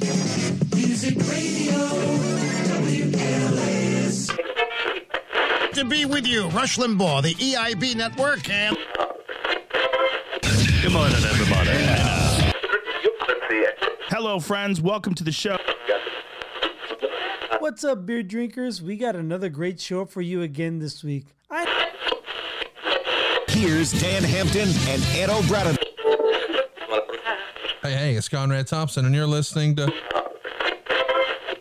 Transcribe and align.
Music 0.00 1.16
Radio, 1.28 1.74
WLAS. 2.78 4.30
To 5.72 5.84
be 5.84 6.04
with 6.04 6.26
you, 6.26 6.48
Rush 6.48 6.76
Limbaugh, 6.78 7.22
the 7.22 7.34
EIB 7.34 7.96
network, 7.96 8.48
and 8.48 8.76
Good 10.82 10.92
morning, 10.92 11.16
everybody. 11.16 11.70
Hello, 14.08 14.38
friends. 14.40 14.80
Welcome 14.80 15.14
to 15.14 15.24
the 15.24 15.32
show. 15.32 15.56
What's 17.58 17.82
up, 17.84 18.06
beer 18.06 18.22
drinkers? 18.22 18.80
We 18.80 18.96
got 18.96 19.16
another 19.16 19.48
great 19.48 19.80
show 19.80 20.04
for 20.04 20.20
you 20.20 20.42
again 20.42 20.78
this 20.78 21.02
week. 21.02 21.26
I 21.50 21.90
Here's 23.48 23.90
Dan 24.00 24.22
Hampton 24.22 24.68
and 24.88 25.02
Ed 25.16 25.30
O'Brien. 25.30 25.77
Hey, 27.88 27.94
hey, 27.94 28.14
it's 28.16 28.28
Conrad 28.28 28.66
Thompson, 28.66 29.06
and 29.06 29.14
you're 29.14 29.26
listening 29.26 29.74
to 29.76 29.90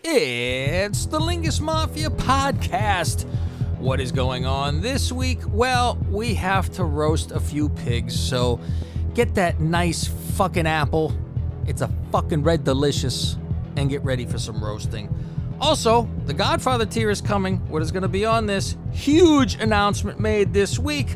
It's 0.04 1.05
the 1.05 1.20
Lingus 1.20 1.62
Mafia 1.62 2.09
podcast. 2.09 3.23
What 3.80 4.02
is 4.02 4.12
going 4.12 4.45
on 4.45 4.82
this 4.82 5.09
week? 5.09 5.40
Well, 5.48 5.98
we 6.09 6.34
have 6.34 6.70
to 6.71 6.84
roast 6.84 7.32
a 7.32 7.40
few 7.40 7.70
pigs, 7.70 8.20
so 8.20 8.59
get 9.13 9.35
that 9.35 9.62
nice 9.62 10.08
fucking 10.35 10.68
apple. 10.68 11.13
It's 11.66 11.80
a 11.80 11.90
fucking 12.12 12.44
red 12.44 12.66
delicious, 12.66 13.38
and 13.77 13.90
get 13.90 14.04
ready 14.04 14.26
for 14.26 14.38
some 14.38 14.62
roasting. 14.62 15.07
Also, 15.62 16.09
the 16.26 16.34
Godfather 16.34 16.85
tier 16.85 17.09
is 17.09 17.21
coming. 17.21 17.59
What 17.70 17.82
is 17.82 17.94
going 17.94 18.04
to 18.04 18.09
be 18.09 18.26
on 18.26 18.48
this? 18.48 18.76
Huge 18.91 19.55
announcement 19.62 20.20
made 20.20 20.52
this 20.52 20.77
week. 20.77 21.16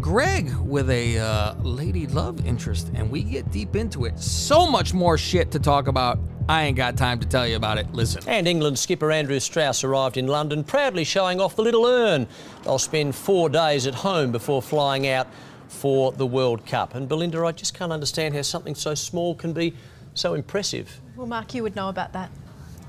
Greg 0.00 0.54
with 0.56 0.90
a 0.90 1.18
uh, 1.18 1.54
lady 1.62 2.06
love 2.06 2.44
interest, 2.46 2.90
and 2.94 3.10
we 3.10 3.22
get 3.22 3.50
deep 3.50 3.76
into 3.76 4.04
it. 4.04 4.18
So 4.18 4.66
much 4.70 4.94
more 4.94 5.18
shit 5.18 5.50
to 5.52 5.58
talk 5.58 5.88
about. 5.88 6.18
I 6.48 6.64
ain't 6.64 6.76
got 6.76 6.96
time 6.96 7.18
to 7.20 7.26
tell 7.26 7.46
you 7.46 7.56
about 7.56 7.78
it. 7.78 7.92
Listen. 7.92 8.22
And 8.28 8.46
England 8.46 8.78
skipper 8.78 9.10
Andrew 9.10 9.40
Strauss 9.40 9.82
arrived 9.82 10.16
in 10.16 10.26
London, 10.26 10.62
proudly 10.62 11.02
showing 11.02 11.40
off 11.40 11.56
the 11.56 11.62
little 11.62 11.86
urn. 11.86 12.28
They'll 12.62 12.78
spend 12.78 13.16
four 13.16 13.48
days 13.48 13.86
at 13.86 13.94
home 13.94 14.30
before 14.30 14.62
flying 14.62 15.08
out 15.08 15.26
for 15.68 16.12
the 16.12 16.26
World 16.26 16.64
Cup. 16.66 16.94
And 16.94 17.08
Belinda, 17.08 17.44
I 17.44 17.52
just 17.52 17.74
can't 17.74 17.92
understand 17.92 18.34
how 18.34 18.42
something 18.42 18.74
so 18.74 18.94
small 18.94 19.34
can 19.34 19.52
be 19.52 19.74
so 20.14 20.34
impressive. 20.34 21.00
Well, 21.16 21.26
Mark, 21.26 21.54
you 21.54 21.62
would 21.62 21.74
know 21.74 21.88
about 21.88 22.12
that. 22.12 22.30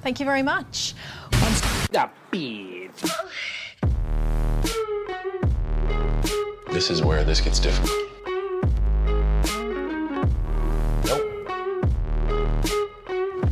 Thank 0.04 0.20
you 0.20 0.26
very 0.26 0.44
much. 0.44 0.94
This 6.78 6.92
is 6.92 7.02
where 7.02 7.24
this 7.24 7.42
gets 7.42 7.60
difficult. 7.60 7.90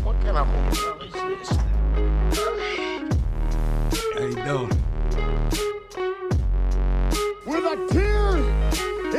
what 0.03 0.15
kind 0.21 0.37
of 0.37 0.45
hotel 0.45 1.01
is 1.01 1.11
this? 1.11 1.49
How 4.13 4.27
you? 4.27 4.69
With 7.47 7.65
a 7.65 7.75
tear 7.89 8.37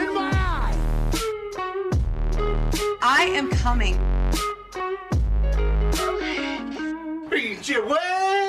in 0.00 0.14
my 0.14 0.30
eye. 0.32 0.76
I 3.02 3.24
am 3.34 3.50
coming. 3.50 3.98
Beat 7.28 7.68
your 7.68 7.88
way. 7.88 8.45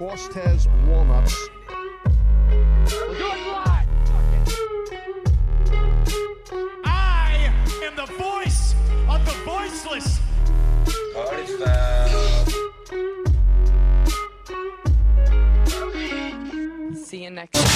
Frost 0.00 0.32
has 0.32 0.66
walnuts. 0.86 1.36
I 6.86 7.52
am 7.84 7.94
the 7.96 8.06
voice 8.06 8.74
of 9.10 9.22
the 9.26 9.32
voiceless. 9.44 10.20
Uh, 11.14 11.44
See 16.94 17.24
you 17.24 17.30
next. 17.30 17.69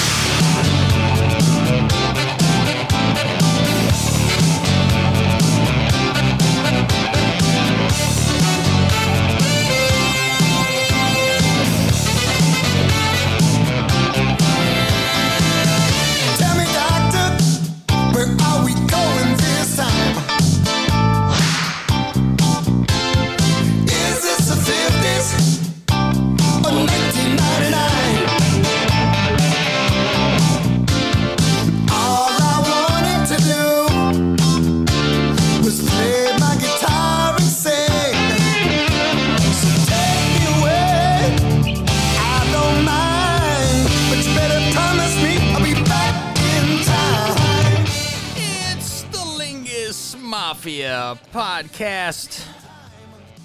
Podcast. 51.34 52.47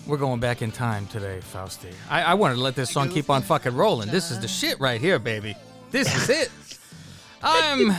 We're 0.06 0.18
going 0.18 0.40
back 0.40 0.62
in 0.62 0.72
time 0.72 1.08
today, 1.08 1.40
Fausti. 1.42 1.92
I, 2.08 2.22
I 2.22 2.34
wanted 2.36 2.54
to 2.56 2.62
let 2.62 2.76
this 2.76 2.92
song 2.92 3.10
keep 3.10 3.32
on 3.32 3.42
fucking 3.42 3.74
rolling. 3.74 4.10
This 4.10 4.30
is 4.30 4.40
the 4.40 4.48
shit 4.48 4.80
right 4.80 5.02
here, 5.02 5.18
baby. 5.18 5.56
This 5.90 6.16
is 6.16 6.30
it. 6.30 6.52
I'm 7.42 7.90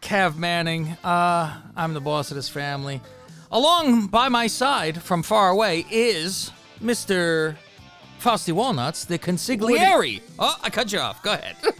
Cav 0.00 0.36
Manning. 0.36 0.96
Uh, 1.02 1.60
I'm 1.74 1.92
the 1.92 2.00
boss 2.00 2.30
of 2.30 2.36
this 2.36 2.48
family. 2.48 3.00
Along 3.50 4.06
by 4.06 4.28
my 4.28 4.46
side 4.46 5.02
from 5.02 5.24
far 5.24 5.50
away 5.50 5.84
is 5.90 6.52
Mr. 6.80 7.56
Fausti 8.20 8.52
Walnuts, 8.52 9.06
the 9.06 9.18
consigliere. 9.18 10.22
Oh, 10.38 10.56
I 10.62 10.70
cut 10.70 10.92
you 10.92 11.00
off. 11.00 11.20
Go 11.24 11.32
ahead. 11.32 11.56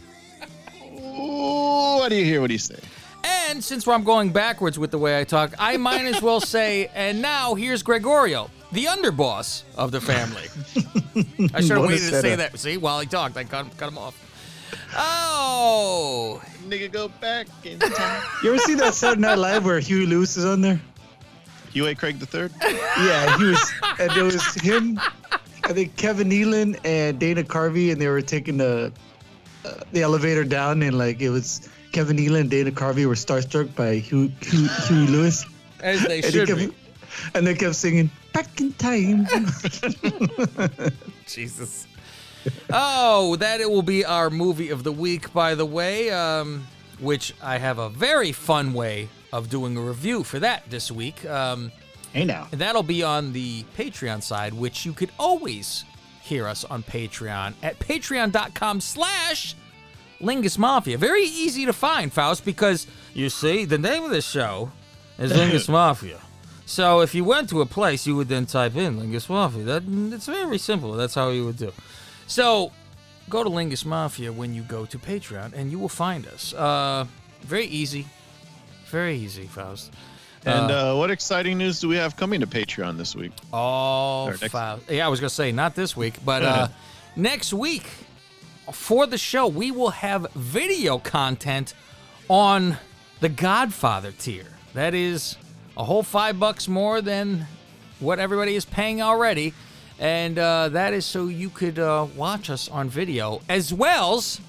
What 1.19 2.11
do 2.11 2.17
you 2.17 2.25
hear? 2.27 2.43
What 2.43 2.49
do 2.49 2.53
you 2.53 2.59
say? 2.59 2.78
And 3.28 3.62
since 3.62 3.87
I'm 3.88 4.04
going 4.04 4.31
backwards 4.32 4.78
with 4.78 4.91
the 4.91 4.98
way 4.98 5.19
I 5.20 5.25
talk, 5.25 5.53
I 5.59 5.76
might 5.76 6.04
as 6.04 6.22
well 6.22 6.41
say, 6.41 6.91
and 6.94 7.20
now 7.20 7.54
here's 7.54 7.82
Gregorio, 7.82 8.50
the 8.72 8.84
underboss 8.84 9.62
of 9.76 9.91
the 9.91 10.00
family. 10.00 10.44
I 11.54 11.60
should 11.60 11.70
have 11.76 11.81
waited 11.82 11.98
to 11.98 12.20
say 12.20 12.20
setup. 12.36 12.53
that. 12.53 12.59
See, 12.59 12.76
while 12.76 13.00
he 13.00 13.06
talked, 13.06 13.36
I 13.36 13.44
cut, 13.44 13.76
cut 13.76 13.88
him 13.88 13.98
off. 13.98 14.15
Oh, 14.97 16.42
Nigga, 16.69 16.91
go 16.91 17.09
back 17.09 17.47
in 17.65 17.78
time. 17.81 18.22
You 18.42 18.50
ever 18.50 18.59
see 18.59 18.75
that 18.75 18.94
Saturday 18.94 19.20
Night 19.22 19.38
Live 19.38 19.65
where 19.65 19.78
Huey 19.81 20.06
Lewis 20.06 20.36
is 20.36 20.44
on 20.44 20.60
there? 20.60 20.81
Hugh 21.72 21.86
A. 21.86 21.94
Craig 21.94 22.19
the 22.19 22.26
third. 22.26 22.53
Yeah, 22.62 23.36
he 23.38 23.44
was, 23.44 23.72
and 24.00 24.10
there 24.12 24.25
was 24.25 24.54
him, 24.54 24.98
I 25.65 25.72
think 25.72 25.97
Kevin 25.97 26.31
Nealon 26.31 26.78
and 26.84 27.19
Dana 27.19 27.42
Carvey, 27.42 27.92
and 27.92 28.00
they 28.00 28.09
were 28.09 28.22
taking 28.22 28.56
the 28.56 28.92
uh, 29.65 29.70
the 29.92 30.00
elevator 30.03 30.44
down, 30.44 30.82
and 30.82 30.97
like 30.97 31.20
it 31.20 31.31
was 31.31 31.69
Kevin 31.97 32.19
Nealon 32.19 32.41
and 32.41 32.51
Dana 32.51 32.71
Carvey 32.71 33.07
were 33.07 33.15
starstruck 33.15 33.75
by 33.75 33.95
Huey, 33.95 34.31
Huey, 34.43 34.69
Huey 34.87 35.07
Lewis, 35.07 35.47
as 35.81 36.05
they 36.05 36.17
and, 36.17 36.25
he 36.27 36.31
should 36.31 36.47
kept, 36.47 36.61
be. 36.61 36.71
and 37.34 37.47
they 37.47 37.55
kept 37.55 37.75
singing 37.75 38.11
"Back 38.34 38.61
in 38.61 38.75
Time." 38.75 39.27
Jesus. 41.27 41.87
Oh, 42.71 43.37
that 43.37 43.62
it 43.62 43.71
will 43.71 43.81
be 43.81 44.05
our 44.05 44.29
movie 44.29 44.69
of 44.69 44.84
the 44.84 44.93
week, 44.93 45.33
by 45.33 45.54
the 45.54 45.65
way, 45.65 46.10
um, 46.10 46.66
which 47.01 47.33
I 47.43 47.57
have 47.57 47.78
a 47.78 47.89
very 47.89 48.33
fun 48.33 48.75
way 48.75 49.09
of 49.33 49.49
doing 49.49 49.78
a 49.78 49.81
review 49.81 50.22
for 50.22 50.39
that 50.41 50.69
this 50.69 50.92
week. 50.92 51.25
Um, 51.25 51.72
hey 52.13 52.27
now, 52.27 52.47
And 52.53 52.60
that'll 52.60 52.83
be 52.83 53.03
on 53.03 53.33
the 53.33 53.63
Patreon 53.78 54.22
side, 54.22 54.53
which 54.53 54.84
you 54.84 54.92
could 54.92 55.13
always 55.19 55.87
hear 56.22 56.47
us 56.47 56.63
on 56.63 56.83
Patreon 56.83 57.54
at 57.63 57.78
patreon.com 57.78 58.83
slash 58.83 59.54
Lingus 60.21 60.59
Mafia. 60.59 60.98
Very 60.98 61.24
easy 61.24 61.66
to 61.66 61.72
find, 61.72 62.13
Faust, 62.13 62.45
because 62.45 62.86
you 63.15 63.28
see, 63.28 63.65
the 63.65 63.78
name 63.78 64.04
of 64.04 64.10
the 64.10 64.22
show 64.22 64.71
is 65.18 65.33
Lingus 65.33 65.68
Mafia. 65.80 66.21
So 66.65 67.01
if 67.01 67.15
you 67.15 67.24
went 67.24 67.48
to 67.51 67.60
a 67.60 67.66
place, 67.66 68.07
you 68.07 68.16
would 68.16 68.28
then 68.28 68.47
type 68.47 68.74
in 68.77 68.98
Lingus 68.98 69.28
Mafia. 69.28 69.63
That 69.65 69.83
it's 70.13 70.27
very 70.27 70.59
simple. 70.59 70.92
That's 70.92 71.15
how 71.15 71.30
you 71.30 71.45
would 71.45 71.57
do. 71.59 71.72
So 72.27 72.72
go 73.30 73.45
to 73.45 73.51
Lingus 73.51 73.84
Mafia 73.84 74.33
when 74.33 74.54
you 74.54 74.63
go 74.63 74.84
to 74.86 74.98
Patreon, 74.98 75.53
and 75.54 75.71
you 75.71 75.78
will 75.78 75.89
find 75.89 76.27
us. 76.27 76.54
Uh, 76.54 77.07
very 77.42 77.66
easy, 77.66 78.07
very 78.86 79.16
easy, 79.16 79.47
Faust. 79.47 79.92
And 80.45 80.71
uh, 80.71 80.95
what 80.95 81.10
exciting 81.10 81.59
news 81.59 81.80
do 81.80 81.89
we 81.89 81.97
have 81.97 82.16
coming 82.16 82.41
to 82.41 82.47
Patreon 82.47 82.97
this 82.97 83.16
week? 83.16 83.33
Oh, 83.53 84.33
Faust. 84.33 84.91
Yeah, 84.91 85.07
I 85.07 85.09
was 85.09 85.21
gonna 85.21 85.30
say 85.30 85.53
not 85.53 85.74
this 85.74 85.97
week, 85.97 86.15
but 86.24 86.42
uh, 86.42 86.68
next 87.16 87.53
week 87.53 87.84
for 88.72 89.07
the 89.07 89.18
show, 89.18 89.47
we 89.47 89.71
will 89.71 89.91
have 89.91 90.27
video 90.33 90.98
content 90.98 91.74
on 92.28 92.77
the 93.21 93.28
Godfather 93.28 94.13
tier. 94.13 94.47
That 94.74 94.95
is 94.95 95.36
a 95.77 95.84
whole 95.84 96.03
five 96.03 96.39
bucks 96.39 96.68
more 96.68 97.01
than 97.01 97.47
what 98.01 98.18
everybody 98.18 98.57
is 98.57 98.65
paying 98.65 99.01
already. 99.01 99.54
And 99.98 100.39
uh, 100.39 100.68
that 100.71 100.92
is 100.92 101.07
so 101.07 101.27
you 101.28 101.48
could 101.48 101.78
uh, 101.78 102.07
watch 102.16 102.51
us 102.51 102.68
on 102.68 102.89
video 102.89 103.41
as 103.48 103.72
well 103.72 104.16
as, 104.16 104.41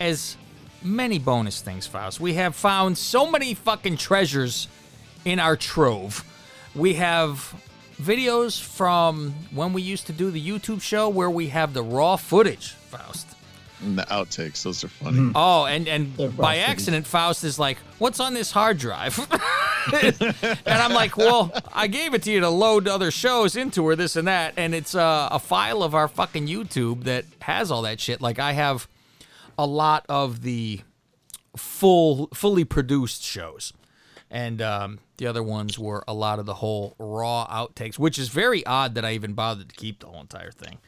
as 0.00 0.36
many 0.82 1.18
bonus 1.18 1.60
things, 1.60 1.86
Faust. 1.86 2.20
We 2.20 2.34
have 2.34 2.56
found 2.56 2.96
so 2.96 3.30
many 3.30 3.54
fucking 3.54 3.98
treasures 3.98 4.68
in 5.24 5.38
our 5.38 5.56
trove. 5.56 6.24
We 6.74 6.94
have 6.94 7.54
videos 8.00 8.60
from 8.60 9.34
when 9.52 9.72
we 9.72 9.82
used 9.82 10.06
to 10.06 10.12
do 10.12 10.30
the 10.30 10.44
YouTube 10.44 10.80
show 10.80 11.08
where 11.08 11.30
we 11.30 11.48
have 11.48 11.74
the 11.74 11.82
raw 11.82 12.16
footage, 12.16 12.72
Faust. 12.72 13.31
And 13.82 13.98
the 13.98 14.02
outtakes, 14.04 14.62
those 14.62 14.84
are 14.84 14.88
funny. 14.88 15.32
Oh, 15.34 15.64
and 15.66 15.88
and 15.88 16.14
They're 16.16 16.28
by 16.28 16.56
busted. 16.56 16.70
accident, 16.70 17.06
Faust 17.06 17.42
is 17.44 17.58
like, 17.58 17.78
"What's 17.98 18.20
on 18.20 18.32
this 18.34 18.50
hard 18.52 18.78
drive?" 18.78 19.18
and 19.92 20.54
I'm 20.66 20.92
like, 20.92 21.16
"Well, 21.16 21.52
I 21.72 21.86
gave 21.88 22.14
it 22.14 22.22
to 22.24 22.30
you 22.32 22.40
to 22.40 22.48
load 22.48 22.86
other 22.88 23.10
shows 23.10 23.56
into 23.56 23.82
or 23.82 23.96
this 23.96 24.16
and 24.16 24.28
that, 24.28 24.54
and 24.56 24.74
it's 24.74 24.94
uh, 24.94 25.28
a 25.32 25.38
file 25.38 25.82
of 25.82 25.94
our 25.94 26.08
fucking 26.08 26.46
YouTube 26.46 27.04
that 27.04 27.24
has 27.42 27.70
all 27.70 27.82
that 27.82 28.00
shit. 28.00 28.20
Like 28.20 28.38
I 28.38 28.52
have 28.52 28.86
a 29.58 29.66
lot 29.66 30.06
of 30.08 30.42
the 30.42 30.80
full, 31.56 32.28
fully 32.34 32.64
produced 32.64 33.22
shows." 33.22 33.72
And 34.30 34.62
um, 34.62 34.98
the 35.18 35.26
other 35.26 35.42
ones 35.42 35.78
were 35.78 36.02
a 36.08 36.14
lot 36.14 36.38
of 36.38 36.46
the 36.46 36.54
whole 36.54 36.94
raw 36.98 37.46
outtakes, 37.50 37.98
which 37.98 38.18
is 38.18 38.28
very 38.30 38.64
odd 38.64 38.94
that 38.94 39.04
I 39.04 39.12
even 39.12 39.34
bothered 39.34 39.68
to 39.68 39.74
keep 39.74 40.00
the 40.00 40.06
whole 40.06 40.22
entire 40.22 40.50
thing. 40.50 40.78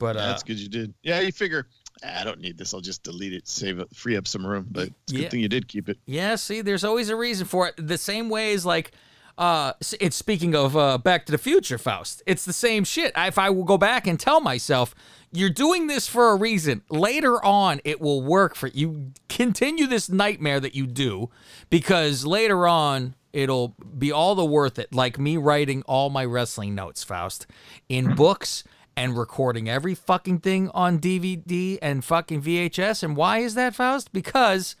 But 0.00 0.16
Yeah, 0.16 0.22
uh, 0.22 0.26
that's 0.28 0.42
good 0.42 0.58
you 0.58 0.68
did. 0.68 0.94
Yeah, 1.04 1.20
you 1.20 1.30
figure 1.30 1.66
"Ah, 1.68 1.77
I 2.04 2.24
don't 2.24 2.40
need 2.40 2.56
this. 2.58 2.72
I'll 2.74 2.80
just 2.80 3.02
delete 3.02 3.32
it, 3.32 3.48
save 3.48 3.78
it, 3.78 3.88
free 3.94 4.16
up 4.16 4.26
some 4.26 4.46
room. 4.46 4.66
But 4.70 4.88
it's 5.04 5.12
a 5.12 5.14
Yeah. 5.16 5.20
good 5.22 5.30
thing 5.32 5.40
you 5.40 5.48
did 5.48 5.68
keep 5.68 5.88
it. 5.88 5.98
Yeah, 6.06 6.36
see, 6.36 6.60
there's 6.60 6.84
always 6.84 7.08
a 7.08 7.16
reason 7.16 7.46
for 7.46 7.68
it. 7.68 7.74
The 7.78 7.98
same 7.98 8.28
way 8.28 8.52
as 8.54 8.64
like, 8.64 8.92
uh, 9.36 9.72
it's 10.00 10.16
speaking 10.16 10.54
of 10.54 10.76
uh, 10.76 10.98
Back 10.98 11.26
to 11.26 11.32
the 11.32 11.38
Future, 11.38 11.78
Faust. 11.78 12.22
It's 12.26 12.44
the 12.44 12.52
same 12.52 12.84
shit. 12.84 13.12
If 13.16 13.38
I 13.38 13.50
will 13.50 13.64
go 13.64 13.78
back 13.78 14.06
and 14.06 14.18
tell 14.18 14.40
myself, 14.40 14.94
you're 15.30 15.50
doing 15.50 15.86
this 15.86 16.08
for 16.08 16.30
a 16.30 16.36
reason. 16.36 16.82
Later 16.90 17.44
on, 17.44 17.80
it 17.84 18.00
will 18.00 18.22
work 18.22 18.54
for 18.56 18.66
you. 18.68 19.12
Continue 19.28 19.86
this 19.86 20.08
nightmare 20.08 20.58
that 20.60 20.74
you 20.74 20.86
do, 20.86 21.30
because 21.70 22.24
later 22.24 22.66
on, 22.66 23.14
it'll 23.32 23.76
be 23.98 24.10
all 24.10 24.34
the 24.34 24.44
worth 24.44 24.78
it. 24.78 24.92
Like 24.94 25.18
me 25.18 25.36
writing 25.36 25.82
all 25.82 26.10
my 26.10 26.24
wrestling 26.24 26.74
notes, 26.74 27.04
Faust, 27.04 27.46
in 27.88 28.14
books 28.14 28.64
and 28.98 29.16
recording 29.16 29.68
every 29.68 29.94
fucking 29.94 30.40
thing 30.40 30.68
on 30.70 30.98
DVD 30.98 31.78
and 31.80 32.04
fucking 32.04 32.42
VHS. 32.42 33.04
And 33.04 33.14
why 33.16 33.38
is 33.38 33.54
that, 33.54 33.76
Faust? 33.76 34.12
Because 34.12 34.74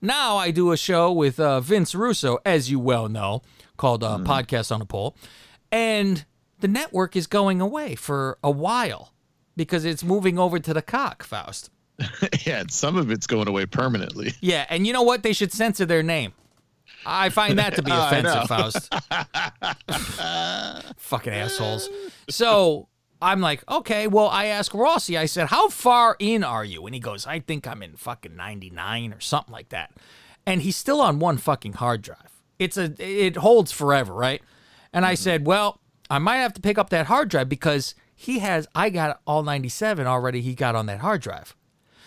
now 0.00 0.36
I 0.36 0.52
do 0.52 0.70
a 0.70 0.76
show 0.76 1.10
with 1.10 1.40
uh, 1.40 1.58
Vince 1.58 1.92
Russo, 1.92 2.38
as 2.44 2.70
you 2.70 2.78
well 2.78 3.08
know, 3.08 3.42
called 3.76 4.04
uh, 4.04 4.18
Podcast 4.18 4.72
on 4.72 4.80
a 4.80 4.84
Pole. 4.84 5.16
And 5.72 6.24
the 6.60 6.68
network 6.68 7.16
is 7.16 7.26
going 7.26 7.60
away 7.60 7.96
for 7.96 8.38
a 8.44 8.50
while 8.50 9.12
because 9.56 9.84
it's 9.84 10.04
moving 10.04 10.38
over 10.38 10.60
to 10.60 10.72
the 10.72 10.82
cock, 10.82 11.24
Faust. 11.24 11.70
yeah, 12.46 12.60
and 12.60 12.70
some 12.70 12.96
of 12.96 13.10
it's 13.10 13.26
going 13.26 13.48
away 13.48 13.66
permanently. 13.66 14.34
Yeah, 14.40 14.66
and 14.68 14.86
you 14.86 14.92
know 14.92 15.02
what? 15.02 15.24
They 15.24 15.32
should 15.32 15.52
censor 15.52 15.84
their 15.84 16.04
name. 16.04 16.32
I 17.04 17.28
find 17.28 17.58
that 17.58 17.74
to 17.74 17.82
be 17.82 17.90
offensive. 17.92 18.46
Faust. 18.46 18.94
Fucking 20.96 21.32
assholes. 21.32 21.88
So 22.30 22.88
I'm 23.24 23.40
like, 23.40 23.64
okay, 23.70 24.06
well, 24.06 24.28
I 24.28 24.46
asked 24.46 24.74
Rossi, 24.74 25.16
I 25.16 25.26
said, 25.26 25.48
how 25.48 25.70
far 25.70 26.14
in 26.18 26.44
are 26.44 26.64
you? 26.64 26.84
And 26.84 26.94
he 26.94 27.00
goes, 27.00 27.26
I 27.26 27.40
think 27.40 27.66
I'm 27.66 27.82
in 27.82 27.96
fucking 27.96 28.36
99 28.36 29.14
or 29.14 29.20
something 29.20 29.52
like 29.52 29.70
that. 29.70 29.92
And 30.46 30.60
he's 30.60 30.76
still 30.76 31.00
on 31.00 31.18
one 31.18 31.38
fucking 31.38 31.74
hard 31.74 32.02
drive. 32.02 32.42
It's 32.58 32.76
a, 32.76 32.94
it 32.98 33.36
holds 33.36 33.72
forever, 33.72 34.12
right? 34.12 34.42
And 34.92 35.06
I 35.06 35.14
said, 35.14 35.46
well, 35.46 35.80
I 36.10 36.18
might 36.18 36.36
have 36.36 36.52
to 36.54 36.60
pick 36.60 36.76
up 36.76 36.90
that 36.90 37.06
hard 37.06 37.30
drive 37.30 37.48
because 37.48 37.94
he 38.14 38.40
has, 38.40 38.68
I 38.74 38.90
got 38.90 39.20
all 39.26 39.42
97 39.42 40.06
already, 40.06 40.42
he 40.42 40.54
got 40.54 40.74
on 40.76 40.86
that 40.86 41.00
hard 41.00 41.22
drive. 41.22 41.56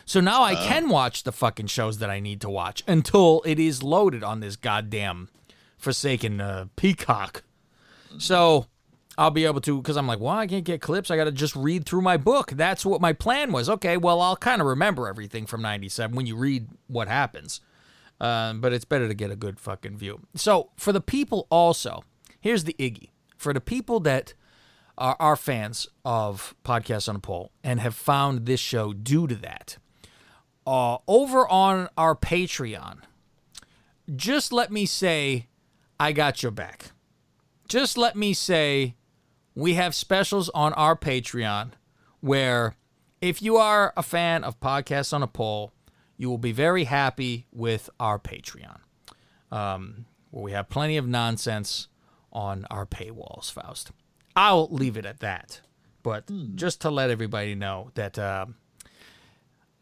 So 0.06 0.22
now 0.22 0.44
I 0.44 0.56
can 0.56 0.88
watch 0.88 1.24
the 1.24 1.34
fucking 1.34 1.68
shows 1.68 1.98
that 1.98 2.10
I 2.10 2.20
need 2.22 2.40
to 2.42 2.50
watch 2.50 2.82
until 2.88 3.42
it 3.46 3.60
is 3.60 3.84
loaded 3.84 4.24
on 4.24 4.40
this 4.40 4.56
goddamn 4.56 5.30
forsaken 5.78 6.40
uh, 6.40 6.68
peacock. 6.78 7.44
So 8.20 8.68
I'll 9.18 9.32
be 9.32 9.46
able 9.46 9.62
to, 9.62 9.82
because 9.82 9.98
I'm 9.98 10.08
like, 10.08 10.20
well, 10.20 10.36
I 10.36 10.46
can't 10.46 10.64
get 10.64 10.82
clips. 10.82 11.10
I 11.10 11.18
got 11.18 11.24
to 11.24 11.32
just 11.32 11.56
read 11.56 11.86
through 11.86 12.02
my 12.02 12.18
book. 12.18 12.52
That's 12.52 12.86
what 12.86 13.02
my 13.02 13.14
plan 13.14 13.52
was. 13.52 13.68
Okay, 13.68 13.98
well, 13.98 14.22
I'll 14.22 14.36
kind 14.36 14.62
of 14.62 14.68
remember 14.68 15.08
everything 15.08 15.48
from 15.48 15.62
97 15.62 16.16
when 16.16 16.28
you 16.28 16.36
read 16.36 16.68
what 16.88 17.08
happens. 17.08 17.60
Um, 18.20 18.62
but 18.62 18.74
it's 18.74 18.86
better 18.86 19.08
to 19.08 19.14
get 19.14 19.32
a 19.32 19.36
good 19.36 19.60
fucking 19.60 19.98
view. 19.98 20.22
So 20.36 20.70
for 20.76 20.92
the 20.92 21.02
people 21.02 21.48
also, 21.50 22.04
here's 22.40 22.64
the 22.66 22.76
Iggy. 22.80 23.10
For 23.38 23.54
the 23.54 23.62
people 23.62 24.00
that 24.02 24.34
are, 24.98 25.16
are 25.20 25.36
fans 25.36 25.88
of 26.04 26.56
Podcasts 26.64 27.10
on 27.10 27.16
a 27.16 27.20
Pole 27.20 27.52
and 27.64 27.80
have 27.80 27.96
found 27.96 28.46
this 28.46 28.60
show 28.60 28.94
due 28.94 29.28
to 29.28 29.36
that, 29.36 29.78
uh, 30.66 30.98
over 31.08 31.48
on 31.48 31.88
our 31.98 32.16
Patreon, 32.16 33.00
just 34.16 34.52
let 34.52 34.72
me 34.72 34.86
say, 34.86 35.48
I 36.00 36.12
got 36.12 36.44
your 36.44 36.52
back. 36.52 36.92
Just 37.68 37.98
let 37.98 38.16
me 38.16 38.34
say, 38.34 38.96
we 39.58 39.74
have 39.74 39.96
specials 39.96 40.50
on 40.50 40.72
our 40.74 40.96
Patreon 40.96 41.72
where 42.22 42.76
if 43.22 43.42
you 43.42 43.58
are 43.58 43.92
a 43.98 44.04
fan 44.04 44.44
of 44.44 44.60
Podcasts 44.60 45.14
on 45.14 45.24
a 45.24 45.28
Pole, 45.28 45.74
you 46.16 46.30
will 46.30 46.38
be 46.38 46.52
very 46.52 46.84
happy 46.84 47.48
with 47.52 47.90
our 48.00 48.20
Patreon. 48.20 48.78
Um, 49.52 50.06
where 50.30 50.44
we 50.44 50.52
have 50.52 50.70
plenty 50.70 50.96
of 50.96 51.08
nonsense 51.08 51.88
on 52.32 52.68
our 52.70 52.86
paywalls, 52.86 53.52
Faust. 53.52 53.92
I'll 54.36 54.68
leave 54.70 54.96
it 54.96 55.08
at 55.08 55.22
that. 55.22 55.62
But 56.04 56.30
just 56.56 56.80
to 56.82 56.92
let 56.92 57.10
everybody 57.10 57.56
know 57.56 57.90
that 57.96 58.20
um 58.20 58.56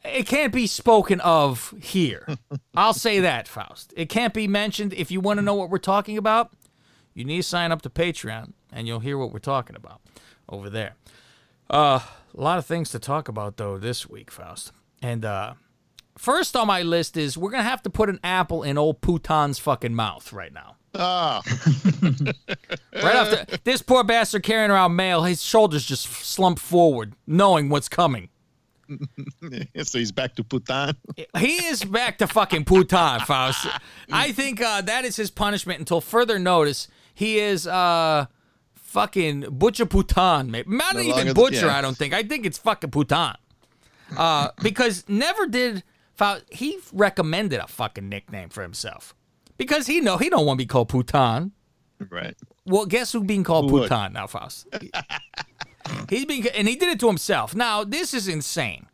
it 0.05 0.25
can't 0.25 0.53
be 0.53 0.67
spoken 0.67 1.19
of 1.19 1.73
here. 1.81 2.27
I'll 2.75 2.93
say 2.93 3.19
that, 3.19 3.47
Faust. 3.47 3.93
It 3.97 4.07
can't 4.07 4.33
be 4.33 4.47
mentioned. 4.47 4.93
If 4.93 5.11
you 5.11 5.19
want 5.19 5.39
to 5.39 5.43
know 5.43 5.55
what 5.55 5.69
we're 5.69 5.79
talking 5.79 6.17
about, 6.17 6.53
you 7.15 7.25
need 7.25 7.37
to 7.37 7.43
sign 7.43 7.71
up 7.71 7.81
to 7.81 7.89
Patreon 7.89 8.53
and 8.71 8.87
you'll 8.87 8.99
hear 8.99 9.17
what 9.17 9.33
we're 9.33 9.39
talking 9.39 9.75
about 9.75 10.01
over 10.47 10.69
there. 10.69 10.93
Uh, 11.69 11.99
a 12.37 12.41
lot 12.41 12.59
of 12.59 12.65
things 12.65 12.91
to 12.91 12.99
talk 12.99 13.27
about 13.27 13.57
though 13.57 13.79
this 13.79 14.07
week, 14.07 14.29
Faust. 14.29 14.71
And 15.01 15.25
uh, 15.25 15.53
first 16.17 16.55
on 16.55 16.67
my 16.67 16.83
list 16.83 17.17
is 17.17 17.37
we're 17.37 17.49
gonna 17.51 17.63
have 17.63 17.81
to 17.83 17.89
put 17.89 18.09
an 18.09 18.19
apple 18.23 18.61
in 18.61 18.77
old 18.77 19.01
Putan's 19.01 19.57
fucking 19.57 19.95
mouth 19.95 20.31
right 20.31 20.53
now. 20.53 20.75
Ah, 20.97 21.41
Right 22.93 23.15
after 23.15 23.57
this 23.63 23.81
poor 23.81 24.03
bastard 24.03 24.43
carrying 24.43 24.71
around 24.71 24.95
mail, 24.95 25.23
his 25.23 25.41
shoulders 25.43 25.85
just 25.85 26.05
slump 26.05 26.59
forward, 26.59 27.13
knowing 27.27 27.69
what's 27.69 27.89
coming. 27.89 28.29
so 29.83 29.97
he's 29.97 30.11
back 30.11 30.35
to 30.35 30.43
Putan. 30.43 30.95
He 31.37 31.65
is 31.65 31.83
back 31.83 32.19
to 32.19 32.27
fucking 32.27 32.65
Putan, 32.65 33.19
Faust. 33.25 33.67
I 34.11 34.31
think 34.31 34.61
uh, 34.61 34.81
that 34.81 35.05
is 35.05 35.15
his 35.15 35.31
punishment 35.31 35.79
until 35.79 36.01
further 36.01 36.39
notice. 36.39 36.87
He 37.15 37.39
is 37.39 37.65
uh 37.65 38.27
fucking 38.75 39.47
Butcher 39.51 39.85
Putan, 39.87 40.51
maybe. 40.51 40.69
Not 40.75 40.95
No 40.95 41.01
even 41.01 41.27
the- 41.27 41.33
Butcher, 41.33 41.65
yeah. 41.67 41.77
I 41.77 41.81
don't 41.81 41.97
think. 41.97 42.13
I 42.13 42.21
think 42.23 42.45
it's 42.45 42.57
fucking 42.59 42.91
Putan. 42.91 43.35
Uh, 44.15 44.49
because 44.61 45.03
never 45.07 45.47
did 45.47 45.83
Faust, 46.13 46.43
he 46.51 46.77
recommended 46.93 47.59
a 47.59 47.67
fucking 47.67 48.07
nickname 48.07 48.49
for 48.49 48.61
himself. 48.61 49.15
Because 49.57 49.87
he 49.87 49.99
know 49.99 50.17
he 50.17 50.29
don't 50.29 50.45
want 50.45 50.59
to 50.59 50.63
be 50.63 50.67
called 50.67 50.89
Putan. 50.89 51.51
Right. 52.09 52.35
Well, 52.65 52.85
guess 52.85 53.13
who's 53.13 53.23
being 53.23 53.43
called 53.43 53.69
Who 53.69 53.77
would? 53.79 53.89
Putan 53.89 54.13
now, 54.13 54.27
Faust? 54.27 54.67
He's 56.09 56.25
being, 56.25 56.45
and 56.47 56.67
he 56.67 56.75
did 56.75 56.89
it 56.89 56.99
to 57.01 57.07
himself. 57.07 57.53
Now, 57.55 57.83
this 57.83 58.13
is 58.13 58.27
insane. 58.27 58.87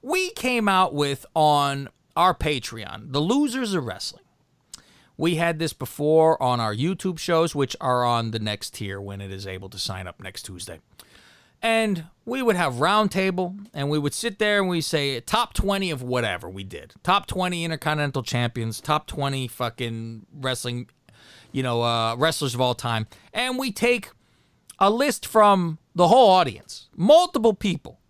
We 0.00 0.30
came 0.30 0.68
out 0.68 0.94
with 0.94 1.26
on 1.34 1.88
our 2.16 2.34
Patreon, 2.34 3.12
The 3.12 3.20
Losers 3.20 3.74
of 3.74 3.84
Wrestling. 3.84 4.22
We 5.20 5.34
had 5.34 5.58
this 5.58 5.74
before 5.74 6.42
on 6.42 6.60
our 6.60 6.74
YouTube 6.74 7.18
shows, 7.18 7.54
which 7.54 7.76
are 7.78 8.06
on 8.06 8.30
the 8.30 8.38
next 8.38 8.72
tier 8.72 8.98
when 8.98 9.20
it 9.20 9.30
is 9.30 9.46
able 9.46 9.68
to 9.68 9.78
sign 9.78 10.06
up 10.06 10.18
next 10.22 10.44
Tuesday. 10.44 10.80
And 11.60 12.04
we 12.24 12.40
would 12.40 12.56
have 12.56 12.76
roundtable, 12.76 13.66
and 13.74 13.90
we 13.90 13.98
would 13.98 14.14
sit 14.14 14.38
there 14.38 14.60
and 14.60 14.66
we 14.70 14.80
say 14.80 15.20
top 15.20 15.52
20 15.52 15.90
of 15.90 16.00
whatever 16.00 16.48
we 16.48 16.64
did. 16.64 16.94
Top 17.02 17.26
20 17.26 17.66
Intercontinental 17.66 18.22
Champions, 18.22 18.80
top 18.80 19.06
20 19.06 19.46
fucking 19.46 20.24
wrestling, 20.32 20.88
you 21.52 21.62
know, 21.62 21.82
uh, 21.82 22.16
wrestlers 22.16 22.54
of 22.54 22.62
all 22.62 22.74
time. 22.74 23.06
And 23.34 23.58
we 23.58 23.72
take 23.72 24.08
a 24.78 24.88
list 24.88 25.26
from 25.26 25.76
the 25.94 26.08
whole 26.08 26.30
audience, 26.30 26.88
multiple 26.96 27.52
people, 27.52 28.00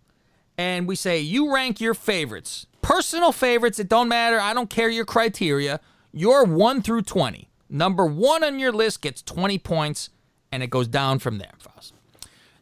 and 0.57 0.87
we 0.87 0.95
say, 0.95 1.19
you 1.19 1.53
rank 1.53 1.81
your 1.81 1.93
favorites. 1.93 2.67
Personal 2.81 3.33
favorites, 3.33 3.79
it 3.79 3.89
don't 3.89 4.07
matter. 4.07 4.39
I 4.39 4.53
don't 4.53 4.69
care 4.69 4.87
your 4.87 5.03
criteria. 5.03 5.81
You're 6.11 6.43
1 6.45 6.81
through 6.81 7.03
20. 7.03 7.49
Number 7.69 8.05
one 8.05 8.43
on 8.43 8.59
your 8.59 8.73
list 8.73 9.01
gets 9.01 9.21
20 9.21 9.57
points, 9.59 10.09
and 10.51 10.61
it 10.61 10.69
goes 10.69 10.87
down 10.87 11.19
from 11.19 11.37
there. 11.37 11.51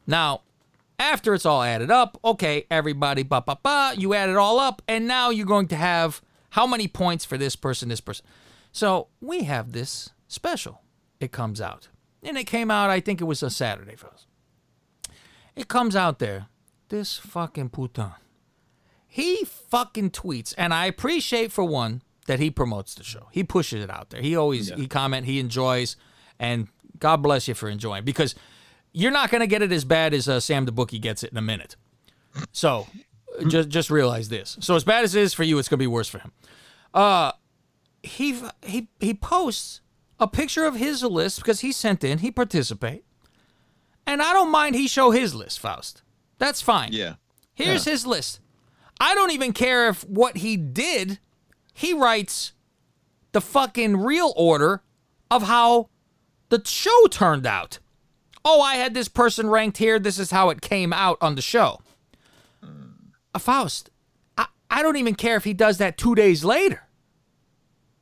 Now, 0.05 0.41
after 0.99 1.33
it's 1.33 1.45
all 1.45 1.63
added 1.63 1.89
up, 1.89 2.19
okay, 2.23 2.65
everybody, 2.69 3.23
ba 3.23 3.41
ba 3.41 3.57
ba, 3.61 3.93
you 3.97 4.13
add 4.13 4.29
it 4.29 4.35
all 4.35 4.59
up, 4.59 4.81
and 4.87 5.07
now 5.07 5.29
you're 5.29 5.45
going 5.45 5.67
to 5.69 5.75
have 5.75 6.21
how 6.51 6.67
many 6.67 6.87
points 6.87 7.25
for 7.25 7.37
this 7.37 7.55
person, 7.55 7.89
this 7.89 8.01
person. 8.01 8.25
So 8.71 9.07
we 9.21 9.43
have 9.43 9.71
this 9.71 10.09
special. 10.27 10.81
It 11.19 11.31
comes 11.31 11.59
out. 11.59 11.87
And 12.21 12.37
it 12.37 12.45
came 12.45 12.69
out, 12.69 12.89
I 12.89 12.99
think 12.99 13.21
it 13.21 13.25
was 13.25 13.41
a 13.41 13.49
Saturday 13.49 13.95
for 13.95 14.07
us. 14.07 14.25
It 15.55 15.67
comes 15.67 15.95
out 15.95 16.19
there. 16.19 16.47
This 16.89 17.17
fucking 17.17 17.69
putain. 17.69 18.13
He 19.07 19.43
fucking 19.43 20.11
tweets, 20.11 20.53
and 20.57 20.73
I 20.73 20.85
appreciate 20.85 21.51
for 21.51 21.63
one 21.63 22.03
that 22.29 22.39
he 22.39 22.51
promotes 22.51 22.93
the 22.93 23.03
show. 23.03 23.27
He 23.31 23.43
pushes 23.43 23.83
it 23.83 23.89
out 23.89 24.11
there. 24.11 24.21
He 24.21 24.35
always 24.35 24.69
he 24.69 24.85
comment, 24.85 25.25
he 25.25 25.39
enjoys, 25.39 25.95
and 26.39 26.67
God 26.99 27.23
bless 27.23 27.47
you 27.47 27.55
for 27.55 27.67
enjoying 27.67 28.03
because 28.05 28.35
you're 28.93 29.09
not 29.11 29.31
gonna 29.31 29.47
get 29.47 29.63
it 29.63 29.71
as 29.71 29.83
bad 29.83 30.13
as 30.13 30.29
uh, 30.29 30.39
Sam 30.39 30.65
the 30.65 30.71
Bookie 30.71 30.99
gets 30.99 31.23
it 31.23 31.31
in 31.31 31.37
a 31.37 31.41
minute. 31.41 31.75
So 32.51 32.85
just 33.47 33.69
just 33.69 33.89
realize 33.89 34.29
this. 34.29 34.57
So 34.59 34.75
as 34.75 34.83
bad 34.83 35.03
as 35.03 35.15
it 35.15 35.23
is 35.23 35.33
for 35.33 35.43
you, 35.43 35.57
it's 35.57 35.67
gonna 35.67 35.79
be 35.79 35.87
worse 35.87 36.07
for 36.07 36.19
him. 36.19 36.31
Uh, 36.93 37.31
he 38.03 38.39
he 38.61 38.89
he 38.99 39.15
posts 39.15 39.81
a 40.19 40.27
picture 40.27 40.65
of 40.65 40.75
his 40.75 41.01
list 41.01 41.37
because 41.37 41.61
he 41.61 41.71
sent 41.71 42.03
in, 42.03 42.19
he 42.19 42.29
participate, 42.29 43.05
and 44.05 44.21
I 44.21 44.33
don't 44.33 44.51
mind 44.51 44.75
he 44.75 44.87
show 44.87 45.09
his 45.09 45.33
list, 45.33 45.59
Faust. 45.59 46.03
That's 46.37 46.61
fine. 46.61 46.93
Yeah. 46.93 47.15
Here's 47.55 47.85
his 47.85 48.05
list. 48.05 48.39
I 48.99 49.15
don't 49.15 49.31
even 49.31 49.51
care 49.51 49.89
if 49.89 50.07
what 50.07 50.37
he 50.37 50.55
did, 50.57 51.19
he 51.79 51.93
writes 51.93 52.51
the 53.31 53.39
fucking 53.39 53.95
real 53.95 54.33
order 54.35 54.81
of 55.31 55.43
how 55.43 55.87
the 56.49 56.61
show 56.65 57.07
turned 57.07 57.47
out. 57.47 57.79
Oh, 58.43 58.61
I 58.61 58.75
had 58.75 58.93
this 58.93 59.07
person 59.07 59.49
ranked 59.49 59.77
here. 59.77 59.97
This 59.97 60.19
is 60.19 60.29
how 60.29 60.49
it 60.49 60.59
came 60.59 60.91
out 60.91 61.17
on 61.21 61.35
the 61.35 61.41
show. 61.41 61.79
Uh, 62.61 63.39
Faust, 63.39 63.91
I, 64.37 64.47
I 64.69 64.83
don't 64.83 64.97
even 64.97 65.15
care 65.15 65.37
if 65.37 65.45
he 65.45 65.53
does 65.53 65.77
that 65.77 65.97
two 65.97 66.15
days 66.15 66.43
later. 66.43 66.83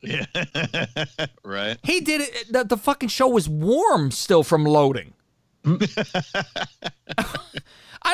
Yeah. 0.01 0.25
right. 1.43 1.77
He 1.83 2.01
did 2.01 2.21
it. 2.21 2.51
The, 2.51 2.63
the 2.63 2.77
fucking 2.77 3.09
show 3.09 3.27
was 3.27 3.47
warm 3.47 4.09
still 4.09 4.41
from 4.41 4.63
loading. 4.63 5.13
I 5.63 5.75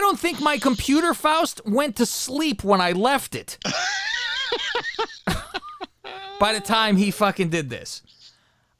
don't 0.02 0.20
think 0.20 0.42
my 0.42 0.58
computer, 0.58 1.14
Faust, 1.14 1.62
went 1.66 1.96
to 1.96 2.06
sleep 2.06 2.66
when 2.66 2.82
I 2.82 2.92
left 2.92 3.34
it. 3.34 3.58
By 6.44 6.52
the 6.52 6.60
time 6.60 6.98
he 6.98 7.10
fucking 7.10 7.52
did 7.52 7.70
this, 7.70 8.02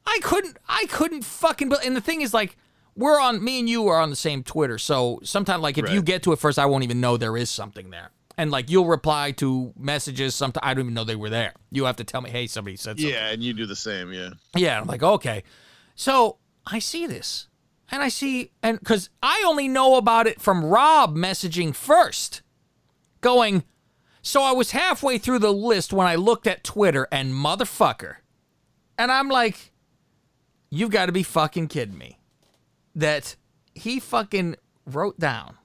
I 0.06 0.18
couldn't. 0.22 0.58
I 0.68 0.84
couldn't 0.84 1.24
fucking. 1.24 1.72
And 1.82 1.96
the 1.96 2.02
thing 2.02 2.20
is, 2.20 2.34
like, 2.34 2.58
we're 2.94 3.18
on. 3.18 3.42
Me 3.42 3.58
and 3.58 3.66
you 3.66 3.88
are 3.88 4.02
on 4.02 4.10
the 4.10 4.16
same 4.16 4.42
Twitter, 4.42 4.76
so 4.76 5.18
sometimes, 5.22 5.62
like, 5.62 5.78
if 5.78 5.88
you 5.90 6.02
get 6.02 6.22
to 6.24 6.32
it 6.32 6.38
first, 6.38 6.58
I 6.58 6.66
won't 6.66 6.84
even 6.84 7.00
know 7.00 7.16
there 7.16 7.38
is 7.38 7.48
something 7.48 7.88
there. 7.88 8.10
And 8.36 8.50
like, 8.50 8.68
you'll 8.68 8.84
reply 8.84 9.30
to 9.38 9.72
messages. 9.78 10.34
Sometimes 10.34 10.62
I 10.62 10.74
don't 10.74 10.84
even 10.84 10.92
know 10.92 11.04
they 11.04 11.16
were 11.16 11.30
there. 11.30 11.54
You 11.70 11.86
have 11.86 11.96
to 11.96 12.04
tell 12.04 12.20
me, 12.20 12.28
hey, 12.28 12.48
somebody 12.48 12.76
said 12.76 12.98
something. 12.98 13.08
Yeah, 13.08 13.30
and 13.30 13.42
you 13.42 13.54
do 13.54 13.64
the 13.64 13.76
same. 13.76 14.12
Yeah. 14.12 14.32
Yeah, 14.54 14.78
I'm 14.78 14.86
like, 14.86 15.02
okay. 15.02 15.42
So 15.94 16.36
I 16.66 16.80
see 16.80 17.06
this, 17.06 17.48
and 17.90 18.02
I 18.02 18.10
see, 18.10 18.50
and 18.62 18.78
because 18.78 19.08
I 19.22 19.42
only 19.46 19.68
know 19.68 19.96
about 19.96 20.26
it 20.26 20.38
from 20.38 20.66
Rob 20.66 21.16
messaging 21.16 21.74
first, 21.74 22.42
going. 23.22 23.64
So 24.26 24.42
I 24.42 24.52
was 24.52 24.70
halfway 24.70 25.18
through 25.18 25.40
the 25.40 25.52
list 25.52 25.92
when 25.92 26.06
I 26.06 26.14
looked 26.14 26.46
at 26.46 26.64
Twitter, 26.64 27.06
and 27.12 27.34
motherfucker, 27.34 28.16
and 28.96 29.12
I'm 29.12 29.28
like, 29.28 29.70
you've 30.70 30.90
got 30.90 31.06
to 31.06 31.12
be 31.12 31.22
fucking 31.22 31.68
kidding 31.68 31.98
me, 31.98 32.18
that 32.94 33.36
he 33.74 34.00
fucking 34.00 34.56
wrote 34.86 35.20
down 35.20 35.58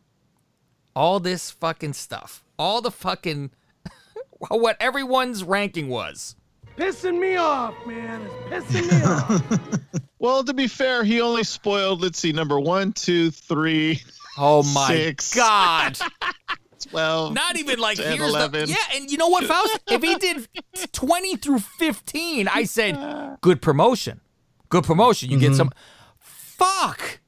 all 0.93 1.21
this 1.21 1.51
fucking 1.51 1.93
stuff, 1.93 2.43
all 2.59 2.81
the 2.81 2.91
fucking 2.91 3.51
what 4.49 4.75
everyone's 4.81 5.41
ranking 5.41 5.87
was. 5.87 6.35
Pissing 6.75 7.17
me 7.17 7.37
off, 7.37 7.73
man. 7.85 8.27
It's 8.51 8.65
pissing 8.67 8.99
me 8.99 9.05
off. 9.05 9.79
Well, 10.21 10.43
to 10.43 10.53
be 10.53 10.67
fair, 10.67 11.05
he 11.05 11.21
only 11.21 11.45
spoiled. 11.45 12.01
Let's 12.01 12.19
see, 12.19 12.33
number 12.33 12.59
one, 12.59 12.91
two, 12.91 13.31
three. 13.31 14.01
Oh 14.37 14.63
my 14.63 14.87
six, 14.87 15.33
god. 15.33 15.97
12. 16.89 17.33
Not 17.33 17.57
even 17.57 17.79
like 17.79 17.97
10, 17.97 18.17
here's 18.17 18.29
11. 18.29 18.61
the 18.61 18.67
Yeah, 18.67 18.75
and 18.95 19.09
you 19.09 19.17
know 19.17 19.27
what, 19.27 19.43
Faust? 19.45 19.79
if 19.87 20.01
he 20.01 20.15
did 20.15 20.47
20 20.91 21.37
through 21.37 21.59
15, 21.59 22.47
I 22.47 22.63
said 22.63 23.37
good 23.41 23.61
promotion. 23.61 24.21
Good 24.69 24.83
promotion. 24.83 25.29
You 25.29 25.39
get 25.39 25.55
some 25.55 25.71
fuck. 26.17 27.19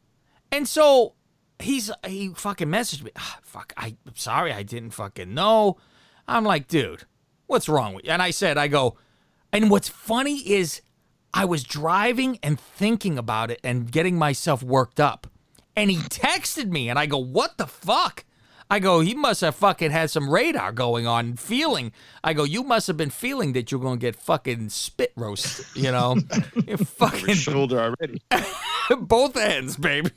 And 0.52 0.68
so 0.68 1.14
he's 1.60 1.92
he 2.06 2.30
fucking 2.36 2.68
messaged 2.68 3.04
me. 3.04 3.12
"Ah, 3.18 3.40
fuck, 3.42 3.74
I, 3.78 3.96
I'm 4.06 4.16
sorry, 4.16 4.52
I 4.52 4.64
didn't 4.64 4.92
fucking 4.92 5.34
know. 5.34 5.78
I'm 6.28 6.44
like, 6.44 6.68
dude, 6.68 7.04
what's 7.48 7.68
wrong 7.70 7.94
with 7.94 8.06
you? 8.06 8.12
And 8.12 8.22
I 8.22 8.32
said, 8.32 8.58
I 8.58 8.68
go, 8.68 8.98
and 9.52 9.70
what's 9.70 9.90
funny 9.90 10.38
is 10.38 10.82
I 11.34 11.46
was 11.46 11.64
driving 11.64 12.40
and 12.44 12.60
thinking 12.60 13.18
about 13.18 13.52
it 13.52 13.60
and 13.64 13.92
getting 13.92 14.18
myself 14.18 14.62
worked 14.62 15.00
up. 15.00 15.28
And 15.76 15.90
he 15.90 15.98
texted 15.98 16.70
me, 16.70 16.90
and 16.90 17.00
I 17.00 17.06
go, 17.06 17.18
what 17.18 17.58
the 17.58 17.66
fuck? 17.68 18.26
I 18.72 18.80
go, 18.80 19.02
he 19.02 19.14
must 19.14 19.42
have 19.42 19.56
fucking 19.56 19.92
had 19.92 20.10
some 20.12 20.30
radar 20.30 20.72
going 20.72 21.06
on, 21.06 21.36
feeling. 21.36 21.92
I 22.24 22.32
go, 22.32 22.46
you 22.46 22.64
must 22.64 22.88
have 22.88 22.96
been 22.96 23.10
feeling 23.10 23.52
that 23.52 23.70
you're 23.70 23.82
gonna 23.82 23.98
get 23.98 24.16
fucking 24.16 24.70
spit 24.70 25.12
roast, 25.18 25.76
you 25.76 25.92
know? 25.92 26.16
fucking 26.78 27.36
shoulder 27.36 27.82
already. 27.82 28.22
both 29.02 29.36
ends, 29.36 29.76
baby. 29.76 30.12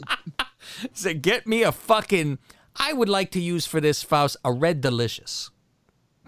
so 0.92 1.14
get 1.14 1.46
me 1.46 1.62
a 1.62 1.72
fucking. 1.72 2.36
I 2.76 2.92
would 2.92 3.08
like 3.08 3.30
to 3.30 3.40
use 3.40 3.64
for 3.64 3.80
this 3.80 4.02
Faust 4.02 4.36
a 4.44 4.52
red 4.52 4.82
delicious. 4.82 5.50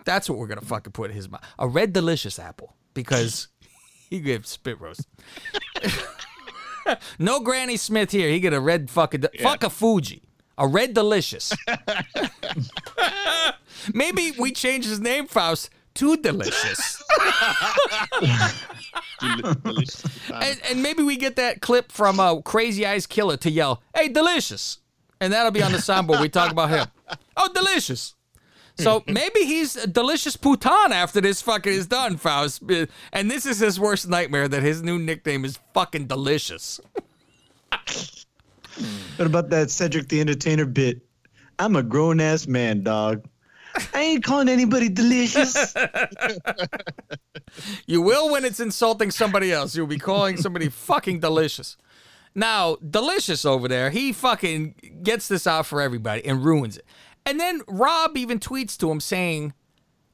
That's 0.07 0.31
what 0.31 0.39
we're 0.39 0.47
gonna 0.47 0.63
fucking 0.63 0.95
put 0.95 1.11
in 1.11 1.17
his 1.17 1.29
mouth. 1.29 1.45
A 1.59 1.69
red 1.69 1.93
delicious 1.93 2.39
apple 2.39 2.77
because 2.95 3.49
he 4.09 4.21
gives 4.21 4.49
spit 4.49 4.81
roast. 4.81 5.07
no 7.19 7.41
Granny 7.41 7.77
Smith 7.77 8.11
here. 8.11 8.31
He 8.31 8.41
get 8.41 8.55
a 8.55 8.61
red 8.61 8.89
fucking 8.89 9.27
fuck 9.43 9.63
a 9.63 9.69
Fuji. 9.69 10.23
A 10.59 10.69
red 10.69 10.95
delicious. 10.95 11.53
Maybe 13.95 14.33
we 14.39 14.53
change 14.53 14.85
his 14.85 15.01
name, 15.01 15.27
Faust, 15.27 15.71
to 15.95 16.17
delicious. 16.17 17.03
and, 19.23 20.61
and 20.69 20.83
maybe 20.83 21.03
we 21.03 21.17
get 21.17 21.37
that 21.37 21.61
clip 21.61 21.93
from 21.93 22.21
uh, 22.21 22.41
Crazy 22.41 22.87
Eyes 22.87 23.07
Killer 23.07 23.37
to 23.39 23.51
yell, 23.51 23.83
"Hey, 23.95 24.09
delicious," 24.09 24.79
and 25.21 25.33
that'll 25.33 25.53
be 25.53 25.63
on 25.63 25.73
the 25.73 25.79
soundboard. 25.79 26.21
We 26.21 26.29
talk 26.29 26.53
about 26.53 26.71
him. 26.71 26.87
Oh, 27.37 27.49
delicious. 27.53 28.15
So 28.79 29.05
maybe 29.07 29.45
he's 29.45 29.77
a 29.77 29.87
delicious 29.87 30.37
putan 30.37 30.93
after 30.93 31.21
this 31.21 31.43
fucking 31.43 31.73
is 31.73 31.87
done, 31.87 32.17
Faust. 32.17 32.63
And 33.13 33.31
this 33.31 33.47
is 33.47 33.59
his 33.59 33.79
worst 33.79 34.09
nightmare 34.09 34.49
that 34.49 34.63
his 34.63 34.83
new 34.83 34.99
nickname 34.99 35.45
is 35.45 35.59
fucking 35.75 36.07
delicious. 36.07 36.81
Mm. 38.75 39.19
What 39.19 39.27
about 39.27 39.51
that 39.51 39.71
Cedric 39.71 40.09
the 40.09 40.21
Entertainer 40.21 40.67
bit? 40.67 41.03
I'm 41.59 41.77
a 41.77 41.83
grown 41.83 42.21
ass 42.21 42.47
man, 42.47 42.83
dog. 42.83 43.27
I 43.95 44.01
ain't 44.01 44.25
calling 44.25 44.49
anybody 44.49 44.89
delicious. 44.89 45.75
You 47.87 48.03
will 48.03 48.31
when 48.31 48.45
it's 48.45 48.61
insulting 48.61 49.11
somebody 49.11 49.53
else. 49.53 49.77
You'll 49.77 49.87
be 49.87 49.99
calling 49.99 50.37
somebody 50.37 50.69
fucking 50.71 51.21
delicious. 51.21 51.77
Now, 52.35 52.77
delicious 52.77 53.45
over 53.45 53.69
there, 53.69 53.91
he 53.91 54.13
fucking 54.13 55.01
gets 55.03 55.29
this 55.29 55.47
out 55.47 55.67
for 55.67 55.81
everybody 55.81 56.25
and 56.25 56.45
ruins 56.45 56.79
it. 56.79 56.87
And 57.27 57.39
then 57.39 57.61
Rob 57.69 58.17
even 58.17 58.39
tweets 58.39 58.77
to 58.79 58.91
him 58.91 59.01
saying, 59.01 59.53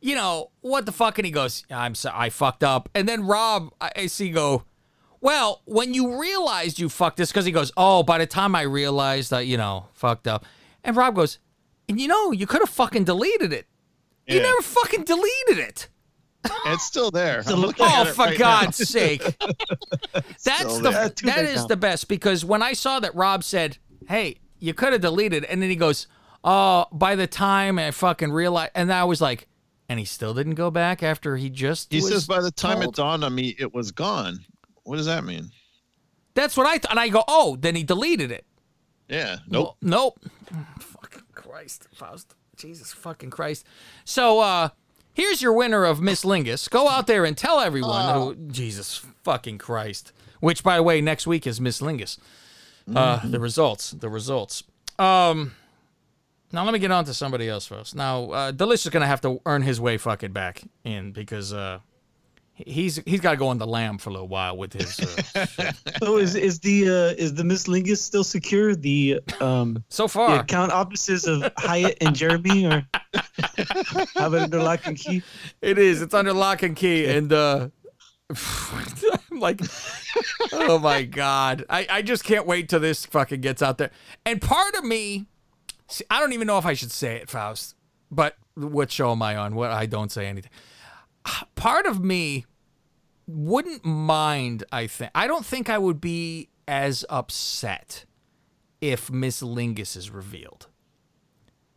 you 0.00 0.14
know, 0.14 0.50
what 0.60 0.84
the 0.84 0.92
fuck? 0.92 1.18
And 1.18 1.26
he 1.26 1.32
goes, 1.32 1.64
I'm 1.70 1.94
sorry, 1.94 2.16
I 2.18 2.30
fucked 2.30 2.64
up. 2.64 2.88
And 2.94 3.08
then 3.08 3.26
Rob, 3.26 3.72
I 3.80 3.92
I 3.96 4.06
see 4.06 4.30
go, 4.30 4.64
well, 5.20 5.62
when 5.64 5.94
you 5.94 6.20
realized 6.20 6.78
you 6.78 6.88
fucked 6.88 7.16
this, 7.16 7.30
because 7.30 7.44
he 7.44 7.52
goes, 7.52 7.72
oh, 7.76 8.02
by 8.02 8.18
the 8.18 8.26
time 8.26 8.54
I 8.54 8.62
realized 8.62 9.30
that, 9.30 9.46
you 9.46 9.56
know, 9.56 9.86
fucked 9.92 10.26
up. 10.28 10.44
And 10.84 10.96
Rob 10.96 11.14
goes, 11.14 11.38
and 11.88 12.00
you 12.00 12.08
know, 12.08 12.32
you 12.32 12.46
could 12.46 12.60
have 12.60 12.68
fucking 12.70 13.04
deleted 13.04 13.52
it. 13.52 13.66
You 14.26 14.40
never 14.40 14.60
fucking 14.60 15.04
deleted 15.04 15.58
it. 15.58 15.88
It's 16.66 16.84
still 16.84 17.10
there. 17.10 17.42
I'm 17.46 17.60
looking 17.60 17.86
Oh, 17.88 18.02
it 18.02 18.08
for 18.14 18.26
right 18.26 18.38
God's 18.38 18.78
now. 18.78 18.84
sake. 19.00 19.22
That's 20.44 20.78
the 20.78 20.90
there. 20.90 21.08
that 21.34 21.44
is 21.44 21.66
the 21.66 21.76
best 21.76 22.08
because 22.08 22.44
when 22.44 22.62
I 22.62 22.74
saw 22.74 23.00
that 23.00 23.14
Rob 23.14 23.42
said, 23.42 23.78
"Hey, 24.06 24.36
you 24.58 24.74
could 24.74 24.92
have 24.92 25.00
deleted," 25.02 25.44
and 25.44 25.60
then 25.62 25.70
he 25.70 25.76
goes, 25.76 26.06
"Oh, 26.44 26.86
by 26.92 27.16
the 27.16 27.26
time 27.26 27.78
I 27.78 27.90
fucking 27.90 28.30
realized," 28.32 28.72
and 28.74 28.92
I 28.92 29.04
was 29.04 29.20
like, 29.20 29.48
and 29.88 29.98
he 29.98 30.04
still 30.04 30.34
didn't 30.34 30.54
go 30.54 30.70
back 30.70 31.02
after 31.02 31.36
he 31.36 31.48
just 31.50 31.90
He 31.92 31.98
was 32.00 32.08
says 32.10 32.26
by 32.26 32.40
the 32.40 32.50
time 32.50 32.82
told? 32.82 32.94
it 32.94 32.96
dawned 32.96 33.24
on 33.24 33.34
me, 33.34 33.56
it 33.58 33.72
was 33.74 33.90
gone. 33.92 34.44
What 34.88 34.96
does 34.96 35.06
that 35.06 35.22
mean? 35.24 35.50
That's 36.34 36.56
what 36.56 36.66
I 36.66 36.78
thought, 36.78 36.90
and 36.92 37.00
I 37.00 37.08
go, 37.08 37.22
"Oh, 37.28 37.56
then 37.56 37.74
he 37.74 37.82
deleted 37.82 38.30
it." 38.30 38.44
Yeah. 39.08 39.38
Nope. 39.48 39.76
Well, 39.82 40.14
nope. 40.20 40.20
Fucking 40.80 41.22
Christ, 41.34 41.88
Faust. 41.92 42.34
Jesus 42.56 42.92
fucking 42.92 43.30
Christ. 43.30 43.66
So, 44.04 44.40
uh, 44.40 44.70
here's 45.12 45.42
your 45.42 45.52
winner 45.52 45.84
of 45.84 46.00
Miss 46.00 46.24
Lingus. 46.24 46.68
Go 46.70 46.88
out 46.88 47.06
there 47.06 47.24
and 47.24 47.36
tell 47.36 47.60
everyone 47.60 48.14
who, 48.14 48.34
Jesus 48.50 49.04
fucking 49.24 49.58
Christ. 49.58 50.12
Which, 50.40 50.62
by 50.62 50.76
the 50.76 50.82
way, 50.82 51.00
next 51.00 51.26
week 51.26 51.46
is 51.46 51.60
Miss 51.60 51.80
Lingus. 51.80 52.18
Uh, 52.94 53.20
the 53.26 53.38
results. 53.40 53.90
The 53.90 54.08
results. 54.08 54.62
Um, 54.98 55.52
Now 56.52 56.64
let 56.64 56.72
me 56.72 56.78
get 56.78 56.90
on 56.90 57.04
to 57.04 57.12
somebody 57.12 57.46
else 57.48 57.66
first. 57.66 57.94
Now, 57.94 58.30
uh, 58.30 58.52
Delish 58.52 58.86
is 58.86 58.88
gonna 58.88 59.06
have 59.06 59.20
to 59.20 59.40
earn 59.44 59.60
his 59.62 59.78
way 59.80 59.98
fucking 59.98 60.32
back 60.32 60.62
in 60.84 61.12
because 61.12 61.52
uh, 61.52 61.80
he's 62.66 63.00
he's 63.06 63.20
got 63.20 63.32
to 63.32 63.36
go 63.36 63.48
on 63.48 63.58
the 63.58 63.66
lam 63.66 63.98
for 63.98 64.10
a 64.10 64.12
little 64.12 64.28
while 64.28 64.56
with 64.56 64.72
his. 64.72 64.98
Uh. 65.34 65.72
So 65.98 66.16
is 66.16 66.34
is 66.34 66.60
the 66.60 66.88
uh, 66.88 67.22
is 67.22 67.34
the 67.34 67.44
Miss 67.44 67.66
Lingus 67.66 67.98
still 67.98 68.24
secure? 68.24 68.74
The 68.74 69.20
um 69.40 69.84
so 69.88 70.04
the 70.04 70.08
far, 70.08 70.40
account 70.40 70.72
offices 70.72 71.26
of 71.26 71.50
Hyatt 71.56 71.98
and 72.00 72.14
Jeremy 72.14 72.66
or 72.66 72.86
have 74.14 74.34
it 74.34 74.42
under 74.42 74.62
lock 74.62 74.86
and 74.86 74.96
key. 74.96 75.22
it 75.60 75.78
is. 75.78 76.02
It's 76.02 76.14
under 76.14 76.32
lock 76.32 76.62
and 76.62 76.76
key, 76.76 77.06
and 77.06 77.32
uh, 77.32 77.68
I'm 78.30 79.40
like, 79.40 79.60
oh 80.52 80.78
my 80.78 81.02
god, 81.02 81.64
I 81.68 81.86
I 81.90 82.02
just 82.02 82.24
can't 82.24 82.46
wait 82.46 82.68
till 82.68 82.80
this 82.80 83.06
fucking 83.06 83.40
gets 83.40 83.62
out 83.62 83.78
there. 83.78 83.90
And 84.24 84.40
part 84.40 84.74
of 84.74 84.84
me, 84.84 85.26
see, 85.88 86.04
I 86.10 86.20
don't 86.20 86.32
even 86.32 86.46
know 86.46 86.58
if 86.58 86.66
I 86.66 86.74
should 86.74 86.92
say 86.92 87.16
it, 87.16 87.28
Faust. 87.28 87.74
But 88.10 88.36
what 88.54 88.90
show 88.90 89.12
am 89.12 89.22
I 89.22 89.36
on? 89.36 89.54
What 89.54 89.70
I 89.70 89.86
don't 89.86 90.10
say 90.12 90.26
anything. 90.26 90.50
Part 91.54 91.86
of 91.86 92.02
me 92.02 92.46
wouldn't 93.26 93.84
mind. 93.84 94.64
I 94.72 94.86
think 94.86 95.10
I 95.14 95.26
don't 95.26 95.44
think 95.44 95.68
I 95.68 95.78
would 95.78 96.00
be 96.00 96.48
as 96.66 97.04
upset 97.10 98.04
if 98.80 99.10
Miss 99.10 99.42
Lingus 99.42 99.96
is 99.96 100.10
revealed, 100.10 100.68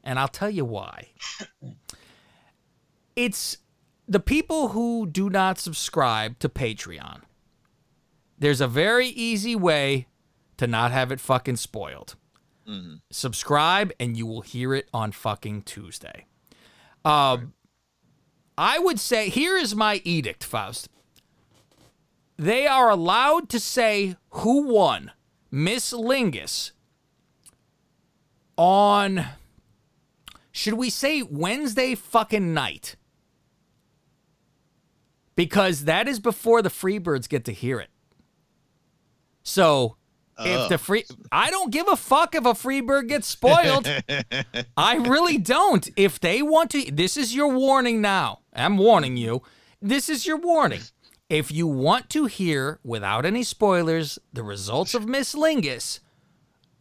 and 0.04 0.20
I'll 0.20 0.28
tell 0.28 0.50
you 0.50 0.66
why. 0.66 1.10
It's 3.16 3.58
the 4.08 4.20
people 4.20 4.70
who 4.70 5.06
do 5.06 5.30
not 5.30 5.60
subscribe 5.60 6.40
to 6.40 6.50
Patreon. 6.50 7.22
There's 8.40 8.62
a 8.62 8.68
very 8.68 9.08
easy 9.08 9.56
way 9.56 10.08
to 10.58 10.66
not 10.66 10.92
have 10.92 11.12
it 11.12 11.20
fucking 11.20 11.58
spoiled. 11.58 12.16
Subscribe 13.12 13.92
and 14.00 14.16
you 14.16 14.26
will 14.26 14.42
hear 14.42 14.74
it 14.74 14.88
on 14.94 15.12
fucking 15.12 15.64
Tuesday. 15.64 16.26
Um, 17.04 17.54
I 18.62 18.78
would 18.78 19.00
say 19.00 19.30
here 19.30 19.58
is 19.58 19.74
my 19.74 20.02
edict, 20.04 20.44
Faust. 20.44 20.88
They 22.38 22.68
are 22.68 22.92
allowed 22.92 23.50
to 23.50 23.60
say 23.60 24.18
who 24.30 24.72
won 24.72 25.10
Miss 25.50 25.92
Lingus 25.92 26.72
on, 28.56 29.26
should 30.52 30.76
we 30.76 30.92
say 30.92 31.24
Wednesday 31.24 31.96
fucking 31.96 32.54
night? 32.54 32.98
Because 35.36 35.86
that 35.86 36.08
is 36.08 36.20
before 36.20 36.62
the 36.62 36.70
Freebirds 36.70 37.28
get 37.28 37.44
to 37.46 37.54
hear 37.54 37.80
it. 37.80 37.90
So 39.42 39.98
if 40.46 40.70
the 40.70 40.78
free, 40.78 41.04
I 41.32 41.50
don't 41.50 41.72
give 41.72 41.88
a 41.88 41.96
fuck 41.96 42.36
if 42.36 42.46
a 42.46 42.56
free 42.56 42.82
bird 42.82 43.08
gets 43.10 43.28
spoiled. 43.28 43.88
I 44.78 44.96
really 44.98 45.38
don't. 45.38 45.88
If 45.96 46.20
they 46.20 46.42
want 46.42 46.72
to, 46.72 46.92
this 46.92 47.18
is 47.18 47.36
your 47.36 47.48
warning 47.50 48.02
now. 48.02 48.40
I'm 48.54 48.78
warning 48.78 49.18
you. 49.18 49.42
This 49.82 50.10
is 50.10 50.26
your 50.26 50.38
warning. 50.38 50.82
If 51.30 51.52
you 51.52 51.66
want 51.68 52.10
to 52.12 52.26
hear, 52.26 52.80
without 52.84 53.26
any 53.26 53.44
spoilers, 53.44 54.20
the 54.34 54.44
results 54.44 54.94
of 54.94 55.08
Miss 55.08 55.34
Lingus, 55.34 56.00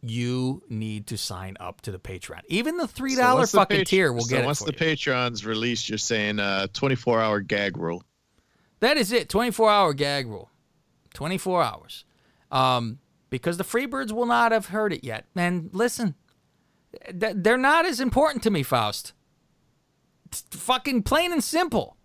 you 0.01 0.61
need 0.69 1.07
to 1.07 1.17
sign 1.17 1.55
up 1.59 1.81
to 1.81 1.91
the 1.91 1.99
Patreon. 1.99 2.41
Even 2.47 2.77
the 2.77 2.87
three 2.87 3.15
So 3.15 3.21
dollar 3.21 3.41
the 3.41 3.47
fucking 3.47 3.77
Pat- 3.77 3.87
tier 3.87 4.11
will 4.11 4.23
so 4.23 4.29
get 4.35 4.43
it 4.43 4.45
once 4.45 4.59
the 4.59 4.73
you. 4.73 4.77
Patreon's 4.77 5.45
released, 5.45 5.87
you're 5.89 5.97
saying 5.97 6.39
uh 6.39 6.67
24 6.73 7.21
hour 7.21 7.39
gag 7.39 7.77
rule. 7.77 8.03
That 8.79 8.97
is 8.97 9.11
it. 9.11 9.29
24 9.29 9.69
hour 9.69 9.93
gag 9.93 10.27
rule. 10.27 10.49
24 11.13 11.61
hours. 11.63 12.03
Um, 12.51 12.99
because 13.31 13.57
the 13.57 13.63
Freebirds 13.63 14.11
will 14.11 14.27
not 14.27 14.51
have 14.51 14.67
heard 14.67 14.93
it 14.93 15.03
yet. 15.03 15.25
And 15.35 15.71
listen, 15.73 16.13
they're 17.11 17.57
not 17.57 17.85
as 17.87 17.99
important 17.99 18.43
to 18.43 18.51
me, 18.51 18.61
Faust. 18.61 19.13
It's 20.27 20.43
fucking 20.51 21.01
plain 21.03 21.31
and 21.31 21.43
simple. 21.43 21.97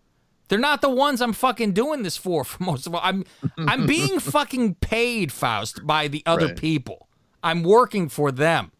They're 0.49 0.59
not 0.59 0.81
the 0.81 0.89
ones 0.91 1.21
I'm 1.21 1.33
fucking 1.33 1.73
doing 1.73 2.03
this 2.05 2.17
for. 2.17 2.45
For 2.45 2.63
most 2.63 2.87
of 2.87 2.95
all, 2.95 3.01
I'm 3.05 3.25
I'm 3.59 3.87
being 3.97 4.21
fucking 4.21 4.77
paid, 4.77 5.33
Faust, 5.33 5.87
by 5.87 6.09
the 6.09 6.23
other 6.25 6.47
Right. 6.47 6.57
people. 6.57 7.09
I'm 7.43 7.63
working 7.63 8.09
for 8.09 8.33
them 8.33 8.73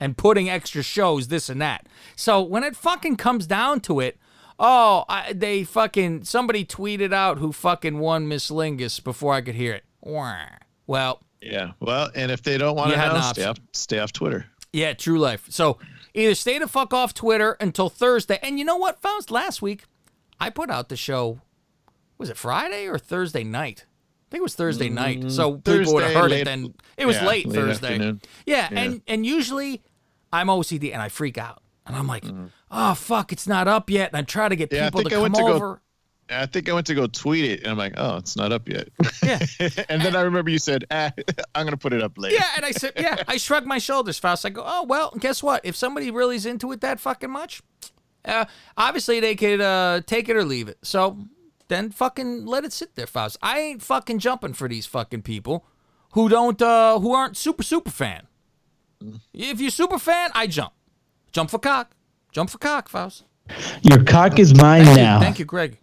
and 0.00 0.16
putting 0.16 0.48
extra 0.48 0.82
shows, 0.82 1.28
this 1.28 1.48
and 1.48 1.60
that. 1.60 1.86
So 2.14 2.40
when 2.42 2.62
it 2.62 2.76
fucking 2.76 3.16
comes 3.16 3.46
down 3.46 3.80
to 3.80 4.00
it, 4.00 4.18
oh, 4.58 5.04
I, 5.08 5.32
they 5.32 5.64
fucking 5.64 6.24
somebody 6.24 6.64
tweeted 6.64 7.12
out 7.12 7.38
who 7.38 7.52
fucking 7.52 7.98
won 7.98 8.28
Miss 8.28 8.50
Lingus 8.50 9.02
before 9.02 9.34
I 9.34 9.40
could 9.40 9.54
hear 9.56 9.72
it. 9.74 9.84
Well, 10.86 11.22
Yeah. 11.40 11.72
Well, 11.80 12.10
and 12.14 12.30
if 12.30 12.42
they 12.42 12.58
don't 12.58 12.76
want 12.76 12.90
You 12.90 12.96
to 12.96 13.08
know, 13.08 13.20
stay 13.32 13.44
off, 13.44 13.58
stay 13.72 13.98
off 13.98 14.12
Twitter. 14.12 14.46
yeah, 14.72 14.92
true 14.94 15.18
life. 15.18 15.46
So 15.48 15.78
either 16.14 16.34
stay 16.34 16.58
the 16.58 16.68
fuck 16.68 16.92
off 16.92 17.14
Twitter 17.14 17.56
until 17.60 17.88
Thursday. 17.88 18.38
And 18.42 18.58
you 18.58 18.64
know 18.64 18.76
what, 18.76 19.00
Faust? 19.00 19.30
Last 19.30 19.62
week, 19.62 19.84
I 20.40 20.50
put 20.50 20.70
out 20.70 20.88
the 20.88 20.96
show. 20.96 21.40
Was 22.18 22.28
it 22.30 22.36
Friday 22.36 22.86
or 22.88 22.98
Thursday 22.98 23.44
night? 23.44 23.84
I 23.88 24.30
think 24.30 24.40
it 24.40 24.42
was 24.42 24.54
Thursday 24.56 24.88
night. 24.88 25.30
So 25.30 25.54
people 25.58 25.94
would 25.94 26.02
have 26.04 26.12
Mm, 26.12 26.20
heard 26.20 26.30
late- 26.32 26.40
it 26.42 26.44
then. 26.44 26.74
It 26.96 27.06
was 27.06 27.16
yeah, 27.16 27.26
late, 27.26 27.46
late 27.46 27.54
Thursday. 27.54 27.98
Yeah, 28.44 28.68
Yeah. 28.70 28.78
and 28.80 29.02
and 29.06 29.24
usually 29.24 29.82
I'm 30.32 30.48
OCD 30.48 30.92
and 30.92 31.00
I 31.00 31.08
freak 31.08 31.38
out. 31.38 31.62
And 31.86 31.96
I'm 31.96 32.06
like, 32.06 32.24
Mm-hmm. 32.24 32.46
oh 32.70 32.94
fuck, 32.94 33.32
it's 33.32 33.46
not 33.46 33.66
up 33.68 33.88
yet. 33.88 34.10
And 34.10 34.18
I 34.18 34.22
try 34.22 34.48
to 34.50 34.56
get 34.56 34.70
Yeah, 34.72 34.86
people 34.90 35.04
to 35.04 35.08
come 35.10 35.32
to 35.32 35.40
go- 35.40 35.52
over. 35.54 35.80
I 36.30 36.46
think 36.46 36.68
I 36.68 36.72
went 36.72 36.86
to 36.88 36.94
go 36.94 37.06
tweet 37.06 37.44
it, 37.44 37.62
and 37.62 37.72
I'm 37.72 37.78
like, 37.78 37.94
oh, 37.96 38.16
it's 38.16 38.36
not 38.36 38.52
up 38.52 38.68
yet. 38.68 38.88
Yeah. 39.22 39.38
and 39.88 40.02
then 40.02 40.14
I 40.14 40.22
remember 40.22 40.50
you 40.50 40.58
said, 40.58 40.84
ah, 40.90 41.10
I'm 41.54 41.64
gonna 41.64 41.76
put 41.76 41.92
it 41.92 42.02
up 42.02 42.18
later. 42.18 42.36
Yeah, 42.36 42.48
and 42.56 42.64
I 42.64 42.72
said, 42.72 42.92
yeah, 42.96 43.22
I 43.26 43.36
shrugged 43.36 43.66
my 43.66 43.78
shoulders, 43.78 44.18
Faust. 44.18 44.44
I 44.44 44.50
go, 44.50 44.62
oh 44.64 44.84
well, 44.84 45.12
guess 45.18 45.42
what? 45.42 45.64
If 45.64 45.76
somebody 45.76 46.10
really 46.10 46.36
is 46.36 46.46
into 46.46 46.72
it 46.72 46.80
that 46.82 47.00
fucking 47.00 47.30
much, 47.30 47.62
uh, 48.24 48.44
obviously 48.76 49.20
they 49.20 49.34
could 49.34 49.60
uh, 49.60 50.02
take 50.06 50.28
it 50.28 50.36
or 50.36 50.44
leave 50.44 50.68
it. 50.68 50.78
So 50.82 51.18
then 51.68 51.90
fucking 51.90 52.46
let 52.46 52.64
it 52.64 52.72
sit 52.72 52.94
there, 52.94 53.06
Faust. 53.06 53.38
I 53.42 53.60
ain't 53.60 53.82
fucking 53.82 54.18
jumping 54.18 54.52
for 54.52 54.68
these 54.68 54.86
fucking 54.86 55.22
people 55.22 55.64
who 56.12 56.28
don't 56.28 56.60
uh, 56.60 56.98
who 56.98 57.12
aren't 57.12 57.36
super 57.36 57.62
super 57.62 57.90
fan. 57.90 58.26
If 59.32 59.60
you're 59.60 59.70
super 59.70 59.98
fan, 59.98 60.30
I 60.34 60.46
jump. 60.46 60.72
Jump 61.32 61.50
for 61.50 61.58
cock. 61.58 61.92
Jump 62.32 62.50
for 62.50 62.58
cock, 62.58 62.88
Faust. 62.88 63.24
Your 63.82 64.02
cock 64.02 64.38
is 64.38 64.54
mine 64.54 64.84
Thank 64.84 64.98
now. 64.98 65.14
You, 65.18 65.24
thank 65.24 65.38
you, 65.38 65.44
Greg. 65.44 65.78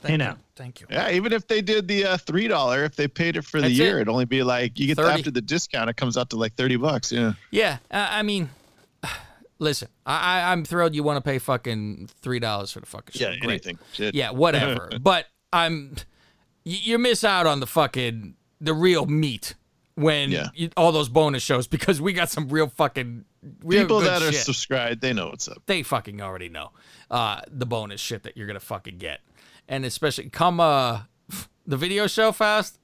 Thank 0.00 0.06
Hey 0.08 0.12
you. 0.12 0.18
now. 0.18 0.36
Thank 0.56 0.80
you. 0.80 0.86
Yeah, 0.90 1.10
even 1.10 1.32
if 1.32 1.46
they 1.46 1.60
did 1.62 1.86
the 1.88 2.04
uh, 2.06 2.16
three 2.16 2.48
dollar, 2.48 2.84
if 2.84 2.96
they 2.96 3.06
paid 3.08 3.36
it 3.36 3.44
for 3.44 3.58
the 3.60 3.68
That's 3.68 3.74
year, 3.78 3.98
it. 3.98 4.02
it'd 4.02 4.08
only 4.08 4.24
be 4.24 4.42
like 4.42 4.78
you 4.78 4.86
get 4.86 4.96
30. 4.96 5.08
after 5.18 5.30
the 5.30 5.40
discount, 5.42 5.90
it 5.90 5.96
comes 5.96 6.16
out 6.16 6.30
to 6.30 6.36
like 6.36 6.54
thirty 6.54 6.76
bucks. 6.76 7.12
Yeah. 7.12 7.32
Yeah, 7.50 7.78
uh, 7.90 8.08
I 8.10 8.22
mean, 8.22 8.50
listen, 9.58 9.88
I, 10.06 10.40
I 10.40 10.52
I'm 10.52 10.64
thrilled 10.64 10.94
you 10.94 11.02
want 11.02 11.16
to 11.22 11.28
pay 11.28 11.38
fucking 11.38 12.08
three 12.22 12.38
dollars 12.38 12.72
for 12.72 12.80
the 12.80 12.86
fucking 12.86 13.18
show. 13.18 13.28
Yeah, 13.30 13.36
Great. 13.38 13.50
anything. 13.50 13.78
Shit. 13.92 14.14
Yeah, 14.14 14.30
whatever. 14.30 14.90
but 15.00 15.26
I'm, 15.52 15.94
y- 16.64 16.80
you 16.82 16.98
miss 16.98 17.24
out 17.24 17.46
on 17.46 17.60
the 17.60 17.66
fucking 17.66 18.34
the 18.60 18.74
real 18.74 19.06
meat 19.06 19.54
when 19.96 20.30
Yeah. 20.30 20.48
you, 20.54 20.70
all 20.76 20.92
those 20.92 21.08
bonus 21.08 21.42
shows 21.42 21.66
because 21.66 22.00
we 22.00 22.12
got 22.12 22.30
some 22.30 22.48
real 22.48 22.68
fucking 22.68 23.24
real 23.64 23.82
People 23.82 24.00
good 24.00 24.08
that 24.08 24.22
are 24.22 24.32
subscribed, 24.32 25.00
they 25.00 25.12
know 25.12 25.28
what's 25.28 25.48
up. 25.48 25.62
they 25.66 25.82
fucking 25.82 26.20
already 26.22 26.48
know 26.48 26.70
uh, 27.10 27.40
the 27.50 27.66
bonus 27.66 28.00
shit 28.00 28.22
that 28.22 28.36
you're 28.36 28.46
gonna 28.46 28.60
fucking 28.60 28.98
get, 28.98 29.20
and 29.70 29.86
especially 29.86 30.28
come 30.28 30.60
uh 30.60 31.02
the 31.66 31.78
video 31.78 32.06
show 32.06 32.32
fast. 32.32 32.78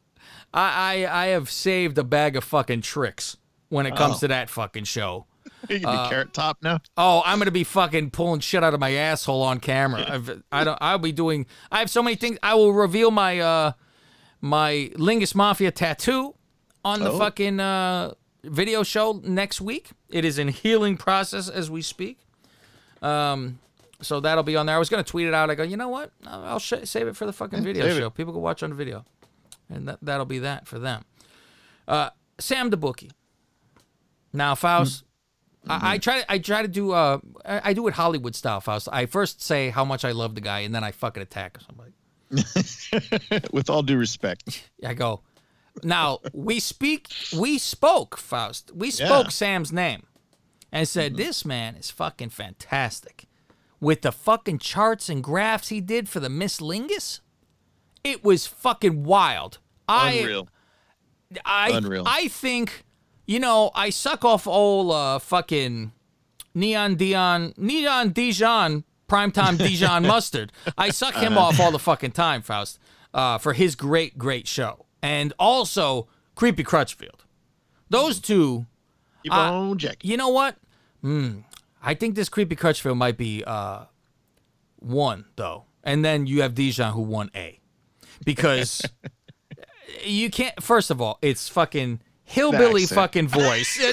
I 0.55 1.05
I, 1.05 1.25
I 1.25 1.27
have 1.29 1.51
saved 1.51 1.99
a 1.99 2.05
bag 2.05 2.37
of 2.37 2.45
fucking 2.45 2.81
tricks 2.81 3.37
when 3.69 3.85
it 3.85 3.95
comes 3.97 4.17
Oh. 4.17 4.21
to 4.21 4.29
that 4.29 4.49
fucking 4.49 4.85
show. 4.85 5.27
You 5.69 5.81
can 5.81 5.91
be 6.05 6.09
carrot 6.11 6.33
top 6.33 6.59
now. 6.63 6.81
Oh, 6.97 7.23
I'm 7.25 7.39
gonna 7.39 7.51
be 7.51 7.65
fucking 7.65 8.11
pulling 8.11 8.39
shit 8.41 8.63
out 8.63 8.73
of 8.75 8.79
my 8.79 8.93
asshole 8.93 9.43
on 9.43 9.59
camera. 9.59 10.05
I've, 10.09 10.43
I 10.53 10.63
don't. 10.65 10.79
I'll 10.81 10.99
be 10.99 11.11
doing. 11.13 11.47
I 11.73 11.81
have 11.81 11.91
so 11.91 12.03
many 12.05 12.15
things. 12.15 12.39
I 12.43 12.55
will 12.55 12.73
reveal 12.73 13.11
my 13.11 13.41
uh 13.41 13.73
my 14.41 14.91
Lingus 14.95 15.35
Mafia 15.35 15.73
tattoo 15.73 16.35
on 16.85 17.01
the 17.01 17.11
Oh. 17.11 17.19
fucking 17.19 17.59
uh 17.59 18.15
video 18.45 18.83
show 18.85 19.21
next 19.25 19.61
week. 19.61 19.91
It 20.11 20.25
is 20.25 20.39
in 20.39 20.49
healing 20.49 20.97
process 20.97 21.49
as 21.49 21.69
we 21.69 21.83
speak. 21.83 22.21
Um, 23.03 23.59
so 24.03 24.21
that'll 24.21 24.45
be 24.45 24.57
on 24.57 24.67
there. 24.67 24.77
I 24.77 24.79
was 24.79 24.89
gonna 24.89 25.03
tweet 25.05 25.27
it 25.27 25.35
out. 25.35 25.51
I 25.51 25.55
go, 25.55 25.63
you 25.63 25.77
know 25.77 25.89
what? 25.89 26.13
I'll 26.27 26.45
I'll 26.45 26.59
sh- 26.59 26.75
save 26.85 27.07
it 27.09 27.17
for 27.17 27.27
the 27.27 27.33
fucking 27.33 27.63
video 27.63 27.85
save 27.87 27.97
it. 27.97 28.01
show. 28.01 28.11
People 28.11 28.33
can 28.33 28.43
watch 28.43 28.63
on 28.63 28.71
the 28.71 28.77
video, 28.77 29.05
and 29.71 29.89
that 29.89 29.99
that'll 30.03 30.27
be 30.27 30.39
that 30.41 30.67
for 30.67 30.79
them. 30.79 31.05
Uh, 31.89 32.11
Sam 32.39 32.71
the 32.71 32.77
bookie. 32.77 33.11
Now, 34.33 34.55
Faust. 34.55 35.05
I, 35.69 35.95
I 35.95 35.99
try. 35.99 36.25
I 36.29 36.39
try 36.39 36.63
to 36.63 36.69
do. 36.69 36.93
Uh, 36.93 37.19
I, 37.45 37.71
I 37.71 37.73
do 37.73 37.87
it 37.89 37.95
Hollywood 37.95 38.35
style, 38.37 38.61
Faust. 38.61 38.89
I 38.93 39.07
first 39.07 39.41
say 39.43 39.71
how 39.71 39.85
much 39.85 40.05
I 40.05 40.13
love 40.13 40.35
the 40.35 40.41
guy, 40.41 40.61
and 40.61 40.75
then 40.75 40.85
I 40.85 40.93
fucking 40.93 41.23
attack 41.23 41.59
somebody. 41.67 41.93
With 43.53 43.71
all 43.71 43.83
due 43.83 43.97
respect. 43.99 44.69
I 44.85 44.95
go. 44.95 45.23
Now 45.83 46.21
we 46.33 46.61
speak. 46.61 47.09
We 47.37 47.59
spoke, 47.59 48.17
Faust. 48.17 48.73
We 48.75 48.91
spoke 48.91 49.27
Yeah. 49.27 49.31
Sam's 49.31 49.73
name, 49.73 50.05
and 50.73 50.89
said 50.89 51.17
this 51.17 51.45
man 51.45 51.77
is 51.77 51.91
fucking 51.91 52.31
fantastic, 52.31 53.26
with 53.81 54.03
the 54.03 54.13
fucking 54.13 54.59
charts 54.59 55.09
and 55.09 55.23
graphs 55.23 55.69
he 55.69 55.81
did 55.81 56.09
for 56.09 56.21
the 56.21 56.29
Miss 56.29 56.61
Lingus. 56.61 57.21
It 58.05 58.25
was 58.25 58.47
fucking 58.47 59.05
wild. 59.05 59.59
I 59.89 60.13
Unreal. 60.13 60.49
I 61.45 61.71
Unreal. 61.71 62.05
I 62.07 62.29
think 62.29 62.85
you 63.27 63.39
know 63.41 63.71
I 63.75 63.91
suck 63.91 64.25
off 64.25 64.47
old 64.47 64.93
uh, 64.93 65.19
fucking 65.19 65.93
Neon 66.55 66.95
Dion, 66.97 67.53
Neon 67.57 68.11
Dijon, 68.13 68.85
primetime 69.09 69.59
Dijon 69.59 70.03
mustard. 70.07 70.53
I 70.79 70.91
suck 70.91 71.15
him 71.15 71.37
off 71.37 71.61
all 71.61 71.71
the 71.71 71.79
fucking 71.79 72.13
time, 72.13 72.43
Faust, 72.43 72.79
uh, 73.13 73.39
for 73.39 73.53
his 73.53 73.75
great, 73.75 74.17
great 74.17 74.47
show. 74.47 74.87
And 75.03 75.33
also 75.39 76.09
Creepy 76.35 76.65
Crutchfield. 76.65 77.25
Those 77.91 78.21
two, 78.21 78.67
Keep 79.23 79.33
Uh, 79.33 79.37
on 79.37 79.79
you 80.03 80.17
know 80.17 80.29
what? 80.31 80.57
Hmm. 81.03 81.41
I 81.87 81.95
think 81.95 82.17
this 82.17 82.29
Creepy 82.29 82.57
Crutchfield 82.57 82.99
might 82.99 83.17
be 83.17 83.45
uh, 83.47 83.85
one, 84.81 85.25
though. 85.37 85.67
And 85.85 86.05
then 86.05 86.27
you 86.27 86.43
have 86.43 86.57
Dijon 86.57 86.93
who 86.93 87.03
won 87.03 87.31
A. 87.37 87.61
Because 88.25 88.83
you 90.05 90.29
can't, 90.29 90.61
first 90.61 90.91
of 90.91 91.01
all, 91.01 91.19
it's 91.23 91.49
fucking 91.49 92.01
hillbilly 92.25 92.87
fucking 92.87 93.29
voice. 93.29 93.79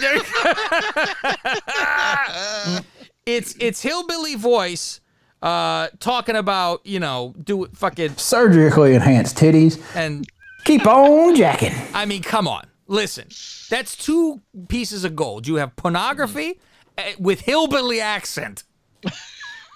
it's 3.27 3.55
it's 3.59 3.81
hillbilly 3.81 4.35
voice 4.35 4.99
uh 5.43 5.87
talking 5.99 6.35
about 6.35 6.85
you 6.85 6.99
know 6.99 7.33
do 7.43 7.67
fucking 7.73 8.15
Surgically 8.15 8.95
enhanced 8.95 9.37
titties. 9.37 9.79
and 9.95 10.27
Keep 10.65 10.87
on 10.87 11.35
jacking. 11.35 11.73
I 11.93 12.05
mean, 12.05 12.23
come 12.23 12.47
on. 12.47 12.65
Listen, 12.87 13.27
that's 13.69 13.95
two 13.95 14.41
pieces 14.67 15.03
of 15.03 15.15
gold. 15.15 15.45
You 15.45 15.55
have 15.55 15.75
pornography 15.75 16.51
uh, 16.51 16.72
with 17.19 17.41
hillbilly 17.41 17.99
accent. 17.99 18.63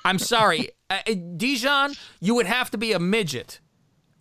I'm 0.06 0.20
sorry, 0.20 0.70
uh, 0.90 1.00
Dijon. 1.38 1.94
You 2.20 2.36
would 2.36 2.46
have 2.46 2.72
to 2.72 2.78
be 2.78 2.94
a 2.94 3.00
midget 3.00 3.60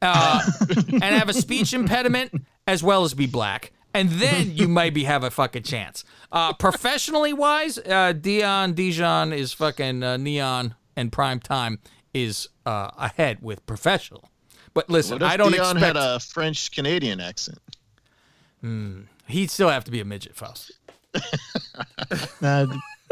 uh, 0.02 0.42
and 0.90 1.02
have 1.02 1.28
a 1.28 1.32
speech 1.32 1.72
impediment 1.72 2.32
as 2.66 2.82
well 2.82 3.04
as 3.04 3.14
be 3.14 3.26
black, 3.26 3.72
and 3.94 4.08
then 4.10 4.50
you 4.56 4.66
might 4.68 4.94
be 4.94 5.04
have 5.04 5.22
a 5.24 5.30
fucking 5.30 5.62
chance. 5.62 6.04
Uh, 6.32 6.52
professionally 6.52 7.32
wise, 7.32 7.78
uh, 7.78 8.12
Dion 8.12 8.72
Dijon 8.74 9.32
is 9.32 9.52
fucking 9.52 10.02
uh, 10.02 10.16
neon, 10.16 10.74
and 10.96 11.12
prime 11.12 11.38
time 11.40 11.78
is 12.12 12.48
uh, 12.64 12.90
ahead 12.98 13.38
with 13.42 13.64
professional. 13.66 14.28
But 14.74 14.90
listen, 14.90 15.14
What 15.14 15.22
if 15.22 15.28
I 15.30 15.36
don't 15.36 15.52
Dion 15.52 15.76
expect 15.76 15.96
had 15.96 15.96
a 15.96 16.18
French 16.20 16.70
Canadian 16.72 17.20
accent? 17.20 17.58
he'd 19.28 19.50
still 19.50 19.68
have 19.68 19.84
to 19.84 19.90
be 19.92 20.00
a 20.00 20.04
midget, 20.04 20.34
Faust. 20.34 20.72
Nah, 22.40 22.66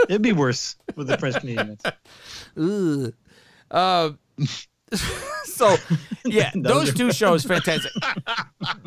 it'd 0.08 0.22
be 0.22 0.32
worse 0.32 0.76
with 0.94 1.08
the 1.08 1.18
French 1.18 1.36
Canadians. 1.36 1.82
Ugh. 2.56 3.12
Uh, 3.70 4.10
so, 5.44 5.76
yeah, 6.24 6.50
those 6.54 6.94
two 6.94 7.12
shows 7.12 7.44
fantastic. 7.44 7.92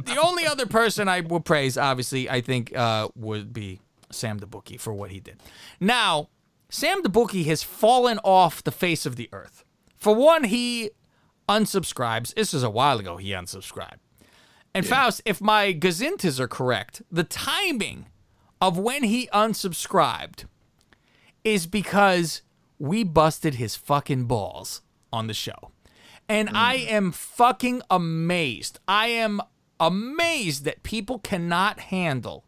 the 0.03 0.19
only 0.21 0.45
other 0.45 0.65
person 0.65 1.07
I 1.07 1.21
will 1.21 1.39
praise, 1.39 1.77
obviously, 1.77 2.29
I 2.29 2.41
think 2.41 2.75
uh, 2.75 3.09
would 3.15 3.53
be 3.53 3.81
Sam 4.11 4.37
the 4.37 4.47
Bookie 4.47 4.77
for 4.77 4.93
what 4.93 5.11
he 5.11 5.19
did. 5.19 5.41
Now, 5.79 6.29
Sam 6.69 7.01
the 7.03 7.09
Bookie 7.09 7.43
has 7.45 7.63
fallen 7.63 8.19
off 8.23 8.63
the 8.63 8.71
face 8.71 9.05
of 9.05 9.15
the 9.15 9.29
earth. 9.31 9.63
For 9.95 10.13
one, 10.13 10.45
he 10.45 10.91
unsubscribes. 11.49 12.33
This 12.35 12.53
is 12.53 12.63
a 12.63 12.69
while 12.69 12.99
ago 12.99 13.17
he 13.17 13.31
unsubscribed. 13.31 13.99
And 14.73 14.85
Faust, 14.85 15.23
if 15.25 15.41
my 15.41 15.73
gazintas 15.73 16.39
are 16.39 16.47
correct, 16.47 17.01
the 17.11 17.23
timing 17.23 18.07
of 18.61 18.77
when 18.77 19.03
he 19.03 19.27
unsubscribed 19.33 20.45
is 21.43 21.65
because 21.65 22.41
we 22.79 23.03
busted 23.03 23.55
his 23.55 23.75
fucking 23.75 24.25
balls 24.25 24.81
on 25.11 25.27
the 25.27 25.33
show. 25.33 25.71
And 26.29 26.49
I 26.53 26.77
mm. 26.77 26.91
am 26.91 27.11
fucking 27.11 27.81
amazed. 27.89 28.79
I 28.87 29.07
am 29.07 29.41
amazed 29.79 30.65
that 30.65 30.83
people 30.83 31.19
cannot 31.19 31.79
handle 31.79 32.43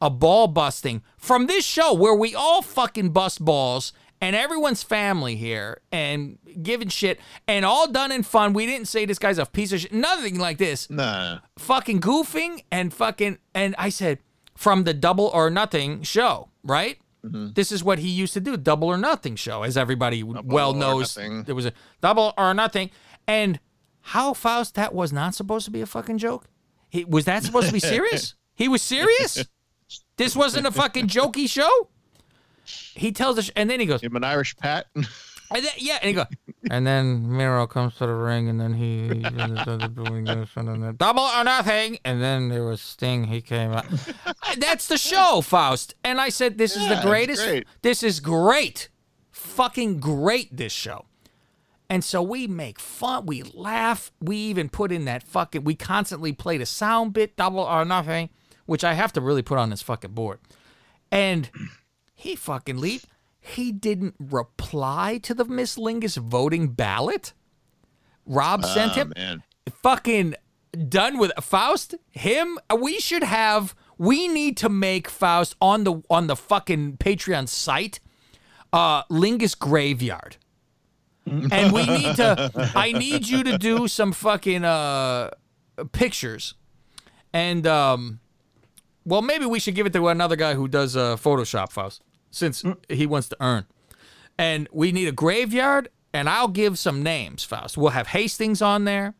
a 0.00 0.10
ball 0.10 0.46
busting 0.46 1.02
from 1.18 1.46
this 1.46 1.64
show 1.64 1.92
where 1.92 2.14
we 2.14 2.34
all 2.34 2.62
fucking 2.62 3.10
bust 3.10 3.44
balls 3.44 3.92
and 4.20 4.36
everyone's 4.36 4.82
family 4.82 5.36
here 5.36 5.80
and 5.90 6.38
giving 6.62 6.88
shit 6.88 7.18
and 7.48 7.64
all 7.64 7.88
done 7.90 8.12
in 8.12 8.22
fun. 8.22 8.52
We 8.52 8.66
didn't 8.66 8.88
say 8.88 9.04
this 9.04 9.18
guy's 9.18 9.38
a 9.38 9.46
piece 9.46 9.72
of 9.72 9.80
shit. 9.80 9.92
Nothing 9.92 10.38
like 10.38 10.58
this 10.58 10.88
Nah. 10.88 11.40
fucking 11.58 12.00
goofing 12.00 12.64
and 12.70 12.92
fucking 12.92 13.38
and 13.54 13.74
I 13.78 13.88
said 13.88 14.18
from 14.60 14.84
the 14.84 14.92
double 14.92 15.28
or 15.28 15.48
nothing 15.48 16.02
show, 16.02 16.50
right? 16.62 16.98
Mm-hmm. 17.24 17.52
This 17.54 17.72
is 17.72 17.82
what 17.82 17.98
he 17.98 18.10
used 18.10 18.34
to 18.34 18.40
do, 18.40 18.58
double 18.58 18.88
or 18.88 18.98
nothing 18.98 19.34
show, 19.34 19.62
as 19.62 19.74
everybody 19.78 20.22
well 20.22 20.74
knows. 20.74 21.16
Nothing. 21.16 21.44
There 21.44 21.54
was 21.54 21.64
a 21.64 21.72
double 22.02 22.34
or 22.36 22.52
nothing, 22.52 22.90
and 23.26 23.58
how 24.02 24.34
Faust 24.34 24.74
that 24.74 24.94
was 24.94 25.14
not 25.14 25.34
supposed 25.34 25.64
to 25.64 25.70
be 25.70 25.80
a 25.80 25.86
fucking 25.86 26.18
joke. 26.18 26.44
He 26.90 27.06
was 27.06 27.24
that 27.24 27.42
supposed 27.42 27.68
to 27.68 27.72
be 27.72 27.80
serious? 27.80 28.34
he 28.54 28.68
was 28.68 28.82
serious. 28.82 29.46
This 30.18 30.36
wasn't 30.36 30.66
a 30.66 30.70
fucking 30.70 31.06
jokey 31.06 31.48
show. 31.48 31.88
He 32.94 33.12
tells 33.12 33.38
us, 33.38 33.50
and 33.56 33.70
then 33.70 33.80
he 33.80 33.86
goes, 33.86 34.02
Him 34.02 34.14
an 34.14 34.24
Irish 34.24 34.54
Pat. 34.58 34.88
and 35.50 35.64
then, 35.64 35.72
yeah, 35.78 35.98
and 36.00 36.08
he 36.08 36.12
go, 36.14 36.24
and 36.70 36.86
then 36.86 37.36
Miro 37.36 37.66
comes 37.66 37.96
to 37.96 38.06
the 38.06 38.14
ring, 38.14 38.48
and 38.48 38.60
then 38.60 38.74
he, 38.74 39.08
he 39.08 39.88
doing 39.88 40.24
this, 40.24 40.50
and 40.56 40.68
then 40.68 40.96
double 40.96 41.22
or 41.22 41.44
nothing, 41.44 41.98
and 42.04 42.22
then 42.22 42.48
there 42.48 42.64
was 42.64 42.80
Sting. 42.80 43.24
He 43.24 43.40
came 43.40 43.72
out. 43.72 43.86
That's 44.58 44.86
the 44.86 44.98
show, 44.98 45.40
Faust. 45.40 45.94
And 46.04 46.20
I 46.20 46.28
said, 46.28 46.58
this 46.58 46.76
is 46.76 46.88
the 46.88 47.00
greatest. 47.02 47.44
great. 47.44 47.66
This 47.82 48.02
is 48.02 48.20
great, 48.20 48.88
fucking 49.30 50.00
great. 50.00 50.56
This 50.56 50.72
show. 50.72 51.06
And 51.88 52.04
so 52.04 52.22
we 52.22 52.46
make 52.46 52.78
fun, 52.78 53.26
we 53.26 53.42
laugh, 53.42 54.12
we 54.20 54.36
even 54.36 54.68
put 54.68 54.92
in 54.92 55.06
that 55.06 55.24
fucking. 55.24 55.64
We 55.64 55.74
constantly 55.74 56.32
play 56.32 56.56
the 56.56 56.64
sound 56.64 57.12
bit, 57.12 57.36
double 57.36 57.58
or 57.58 57.84
nothing, 57.84 58.30
which 58.66 58.84
I 58.84 58.94
have 58.94 59.12
to 59.14 59.20
really 59.20 59.42
put 59.42 59.58
on 59.58 59.70
this 59.70 59.82
fucking 59.82 60.12
board. 60.12 60.38
And 61.10 61.50
he 62.14 62.36
fucking 62.36 62.78
leaped. 62.78 63.06
He 63.40 63.72
didn't 63.72 64.14
reply 64.18 65.18
to 65.22 65.34
the 65.34 65.44
Miss 65.44 65.76
Lingus 65.76 66.16
voting 66.16 66.68
ballot. 66.68 67.32
Rob 68.26 68.64
sent 68.64 68.92
Oh, 68.92 68.94
him. 69.00 69.12
man. 69.16 69.42
Fucking 69.82 70.34
done 70.88 71.18
with 71.18 71.32
Faust. 71.40 71.94
Him. 72.10 72.58
We 72.78 73.00
should 73.00 73.24
have. 73.24 73.74
We 73.98 74.28
need 74.28 74.56
to 74.58 74.68
make 74.68 75.08
Faust 75.08 75.56
on 75.60 75.84
the 75.84 76.02
on 76.10 76.26
the 76.26 76.36
fucking 76.36 76.98
Patreon 76.98 77.48
site. 77.48 78.00
Uh, 78.72 79.02
Lingus 79.04 79.58
graveyard. 79.58 80.36
and 81.26 81.72
we 81.72 81.86
need 81.86 82.16
to. 82.16 82.72
I 82.74 82.92
need 82.92 83.26
you 83.26 83.42
to 83.44 83.58
do 83.58 83.88
some 83.88 84.12
fucking 84.12 84.64
uh 84.64 85.30
pictures, 85.92 86.54
and 87.32 87.66
um, 87.66 88.20
well, 89.04 89.22
maybe 89.22 89.46
we 89.46 89.58
should 89.60 89.74
give 89.74 89.86
it 89.86 89.92
to 89.94 90.08
another 90.08 90.36
guy 90.36 90.54
who 90.54 90.66
does 90.68 90.96
uh, 90.96 91.16
Photoshop 91.16 91.72
Faust, 91.72 92.02
since 92.30 92.64
he 92.88 93.06
wants 93.06 93.28
to 93.30 93.36
earn. 93.40 93.66
And 94.38 94.68
we 94.72 94.92
need 94.92 95.08
a 95.08 95.12
graveyard, 95.12 95.88
and 96.14 96.28
I'll 96.28 96.48
give 96.48 96.78
some 96.78 97.02
names, 97.02 97.44
Faust. 97.44 97.76
We'll 97.76 97.90
have 97.90 98.08
Hastings 98.08 98.62
on 98.62 98.84
there. 98.84 99.14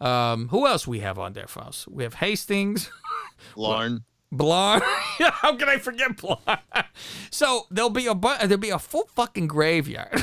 Um, 0.00 0.48
who 0.48 0.66
else 0.66 0.86
we 0.86 1.00
have 1.00 1.18
on 1.18 1.32
there, 1.32 1.46
Faust? 1.46 1.88
We 1.88 2.02
have 2.04 2.14
Hastings, 2.14 2.90
Larn. 3.56 4.04
Blarn. 4.30 4.82
How 5.18 5.56
can 5.56 5.68
I 5.68 5.78
forget 5.78 6.16
Blarn? 6.18 6.58
so 7.30 7.66
there'll 7.70 7.90
be 7.90 8.06
a 8.06 8.14
bu- 8.14 8.36
there'll 8.42 8.58
be 8.58 8.70
a 8.70 8.78
full 8.78 9.08
fucking 9.14 9.46
graveyard 9.48 10.22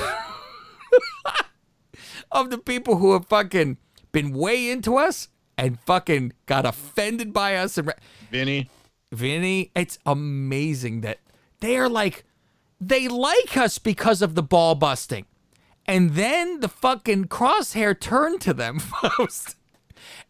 of 2.31 2.49
the 2.49 2.57
people 2.57 2.97
who 2.97 3.13
have 3.13 3.25
fucking 3.27 3.77
been 4.11 4.31
way 4.31 4.69
into 4.69 4.97
us 4.97 5.29
and 5.57 5.79
fucking 5.79 6.33
got 6.45 6.65
offended 6.65 7.33
by 7.33 7.55
us 7.55 7.77
and. 7.77 7.87
Re- 7.87 7.93
Vinny. 8.31 8.69
Vinny, 9.11 9.71
it's 9.75 9.97
amazing 10.05 11.01
that 11.01 11.19
they 11.65 11.77
are 11.77 11.89
like, 11.89 12.23
they 12.79 13.07
like 13.07 13.57
us 13.57 13.79
because 13.79 14.21
of 14.21 14.35
the 14.35 14.43
ball 14.43 14.75
busting. 14.75 15.25
And 15.85 16.11
then 16.11 16.59
the 16.59 16.67
fucking 16.67 17.25
crosshair 17.25 17.99
turned 17.99 18.41
to 18.41 18.53
them 18.53 18.79
first. 19.17 19.55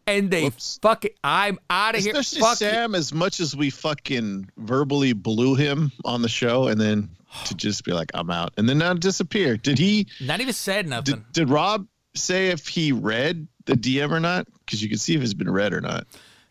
And 0.08 0.30
they 0.30 0.52
fucking, 0.82 1.12
I'm 1.24 1.60
out 1.70 1.96
of 1.96 2.02
here. 2.02 2.14
Especially 2.16 2.42
Fuck 2.42 2.62
you. 2.62 2.70
Sam, 2.70 2.96
as 2.96 3.14
much 3.14 3.40
as 3.40 3.56
we 3.56 3.70
fucking 3.70 4.50
verbally 4.58 5.14
blew 5.14 5.56
him 5.56 5.92
on 6.04 6.22
the 6.22 6.30
show, 6.30 6.68
and 6.68 6.80
then 6.80 7.10
to 7.46 7.56
just 7.56 7.84
be 7.84 7.92
like, 7.92 8.12
"I'm 8.14 8.30
out," 8.30 8.54
and 8.56 8.70
then 8.70 8.78
now 8.78 8.94
disappear. 8.94 9.58
Did 9.58 9.80
he? 9.80 10.06
Not 10.22 10.42
even 10.42 10.54
said 10.54 10.88
nothing. 10.88 11.16
Did, 11.16 11.32
did 11.34 11.50
Rob 11.50 11.88
say 12.14 12.50
if 12.50 12.68
he 12.68 12.92
read 12.92 13.48
the 13.66 13.74
DM 13.74 14.12
or 14.12 14.20
not? 14.20 14.48
Because 14.60 14.84
you 14.84 14.90
can 14.90 15.00
see 15.00 15.16
if 15.16 15.24
it's 15.24 15.34
been 15.34 15.50
read 15.50 15.74
or 15.74 15.82
not. 15.82 16.06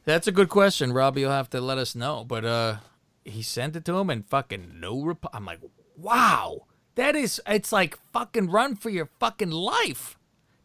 That's 0.05 0.27
a 0.27 0.33
good 0.33 0.49
question, 0.49 0.93
Robbie. 0.93 1.21
You'll 1.21 1.31
have 1.31 1.51
to 1.51 1.61
let 1.61 1.79
us 1.79 1.95
know. 1.95 2.25
But 2.27 2.45
uh, 2.45 2.77
he 3.25 3.43
sent 3.43 3.77
it 3.77 3.85
to 3.87 3.99
him 3.99 4.11
and 4.11 4.27
fucking 4.27 4.73
no 4.81 5.03
reply. 5.03 5.31
I'm 5.35 5.45
like, 5.47 5.61
wow, 5.97 6.67
that 6.95 7.17
is. 7.17 7.41
It's 7.47 7.73
like 7.73 7.99
fucking 8.13 8.51
run 8.51 8.77
for 8.77 8.91
your 8.91 9.09
fucking 9.19 9.51
life. 9.51 10.19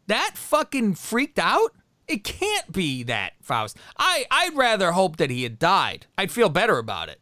That 0.06 0.32
fucking 0.34 0.94
freaked 0.96 1.38
out. 1.38 1.72
It 2.08 2.24
can't 2.24 2.72
be 2.72 3.04
that 3.04 3.34
Faust. 3.40 3.76
I 3.96 4.24
I'd 4.30 4.56
rather 4.56 4.92
hope 4.92 5.16
that 5.18 5.30
he 5.30 5.44
had 5.44 5.58
died. 5.60 6.06
I'd 6.18 6.32
feel 6.32 6.48
better 6.48 6.78
about 6.78 7.08
it. 7.08 7.20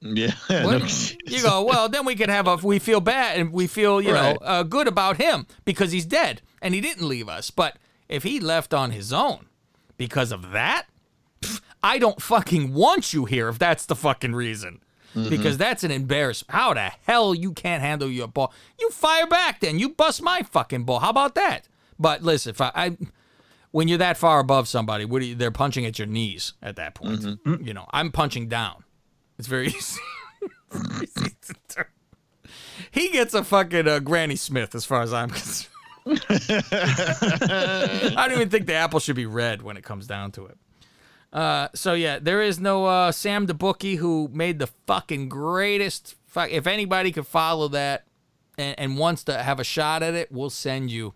Yeah. 0.00 0.34
No 0.48 0.78
you 1.26 1.42
go, 1.42 1.64
well, 1.64 1.88
then 1.88 2.04
we 2.04 2.14
could 2.14 2.28
have 2.30 2.46
a, 2.46 2.54
we 2.56 2.78
feel 2.78 3.00
bad 3.00 3.38
and 3.40 3.52
we 3.52 3.66
feel, 3.66 4.00
you 4.00 4.12
Right. 4.12 4.38
know, 4.40 4.46
uh, 4.46 4.62
good 4.62 4.86
about 4.86 5.16
him 5.16 5.46
because 5.64 5.90
he's 5.92 6.06
dead 6.06 6.40
and 6.62 6.72
he 6.74 6.80
didn't 6.80 7.06
leave 7.06 7.28
us. 7.28 7.50
But 7.50 7.76
if 8.08 8.22
he 8.22 8.38
left 8.40 8.72
on 8.72 8.92
his 8.92 9.12
own 9.12 9.46
because 9.96 10.30
of 10.30 10.52
that, 10.52 10.86
I 11.82 11.98
don't 11.98 12.20
fucking 12.20 12.74
want 12.74 13.12
you 13.12 13.24
here 13.24 13.48
if 13.48 13.58
that's 13.58 13.86
the 13.86 13.96
fucking 13.96 14.34
reason. 14.34 14.80
Mm-hmm. 15.14 15.30
because 15.30 15.56
that's 15.56 15.84
an 15.84 15.90
embarrassment. 15.90 16.54
How 16.54 16.74
the 16.74 16.92
hell 17.06 17.34
you 17.34 17.54
can't 17.54 17.82
handle 17.82 18.10
your 18.10 18.28
ball? 18.28 18.52
You 18.78 18.90
fire 18.90 19.26
back, 19.26 19.60
then 19.60 19.78
you 19.78 19.88
bust 19.88 20.20
my 20.20 20.42
fucking 20.42 20.84
ball. 20.84 20.98
How 20.98 21.08
about 21.08 21.34
that? 21.34 21.66
But 21.98 22.22
listen, 22.22 22.50
if 22.50 22.60
I, 22.60 22.70
I 22.74 22.96
when 23.70 23.88
you're 23.88 23.98
that 23.98 24.18
far 24.18 24.38
above 24.38 24.68
somebody, 24.68 25.06
you, 25.06 25.34
they're 25.34 25.50
punching 25.50 25.86
at 25.86 25.98
your 25.98 26.06
knees 26.06 26.52
at 26.62 26.76
that 26.76 26.94
point. 26.94 27.20
Mm-hmm. 27.20 27.52
Mm-hmm. 27.52 27.66
You 27.66 27.74
know, 27.74 27.86
I'm 27.90 28.12
punching 28.12 28.48
down. 28.48 28.84
It's 29.38 29.48
very 29.48 29.68
easy. 29.74 30.00
Very 30.70 31.04
easy 31.04 31.30
to 31.48 31.54
do. 31.68 31.82
he 32.90 33.08
gets 33.08 33.32
a 33.32 33.42
fucking 33.42 33.88
uh, 33.88 34.00
Granny 34.00 34.36
Smith, 34.36 34.74
as 34.74 34.84
far 34.84 35.00
as 35.02 35.12
I'm 35.12 35.30
concerned. 35.30 35.68
I 36.08 36.14
don't 38.28 38.32
even 38.32 38.50
think 38.50 38.66
the 38.66 38.74
apple 38.74 39.00
should 39.00 39.16
be 39.16 39.26
red 39.26 39.62
when 39.62 39.76
it 39.76 39.84
comes 39.84 40.06
down 40.06 40.32
to 40.32 40.46
it. 40.46 40.56
Uh, 41.32 41.68
so 41.74 41.92
yeah, 41.92 42.18
there 42.18 42.42
is 42.42 42.58
no 42.58 42.86
uh, 42.86 43.12
Sam 43.12 43.46
the 43.46 43.54
bookie 43.54 43.96
who 43.96 44.30
made 44.32 44.58
the 44.58 44.68
fucking 44.86 45.28
greatest. 45.28 46.14
Fuck, 46.26 46.50
if 46.50 46.66
anybody 46.66 47.12
could 47.12 47.26
follow 47.26 47.68
that 47.68 48.06
and, 48.56 48.78
and 48.78 48.98
wants 48.98 49.24
to 49.24 49.42
have 49.42 49.60
a 49.60 49.64
shot 49.64 50.02
at 50.02 50.14
it, 50.14 50.32
we'll 50.32 50.50
send 50.50 50.90
you. 50.90 51.14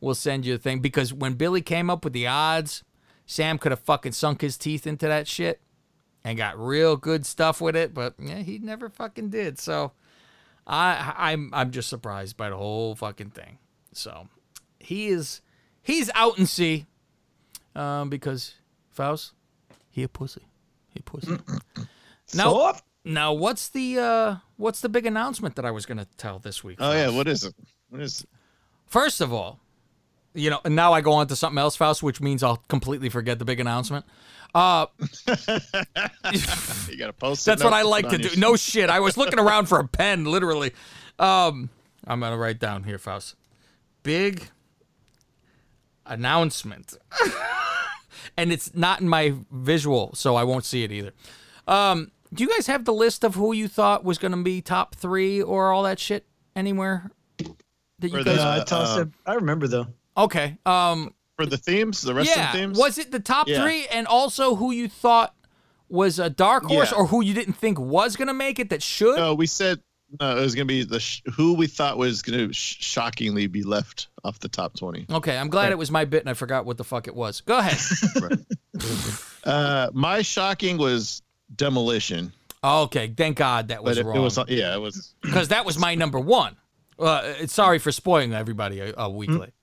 We'll 0.00 0.14
send 0.14 0.46
you 0.46 0.54
a 0.54 0.58
thing 0.58 0.80
because 0.80 1.12
when 1.12 1.34
Billy 1.34 1.60
came 1.60 1.90
up 1.90 2.04
with 2.04 2.12
the 2.12 2.26
odds, 2.26 2.84
Sam 3.26 3.58
could 3.58 3.72
have 3.72 3.80
fucking 3.80 4.12
sunk 4.12 4.42
his 4.42 4.56
teeth 4.56 4.86
into 4.86 5.06
that 5.06 5.26
shit 5.26 5.60
and 6.24 6.38
got 6.38 6.58
real 6.58 6.96
good 6.96 7.26
stuff 7.26 7.60
with 7.60 7.74
it, 7.74 7.94
but 7.94 8.14
yeah, 8.18 8.38
he 8.38 8.58
never 8.58 8.88
fucking 8.88 9.30
did. 9.30 9.58
So 9.58 9.92
I 10.66 11.14
I'm 11.16 11.50
I'm 11.52 11.70
just 11.70 11.88
surprised 11.88 12.36
by 12.36 12.50
the 12.50 12.56
whole 12.56 12.94
fucking 12.94 13.30
thing. 13.30 13.58
So 13.92 14.28
he 14.78 15.08
is 15.08 15.40
he's 15.82 16.10
out 16.14 16.38
and 16.38 16.48
see 16.48 16.86
um, 17.74 18.08
because 18.10 18.54
Faust 18.90 19.32
he 19.98 20.04
a 20.04 20.08
pussy. 20.08 20.42
He 20.90 21.00
a 21.00 21.02
pussy. 21.02 21.36
now, 22.34 22.74
now 23.04 23.32
what's 23.32 23.68
the 23.68 23.98
uh, 23.98 24.36
what's 24.56 24.80
the 24.80 24.88
big 24.88 25.06
announcement 25.06 25.56
that 25.56 25.64
I 25.64 25.72
was 25.72 25.86
gonna 25.86 26.06
tell 26.16 26.38
this 26.38 26.62
week? 26.62 26.78
Oh 26.80 26.92
yeah, 26.92 27.08
what 27.10 27.26
is 27.26 27.42
it? 27.44 27.52
What 27.90 28.00
is 28.00 28.20
it? 28.20 28.28
First 28.86 29.20
of 29.20 29.32
all, 29.32 29.58
you 30.34 30.50
know, 30.50 30.60
and 30.64 30.76
now 30.76 30.92
I 30.92 31.00
go 31.00 31.12
on 31.14 31.26
to 31.26 31.34
something 31.36 31.58
else, 31.58 31.74
Faust, 31.74 32.00
which 32.00 32.20
means 32.20 32.44
I'll 32.44 32.62
completely 32.68 33.08
forget 33.08 33.40
the 33.40 33.44
big 33.44 33.58
announcement. 33.58 34.04
Uh, 34.54 34.86
You 35.26 36.96
got 36.96 37.08
to 37.08 37.12
post. 37.12 37.44
that's 37.44 37.64
what 37.64 37.72
I 37.74 37.82
like 37.82 38.08
to 38.10 38.18
do. 38.18 38.30
No 38.40 38.54
shit. 38.54 38.88
I 38.88 39.00
was 39.00 39.16
looking 39.16 39.40
around 39.40 39.66
for 39.66 39.80
a 39.80 39.86
pen, 39.88 40.24
literally. 40.24 40.72
Um, 41.18 41.70
I'm 42.06 42.20
gonna 42.20 42.38
write 42.38 42.60
down 42.60 42.84
here, 42.84 42.98
Faust. 42.98 43.34
Big 44.04 44.48
announcement, 46.06 46.96
and 48.38 48.52
it's 48.52 48.74
not 48.74 49.00
in 49.02 49.08
my 49.08 49.34
visual, 49.50 50.14
so 50.14 50.36
I 50.36 50.44
won't 50.44 50.64
see 50.64 50.84
it 50.84 50.92
either. 50.92 51.12
Um, 51.66 52.10
do 52.32 52.44
you 52.44 52.50
guys 52.50 52.66
have 52.66 52.84
the 52.84 52.92
list 52.94 53.24
of 53.24 53.34
who 53.34 53.52
you 53.52 53.68
thought 53.68 54.04
was 54.04 54.16
gonna 54.18 54.42
be 54.42 54.62
top 54.62 54.94
three 54.94 55.42
or 55.42 55.72
all 55.72 55.82
that 55.82 55.98
shit 55.98 56.26
anywhere? 56.56 57.10
That 57.38 58.08
you 58.08 58.18
For 58.18 58.24
guys? 58.24 58.36
the- 58.36 58.76
Uh, 58.76 58.80
I 58.96 59.00
uh. 59.00 59.04
I 59.26 59.34
remember 59.34 59.66
though. 59.66 59.88
okay. 60.16 60.56
Um, 60.64 61.14
for 61.36 61.46
the 61.46 61.56
themes, 61.58 62.00
the 62.02 62.14
wrestling 62.14 62.36
yeah. 62.38 62.46
Of 62.48 62.52
the 62.52 62.58
themes. 62.58 62.78
Was 62.78 62.98
it 62.98 63.10
the 63.12 63.20
top 63.20 63.48
Yeah. 63.48 63.62
three, 63.62 63.86
and 63.88 64.06
also 64.06 64.54
who 64.56 64.70
you 64.72 64.88
thought 64.88 65.34
was 65.88 66.18
a 66.18 66.28
dark 66.28 66.64
horse, 66.64 66.90
Yeah. 66.92 66.98
or 66.98 67.06
who 67.06 67.22
you 67.22 67.32
didn't 67.34 67.54
think 67.54 67.78
was 67.78 68.14
gonna 68.16 68.34
make 68.34 68.58
it 68.58 68.70
that 68.70 68.82
should? 68.82 69.16
No, 69.16 69.34
we 69.34 69.46
said 69.46 69.80
no. 70.20 70.36
It 70.36 70.40
was 70.40 70.54
gonna 70.54 70.64
be 70.66 70.84
the 70.84 71.00
sh- 71.00 71.22
who 71.34 71.54
we 71.54 71.66
thought 71.66 71.98
was 71.98 72.22
gonna 72.22 72.52
sh- 72.52 72.76
shockingly 72.80 73.46
be 73.46 73.62
left 73.62 74.08
off 74.24 74.38
the 74.38 74.48
top 74.48 74.76
twenty. 74.78 75.06
Okay, 75.10 75.36
I'm 75.36 75.48
glad 75.48 75.72
it 75.72 75.78
was 75.78 75.90
my 75.90 76.04
bit 76.04 76.22
and 76.22 76.30
I 76.30 76.34
forgot 76.34 76.66
what 76.66 76.76
the 76.76 76.84
fuck 76.84 77.08
it 77.08 77.14
was. 77.14 77.40
Go 77.42 77.58
ahead. 77.58 77.78
Uh, 79.44 79.88
my 79.94 80.20
shocking 80.22 80.78
was 80.78 81.22
demolition, 81.56 82.32
okay, 82.62 83.12
thank 83.16 83.36
God 83.38 83.68
that 83.68 83.82
was 83.82 83.98
it, 83.98 84.04
wrong. 84.04 84.16
it 84.16 84.20
was 84.20 84.38
yeah, 84.48 84.74
it 84.74 84.80
was. 84.80 85.14
because 85.22 85.48
that 85.48 85.64
was 85.64 85.78
my 85.78 85.94
number 85.94 86.20
one. 86.20 86.56
Uh, 86.98 87.46
sorry 87.46 87.78
for 87.78 87.90
spoiling 87.92 88.34
everybody 88.34 88.80
a, 88.80 88.92
a 88.96 89.08
week 89.08 89.30
late. 89.30 89.54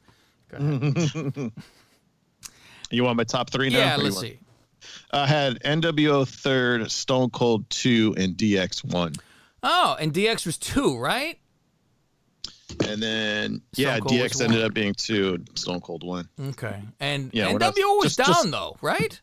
You 2.92 3.04
want 3.04 3.18
my 3.18 3.24
top 3.24 3.50
three 3.50 3.70
now? 3.70 3.80
Yeah, 3.80 3.96
let's 3.98 4.20
see. 4.20 4.40
I 5.12 5.26
had 5.28 5.62
NWO 5.64 6.28
third, 6.28 6.90
Stone 6.92 7.32
Cold 7.32 7.70
two, 7.70 8.14
and 8.18 8.36
DX 8.36 8.84
one, 8.94 9.14
Oh, 9.63 9.96
and 10.00 10.13
DX 10.13 10.46
was 10.46 10.58
two, 10.58 10.98
right? 10.98 11.39
and 12.88 13.02
then 13.02 13.62
yeah, 13.76 14.00
DX 14.00 14.41
ended 14.44 14.62
up 14.63 14.74
being 14.74 14.94
two, 14.96 15.44
Stone 15.56 15.82
Cold 15.82 16.04
one. 16.04 16.28
Okay, 16.39 16.82
and 17.00 17.30
Yeah, 17.34 17.52
what 17.54 17.62
NWO 17.62 17.80
else? 17.82 18.04
was 18.04 18.15
Just- 18.15 18.18
down 18.18 18.36
just- 18.36 18.52
though, 18.52 18.78
right? 18.82 19.20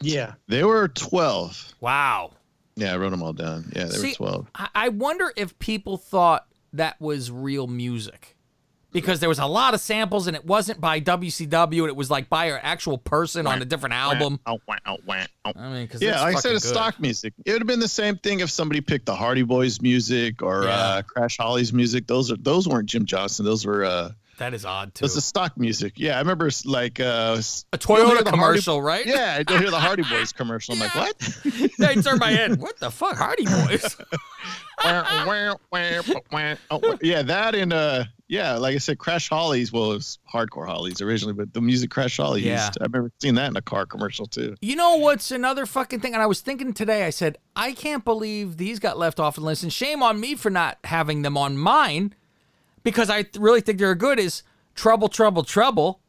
Yeah. 0.00 0.34
They 0.48 0.64
were 0.64 0.88
twelve. 0.88 1.74
Wow. 1.80 2.32
Yeah, 2.76 2.94
I 2.94 2.96
wrote 2.96 3.10
them 3.10 3.22
all 3.22 3.32
down. 3.32 3.70
Yeah, 3.76 3.84
they 3.84 3.90
See, 3.96 4.08
were 4.10 4.14
twelve. 4.14 4.46
I- 4.54 4.68
I 4.74 4.88
wonder 4.88 5.32
if 5.36 5.58
people 5.58 5.96
thought 5.98 6.46
that 6.72 7.00
was 7.00 7.30
real 7.30 7.66
music. 7.66 8.33
Because 8.94 9.20
there 9.20 9.28
was 9.28 9.38
a 9.40 9.44
lot 9.46 9.74
of 9.74 9.80
samples 9.80 10.26
and 10.28 10.34
it 10.34 10.46
wasn't 10.46 10.80
by 10.80 11.00
WCW 11.00 11.80
and 11.80 11.88
it 11.88 11.96
was 11.96 12.10
like 12.10 12.30
by 12.30 12.46
an 12.46 12.60
actual 12.62 12.96
person 12.96 13.46
on 13.46 13.60
a 13.60 13.64
different 13.66 13.92
album. 13.94 14.40
Ow, 14.46 14.58
wah, 14.66 14.76
ow, 14.86 14.96
wah. 15.04 15.24
I 15.44 15.52
mean, 15.68 15.84
because 15.84 16.00
Yeah, 16.00 16.22
like 16.22 16.36
I 16.36 16.40
said, 16.40 16.52
it's 16.54 16.66
stock 16.66 16.98
music. 17.00 17.34
It 17.44 17.52
would 17.52 17.60
have 17.60 17.66
been 17.66 17.80
the 17.80 17.88
same 17.88 18.16
thing 18.16 18.40
if 18.40 18.50
somebody 18.50 18.80
picked 18.80 19.04
the 19.06 19.14
Hardy 19.14 19.42
Boys 19.42 19.82
music 19.82 20.42
or 20.42 20.64
Yeah. 20.64 20.70
uh, 20.70 21.02
Crash 21.02 21.36
Holly's 21.36 21.72
music. 21.72 22.06
Those 22.06 22.30
are 22.32 22.36
those 22.36 22.66
weren't 22.66 22.88
Jim 22.88 23.04
Johnson. 23.04 23.44
Those 23.44 23.66
were 23.66 23.84
uh, 23.84 24.12
That 24.38 24.54
is 24.54 24.64
odd 24.64 24.94
too. 24.94 25.02
those 25.04 25.16
is 25.16 25.24
stock 25.24 25.58
music. 25.58 25.94
Yeah, 25.96 26.14
I 26.16 26.20
remember 26.20 26.48
like 26.64 27.00
uh, 27.00 27.36
A 27.72 27.78
Toyota 27.78 27.96
the 27.96 28.14
Hardy- 28.14 28.30
commercial, 28.30 28.80
right? 28.80 29.04
Yeah, 29.04 29.36
I 29.38 29.42
go 29.42 29.58
hear 29.58 29.70
the 29.72 29.80
Hardy 29.80 30.04
Boys 30.08 30.32
commercial. 30.40 30.74
I'm 30.74 30.80
like, 30.80 30.94
what? 30.94 31.38
I 31.80 31.94
turned 32.00 32.20
my 32.20 32.30
head. 32.30 32.60
What 32.60 32.78
the 32.78 32.90
fuck, 32.92 33.16
Hardy 33.16 33.44
Boys? 33.66 33.96
Oh, 36.70 36.98
yeah, 37.02 37.22
that 37.22 37.54
and 37.54 37.72
uh, 37.72 38.04
yeah, 38.28 38.54
like 38.56 38.74
I 38.74 38.78
said, 38.78 38.98
Crash 38.98 39.28
Hollies. 39.28 39.70
well, 39.72 39.92
it 39.92 39.96
was 39.96 40.18
hardcore 40.32 40.66
Hollies 40.66 41.00
originally, 41.02 41.34
but 41.34 41.52
the 41.52 41.60
music 41.60 41.90
Crash 41.90 42.16
Holly 42.16 42.42
Yeah. 42.42 42.66
used. 42.66 42.78
I 42.80 42.84
remember 42.84 43.10
seeing 43.20 43.34
that 43.34 43.50
in 43.50 43.56
a 43.56 43.62
car 43.62 43.84
commercial 43.86 44.26
too. 44.26 44.56
You 44.62 44.76
know 44.76 44.96
what's 44.96 45.30
another 45.30 45.66
fucking 45.66 46.00
thing? 46.00 46.14
And 46.14 46.22
I 46.22 46.26
was 46.26 46.40
thinking 46.40 46.72
today, 46.72 47.04
I 47.04 47.10
said, 47.10 47.36
I 47.54 47.72
can't 47.72 48.04
believe 48.04 48.56
these 48.56 48.78
got 48.78 48.98
left 48.98 49.20
off 49.20 49.34
the 49.34 49.42
list. 49.42 49.62
And 49.62 49.72
shame 49.72 50.02
on 50.02 50.18
me 50.20 50.34
for 50.34 50.48
not 50.50 50.78
having 50.84 51.22
them 51.22 51.36
on 51.36 51.56
mine 51.58 52.14
because 52.82 53.10
I 53.10 53.26
really 53.38 53.60
think 53.60 53.78
they're 53.78 53.94
good. 53.94 54.18
Is 54.18 54.42
Trouble, 54.74 55.08
Trouble, 55.08 55.42
Trouble. 55.44 56.00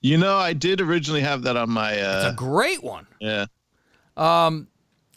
You 0.00 0.18
know, 0.18 0.36
I 0.36 0.52
did 0.52 0.80
originally 0.80 1.22
have 1.22 1.42
that 1.42 1.56
on 1.56 1.70
my 1.70 1.92
It's 1.92 2.02
a 2.02 2.28
uh, 2.28 2.34
great 2.34 2.82
one. 2.82 3.06
yeah 3.20 3.46
Um, 4.16 4.68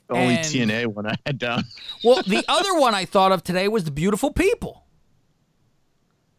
only 0.09 0.35
and- 0.35 0.45
TNA 0.45 0.87
one 0.87 1.05
I 1.07 1.15
had 1.25 1.37
down. 1.37 1.63
Well, 2.03 2.21
the 2.23 2.43
other 2.49 2.79
one 2.79 2.95
I 2.95 3.05
thought 3.05 3.31
of 3.31 3.43
today 3.43 3.67
was 3.67 3.83
The 3.83 3.91
Beautiful 3.91 4.31
People. 4.31 4.83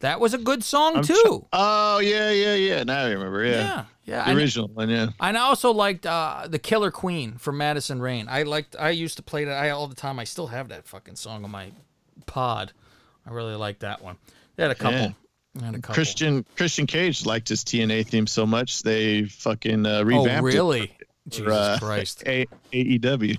That 0.00 0.20
was 0.20 0.32
a 0.32 0.38
good 0.38 0.62
song, 0.62 0.98
I'm 0.98 1.02
too. 1.02 1.46
Oh 1.52 1.98
yeah, 1.98 2.30
yeah, 2.30 2.54
yeah. 2.54 2.84
Now 2.84 3.04
I 3.04 3.10
remember. 3.10 3.44
Yeah, 3.44 3.52
Yeah, 3.52 3.84
yeah. 4.04 4.24
The 4.24 4.36
original 4.38 4.68
one. 4.68 4.88
Yeah. 4.88 5.08
And 5.18 5.36
I 5.36 5.40
also 5.40 5.72
liked 5.72 6.06
uh, 6.06 6.46
the 6.48 6.58
Killer 6.58 6.90
Queen 6.90 7.36
from 7.38 7.58
Madison 7.58 8.00
Rayne. 8.00 8.28
I 8.28 8.44
liked. 8.44 8.76
I 8.78 8.90
used 8.90 9.16
to 9.16 9.22
play 9.22 9.44
that 9.44 9.56
I, 9.56 9.70
all 9.70 9.88
the 9.88 9.96
time. 9.96 10.18
I 10.18 10.24
still 10.24 10.48
have 10.48 10.68
that 10.68 10.86
fucking 10.86 11.16
song 11.16 11.44
on 11.44 11.50
my 11.50 11.72
pod. 12.26 12.72
I 13.26 13.32
really 13.32 13.56
like 13.56 13.80
that 13.80 14.02
one. 14.02 14.16
They 14.56 14.62
had 14.62 14.70
a 14.70 14.76
couple. 14.76 14.98
Yeah. 14.98 15.10
Had 15.64 15.74
a 15.74 15.78
couple. 15.78 15.94
Christian 15.94 16.46
Christian 16.56 16.86
Cage 16.86 17.26
liked 17.26 17.48
his 17.48 17.64
TNA 17.64 18.06
theme 18.06 18.28
so 18.28 18.46
much 18.46 18.82
they 18.82 19.24
fucking 19.24 19.84
uh, 19.84 20.04
revamped 20.04 20.42
oh, 20.42 20.44
really? 20.44 20.82
it. 20.82 20.90
for, 21.24 21.30
Jesus 21.30 21.52
uh, 21.52 21.78
Christ! 21.80 22.22
A- 22.26 22.46
AEW. 22.72 23.38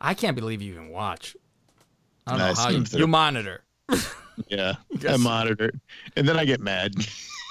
I 0.00 0.14
can't 0.14 0.36
believe 0.36 0.62
you 0.62 0.72
even 0.72 0.90
watch. 0.90 1.36
I 2.26 2.32
don't 2.32 2.40
I 2.40 2.48
know 2.48 2.54
how 2.54 2.68
you, 2.68 2.84
you 2.92 3.06
monitor. 3.08 3.64
Yeah, 4.48 4.74
I 5.08 5.16
monitor 5.16 5.66
it, 5.66 5.74
and 6.16 6.28
then 6.28 6.38
I 6.38 6.44
get 6.44 6.60
mad. 6.60 6.94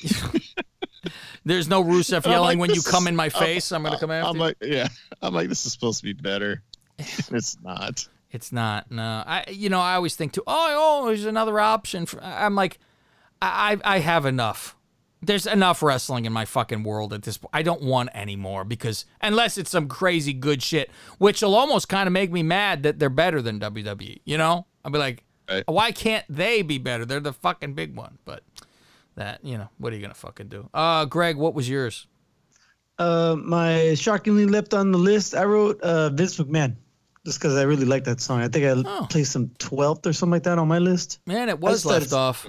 There's 1.46 1.68
no 1.68 1.84
Rusev 1.84 2.26
yelling 2.26 2.42
like, 2.42 2.58
when 2.58 2.74
you 2.74 2.82
come 2.82 3.08
in 3.08 3.16
my 3.16 3.30
face. 3.30 3.72
I'm, 3.72 3.84
gonna 3.84 4.00
come 4.00 4.12
after 4.12 4.30
I'm 4.30 4.36
you. 4.36 4.42
like, 4.42 4.58
yeah, 4.62 4.88
I'm 5.22 5.34
like, 5.34 5.50
this 5.50 5.66
is 5.66 5.72
supposed 5.72 6.00
to 6.00 6.04
be 6.04 6.14
better. 6.14 6.64
it's 6.98 7.58
not. 7.62 8.08
It's 8.32 8.52
not. 8.52 8.90
No, 8.92 9.24
I. 9.26 9.46
You 9.50 9.70
know, 9.70 9.80
I 9.80 9.96
always 9.96 10.16
think 10.16 10.34
too. 10.34 10.44
Oh, 10.48 11.04
oh, 11.04 11.08
there's 11.08 11.26
another 11.26 11.60
option. 11.60 12.06
For, 12.06 12.22
I'm 12.24 12.56
like, 12.56 12.80
I, 13.42 13.80
I 13.84 13.96
I 13.96 14.00
have 14.00 14.26
enough. 14.26 14.76
There's 15.22 15.48
enough 15.48 15.82
wrestling 15.82 16.26
in 16.26 16.34
my 16.34 16.46
fucking 16.46 16.84
world 16.84 17.12
at 17.12 17.24
this 17.24 17.38
point. 17.38 17.50
I 17.54 17.64
don't 17.64 17.82
want 17.82 18.10
any 18.14 18.36
more 18.36 18.64
because 18.64 19.06
unless 19.22 19.58
it's 19.58 19.72
some 19.72 19.88
crazy 19.88 20.34
good 20.34 20.62
shit, 20.62 20.92
which 21.18 21.42
will 21.42 21.56
almost 21.56 21.90
kind 21.90 22.06
of 22.06 22.14
make 22.14 22.32
me 22.32 22.44
mad 22.44 22.84
that 22.84 23.00
they're 23.00 23.10
better 23.10 23.42
than 23.42 23.60
WWE. 23.60 24.22
You 24.24 24.38
know, 24.38 24.68
I'll 24.84 24.92
be 24.92 25.00
like, 25.00 25.24
Right. 25.50 25.64
why 25.68 25.92
can't 25.92 26.26
they 26.30 26.62
be 26.62 26.78
better? 26.78 27.06
They're 27.06 27.20
the 27.20 27.34
fucking 27.34 27.74
big 27.76 27.96
one. 27.96 28.18
But 28.26 28.44
that, 29.16 29.44
you 29.44 29.58
know, 29.58 29.70
what 29.78 29.94
are 29.94 29.96
you 29.96 30.02
gonna 30.02 30.14
fucking 30.14 30.48
do? 30.48 30.70
Uh, 30.74 31.06
Greg, 31.06 31.38
what 31.38 31.54
was 31.54 31.70
yours? 31.70 32.08
Uh, 32.98 33.36
my 33.38 33.94
shockingly 33.96 34.46
left 34.46 34.74
on 34.74 34.92
the 34.92 34.98
list. 34.98 35.36
I 35.36 35.44
wrote 35.44 35.82
uh, 35.82 36.10
Vince 36.10 36.38
McMahon 36.38 36.76
just 37.26 37.40
because 37.40 37.56
I 37.58 37.64
really 37.64 37.86
like 37.86 38.06
that 38.06 38.22
song. 38.22 38.42
I 38.42 38.48
think 38.48 38.66
I 38.66 38.84
Oh. 38.90 39.06
placed 39.10 39.32
some 39.34 39.48
12th 39.60 40.06
or 40.06 40.14
something 40.14 40.32
like 40.32 40.44
that 40.44 40.58
on 40.60 40.68
my 40.68 40.80
list. 40.80 41.20
Man, 41.26 41.50
it 41.50 41.60
was 41.60 41.86
left 41.86 42.06
it's- 42.08 42.14
off. 42.14 42.48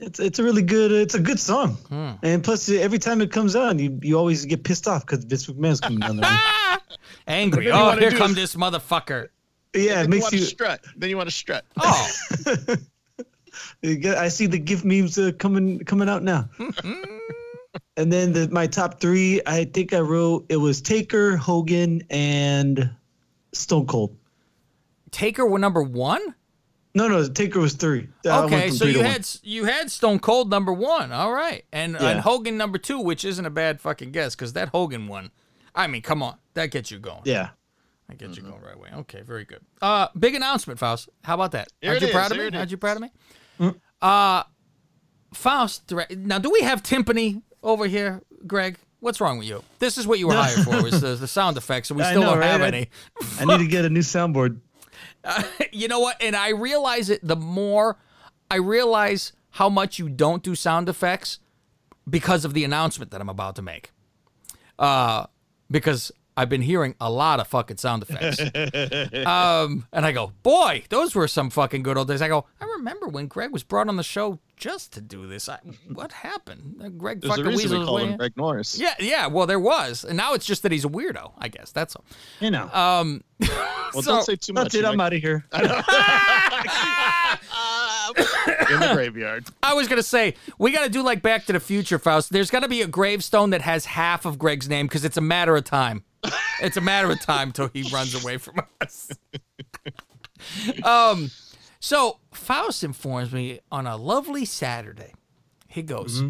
It's 0.00 0.18
it's 0.18 0.40
a 0.40 0.42
really 0.42 0.62
good 0.62 0.90
it's 0.90 1.14
a 1.14 1.20
good 1.20 1.38
song, 1.38 1.74
Hmm. 1.88 2.10
and 2.24 2.42
plus 2.42 2.68
every 2.68 2.98
time 2.98 3.20
it 3.20 3.30
comes 3.30 3.54
on, 3.54 3.78
you 3.78 3.96
you 4.02 4.18
always 4.18 4.44
get 4.44 4.64
pissed 4.64 4.88
off 4.88 5.06
because 5.06 5.24
Vince 5.24 5.46
McMahon's 5.46 5.80
coming 5.80 6.00
down 6.00 6.16
there. 6.16 6.38
Angry. 7.28 7.70
What 7.70 7.94
do 7.96 8.00
you 8.00 8.06
Oh, 8.06 8.10
here 8.10 8.18
comes 8.18 8.34
this 8.34 8.56
motherfucker. 8.56 9.28
Yeah, 9.74 9.96
Then 9.96 10.04
it 10.04 10.08
makes 10.10 10.22
want 10.22 10.32
to 10.34 10.38
you. 10.38 10.44
strut. 10.44 10.84
Then 10.96 11.10
you 11.10 11.16
want 11.16 11.28
to 11.28 11.34
strut. 11.34 11.64
Oh, 11.82 12.10
I 14.16 14.28
see 14.28 14.46
the 14.46 14.58
GIF 14.58 14.84
memes 14.84 15.18
uh, 15.18 15.32
coming 15.38 15.78
coming 15.80 16.08
out 16.08 16.22
now. 16.22 16.48
and 17.96 18.12
then 18.12 18.32
the, 18.32 18.48
my 18.50 18.66
top 18.66 19.00
three, 19.00 19.40
I 19.46 19.64
think 19.64 19.92
I 19.92 20.00
wrote 20.00 20.46
it 20.48 20.56
was 20.56 20.80
Taker, 20.80 21.36
Hogan, 21.36 22.02
and 22.10 22.90
Stone 23.52 23.86
Cold. 23.86 24.16
Taker 25.10 25.46
were 25.46 25.58
number 25.58 25.82
one. 25.82 26.20
No, 26.96 27.08
no, 27.08 27.28
Taker 27.28 27.60
was 27.60 27.74
three. 27.74 28.08
I 28.24 28.42
Okay, 28.44 28.70
so 28.70 28.84
three 28.84 28.94
you 28.94 29.02
had 29.02 29.20
s- 29.20 29.40
you 29.42 29.64
had 29.64 29.90
Stone 29.90 30.20
Cold 30.20 30.50
number 30.50 30.72
one. 30.72 31.12
All 31.12 31.32
right, 31.32 31.64
and 31.72 31.92
Yeah. 31.94 32.08
and 32.08 32.20
Hogan 32.20 32.56
number 32.56 32.78
two, 32.78 32.98
which 33.00 33.24
isn't 33.24 33.44
a 33.46 33.50
bad 33.50 33.80
fucking 33.80 34.12
guess 34.12 34.34
because 34.34 34.52
that 34.54 34.68
Hogan 34.70 35.06
one. 35.08 35.30
I 35.74 35.86
mean, 35.88 36.02
come 36.02 36.22
on, 36.22 36.36
that 36.54 36.66
gets 36.70 36.90
you 36.90 36.98
going. 36.98 37.22
Yeah. 37.24 37.50
That 38.08 38.18
gets 38.18 38.36
you 38.36 38.42
going 38.42 38.60
right 38.60 38.74
away. 38.74 38.90
Okay, 38.94 39.22
very 39.22 39.44
good. 39.44 39.60
Uh, 39.80 40.08
big 40.18 40.34
announcement, 40.34 40.78
Faust. 40.78 41.08
How 41.22 41.34
about 41.34 41.52
that? 41.52 41.68
Here 41.80 41.90
Aren't 41.90 42.02
you 42.02 42.08
is, 42.08 42.12
proud 42.12 42.30
of 42.30 42.36
here 42.36 42.50
me? 42.50 42.58
Aren't 42.58 42.70
you 42.70 42.76
proud 42.76 42.96
of 42.96 43.02
me? 43.02 43.74
Uh, 44.02 44.42
Faust. 45.32 45.86
direct- 45.86 46.16
Now, 46.16 46.38
do 46.38 46.50
we 46.50 46.60
have 46.60 46.82
timpani 46.82 47.42
over 47.62 47.86
here, 47.86 48.22
Greg? 48.46 48.78
What's 49.00 49.20
wrong 49.20 49.38
with 49.38 49.46
you? 49.48 49.62
This 49.78 49.98
is 49.98 50.06
what 50.06 50.18
you 50.18 50.28
were 50.28 50.34
hired 50.34 50.64
for, 50.64 50.82
was 50.82 51.00
the, 51.00 51.14
the 51.20 51.26
sound 51.28 51.56
effects, 51.56 51.90
and 51.90 51.98
we 51.98 52.04
I 52.04 52.10
still 52.10 52.22
know, 52.22 52.30
don't 52.30 52.38
right? 52.40 52.46
have 52.50 52.62
I- 52.62 52.66
any. 52.68 52.88
I 53.38 53.44
need 53.44 53.58
to 53.58 53.66
get 53.66 53.84
a 53.84 53.90
new 53.90 54.00
soundboard. 54.00 54.60
you 55.72 55.88
know 55.88 56.00
what? 56.00 56.16
And 56.22 56.36
I 56.36 56.50
realize 56.50 57.08
it 57.10 57.26
the 57.26 57.36
more 57.36 57.98
I 58.50 58.56
realize 58.56 59.32
how 59.50 59.68
much 59.68 59.98
you 59.98 60.08
don't 60.08 60.42
do 60.42 60.54
sound 60.54 60.88
effects 60.88 61.38
because 62.08 62.44
of 62.44 62.52
the 62.54 62.64
announcement 62.64 63.10
that 63.12 63.20
I'm 63.20 63.28
about 63.30 63.56
to 63.56 63.62
make. 63.62 63.90
Uh, 64.78 65.26
because 65.70 66.12
I've 66.36 66.48
been 66.48 66.62
hearing 66.62 66.94
a 67.00 67.10
lot 67.10 67.38
of 67.38 67.46
fucking 67.46 67.76
sound 67.76 68.02
effects. 68.02 68.40
um, 69.26 69.86
and 69.92 70.04
I 70.04 70.10
go, 70.12 70.32
boy, 70.42 70.82
those 70.88 71.14
were 71.14 71.28
some 71.28 71.48
fucking 71.50 71.82
good 71.84 71.96
old 71.96 72.08
days. 72.08 72.20
I 72.22 72.28
go, 72.28 72.46
I 72.60 72.64
remember 72.64 73.06
when 73.06 73.28
Greg 73.28 73.52
was 73.52 73.62
brought 73.62 73.88
on 73.88 73.96
the 73.96 74.02
show 74.02 74.40
just 74.56 74.92
to 74.94 75.00
do 75.00 75.26
this. 75.28 75.48
I, 75.48 75.58
what 75.92 76.10
happened? 76.12 76.80
Uh, 76.82 76.88
Greg 76.88 77.20
There's 77.20 77.34
a 77.34 77.36
fucking 77.36 77.46
reason 77.56 77.70
weaseled 77.70 77.72
we 77.72 77.78
his 77.78 77.86
call 77.86 77.96
him. 77.98 78.16
Greg 78.16 78.32
Norris. 78.36 78.78
Yeah, 78.78 78.94
yeah. 78.98 79.26
Well, 79.28 79.46
there 79.46 79.60
was, 79.60 80.04
and 80.04 80.16
now 80.16 80.34
it's 80.34 80.46
just 80.46 80.62
that 80.64 80.72
he's 80.72 80.84
a 80.84 80.88
weirdo. 80.88 81.32
I 81.38 81.46
guess 81.48 81.70
that's 81.70 81.94
all. 81.94 82.04
You 82.40 82.50
know. 82.50 82.68
Um, 82.72 83.22
Well, 83.94 84.02
so- 84.02 84.12
don't 84.16 84.24
say 84.24 84.34
too 84.36 84.52
much. 84.54 84.72
That's 84.72 84.74
it. 84.76 84.84
I'm 84.84 85.00
out 85.00 85.12
of 85.12 85.20
here. 85.20 85.44
in 88.70 88.80
the 88.80 88.90
graveyard. 88.94 89.44
I 89.62 89.74
was 89.74 89.88
gonna 89.88 90.02
say 90.02 90.34
we 90.58 90.72
gotta 90.72 90.88
do 90.90 91.02
like 91.02 91.22
Back 91.22 91.46
to 91.46 91.52
the 91.52 91.60
Future, 91.60 91.98
Faust. 91.98 92.30
There's 92.32 92.50
gotta 92.50 92.68
be 92.68 92.82
a 92.82 92.86
gravestone 92.86 93.50
that 93.50 93.60
has 93.62 93.84
half 93.84 94.24
of 94.24 94.38
Greg's 94.38 94.68
name 94.68 94.86
because 94.86 95.04
it's 95.04 95.16
a 95.16 95.20
matter 95.20 95.56
of 95.56 95.64
time. 95.64 96.04
It's 96.62 96.76
a 96.76 96.80
matter 96.80 97.10
of 97.10 97.20
time 97.20 97.52
till 97.52 97.68
he 97.72 97.82
runs 97.92 98.14
away 98.22 98.36
from 98.38 98.56
us. 98.80 99.10
um, 100.84 101.30
so 101.80 102.18
Faust 102.32 102.84
informs 102.84 103.32
me 103.32 103.60
on 103.70 103.86
a 103.86 103.96
lovely 103.96 104.44
Saturday. 104.44 105.12
He 105.68 105.82
goes, 105.82 106.22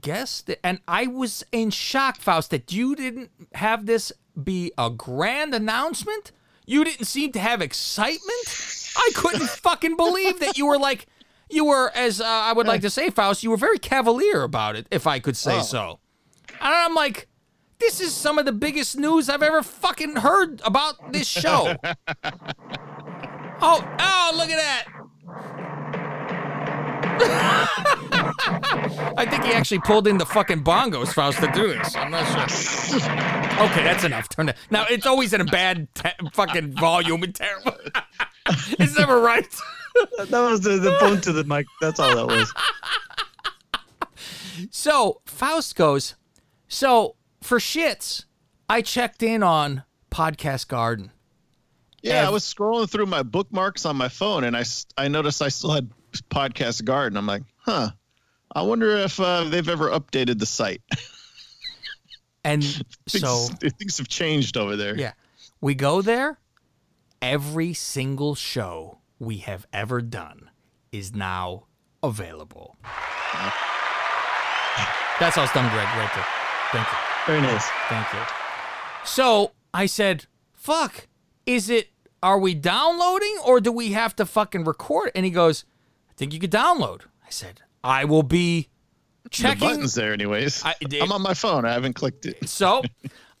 guess 0.00 0.40
that, 0.42 0.58
and 0.64 0.80
I 0.88 1.06
was 1.06 1.44
in 1.52 1.70
shock, 1.70 2.18
Faust, 2.18 2.50
that 2.50 2.72
you 2.72 2.94
didn't 2.96 3.30
have 3.54 3.86
this 3.86 4.12
be 4.42 4.72
a 4.78 4.88
grand 4.90 5.54
announcement. 5.54 6.32
You 6.66 6.84
didn't 6.84 7.06
seem 7.06 7.32
to 7.32 7.38
have 7.40 7.60
excitement. 7.60 8.92
I 8.96 9.10
couldn't 9.14 9.48
fucking 9.48 9.96
believe 9.96 10.40
that 10.40 10.56
you 10.58 10.66
were 10.66 10.78
like, 10.78 11.06
you 11.50 11.64
were, 11.66 11.90
as 11.94 12.20
uh, 12.20 12.24
I 12.26 12.52
would 12.52 12.66
like 12.66 12.82
to 12.82 12.90
say, 12.90 13.10
Faust, 13.10 13.42
you 13.42 13.50
were 13.50 13.56
very 13.56 13.78
cavalier 13.78 14.42
about 14.42 14.76
it, 14.76 14.86
if 14.90 15.06
I 15.06 15.18
could 15.18 15.36
say 15.36 15.58
Oh. 15.58 15.62
so. 15.62 15.98
And 16.60 16.74
I'm 16.74 16.94
like, 16.94 17.28
this 17.78 18.00
is 18.00 18.14
some 18.14 18.38
of 18.38 18.46
the 18.46 18.52
biggest 18.52 18.96
news 18.96 19.28
I've 19.28 19.42
ever 19.42 19.62
fucking 19.62 20.16
heard 20.16 20.60
about 20.64 21.12
this 21.12 21.26
show. 21.26 21.74
oh, 21.84 21.94
oh, 23.98 24.32
look 24.36 24.50
at 24.50 24.56
that. 24.56 24.84
I 29.16 29.26
think 29.26 29.44
he 29.44 29.52
actually 29.52 29.80
pulled 29.80 30.06
in 30.06 30.18
the 30.18 30.26
fucking 30.26 30.62
bongos, 30.62 31.12
Faust, 31.12 31.38
to 31.40 31.50
do 31.52 31.68
this. 31.68 31.94
I'm 31.96 32.10
not 32.10 32.50
sure. 32.50 32.98
Okay, 33.58 33.82
that's 33.82 34.04
enough. 34.04 34.28
Turn 34.28 34.50
it. 34.50 34.56
Now 34.70 34.86
it's 34.88 35.04
always 35.04 35.32
in 35.32 35.40
a 35.40 35.44
bad 35.44 35.92
te- 35.92 36.10
fucking 36.32 36.74
volume 36.74 37.24
and 37.24 37.34
terrible. 37.34 37.72
it's 38.78 38.96
never 38.96 39.20
right. 39.20 39.52
That 40.18 40.30
was 40.30 40.60
the, 40.60 40.76
the 40.76 40.96
phone 41.00 41.20
to 41.22 41.32
the 41.32 41.42
mic. 41.42 41.66
That's 41.80 41.98
all 41.98 42.14
that 42.14 42.26
was. 42.28 42.54
So 44.70 45.22
Faust 45.26 45.74
goes. 45.74 46.14
So 46.68 47.16
for 47.48 47.58
shits, 47.58 48.26
I 48.68 48.82
checked 48.82 49.22
in 49.22 49.42
on 49.42 49.82
Podcast 50.10 50.68
Garden. 50.68 51.10
Yeah, 52.02 52.28
I 52.28 52.30
was 52.30 52.44
scrolling 52.44 52.88
through 52.88 53.06
my 53.06 53.22
bookmarks 53.22 53.86
on 53.86 53.96
my 53.96 54.08
phone, 54.08 54.44
and 54.44 54.56
I, 54.56 54.64
I 54.96 55.08
noticed 55.08 55.42
I 55.42 55.48
still 55.48 55.72
had 55.72 55.90
Podcast 56.30 56.84
Garden. 56.84 57.16
I'm 57.16 57.26
like, 57.26 57.42
huh. 57.56 57.90
I 58.54 58.62
wonder 58.62 58.96
if 58.96 59.18
uh, 59.18 59.44
they've 59.44 59.68
ever 59.68 59.88
updated 59.88 60.38
the 60.38 60.46
site. 60.46 60.82
And 62.44 62.62
things, 63.08 63.22
so 63.22 63.48
things 63.78 63.98
have 63.98 64.08
changed 64.08 64.56
over 64.56 64.76
there. 64.76 64.96
Yeah. 64.96 65.12
We 65.60 65.74
go 65.74 66.00
there. 66.00 66.38
Every 67.20 67.74
single 67.74 68.36
show 68.36 69.00
we 69.18 69.38
have 69.38 69.66
ever 69.72 70.00
done 70.00 70.48
is 70.92 71.14
now 71.14 71.66
available. 72.02 72.76
That's 75.18 75.36
all 75.36 75.44
it's 75.44 75.52
done, 75.52 75.68
Greg, 75.74 75.88
right 75.98 76.10
there. 76.14 76.26
Thank 76.70 76.86
you. 76.86 77.17
Very 77.28 77.40
nice. 77.42 77.64
Thank 77.88 78.10
you. 78.14 78.20
So 79.04 79.52
I 79.74 79.84
said, 79.86 80.24
fuck, 80.54 81.06
is 81.46 81.68
it, 81.68 81.88
are 82.22 82.38
we 82.38 82.54
downloading 82.54 83.36
or 83.44 83.60
do 83.60 83.70
we 83.70 83.92
have 83.92 84.16
to 84.16 84.24
fucking 84.24 84.64
record? 84.64 85.10
And 85.14 85.24
he 85.26 85.30
goes, 85.30 85.64
I 86.10 86.14
think 86.14 86.32
you 86.32 86.40
could 86.40 86.50
download. 86.50 87.02
I 87.26 87.30
said, 87.30 87.60
I 87.84 88.06
will 88.06 88.22
be 88.22 88.68
The 89.24 89.28
checking. 89.28 89.60
button's 89.68 89.94
there, 89.94 90.12
anyways. 90.14 90.64
I- 90.64 90.74
I'm 91.02 91.12
on 91.12 91.20
my 91.22 91.34
phone. 91.34 91.64
I 91.66 91.72
haven't 91.74 91.92
clicked 91.92 92.24
it. 92.26 92.48
So 92.48 92.82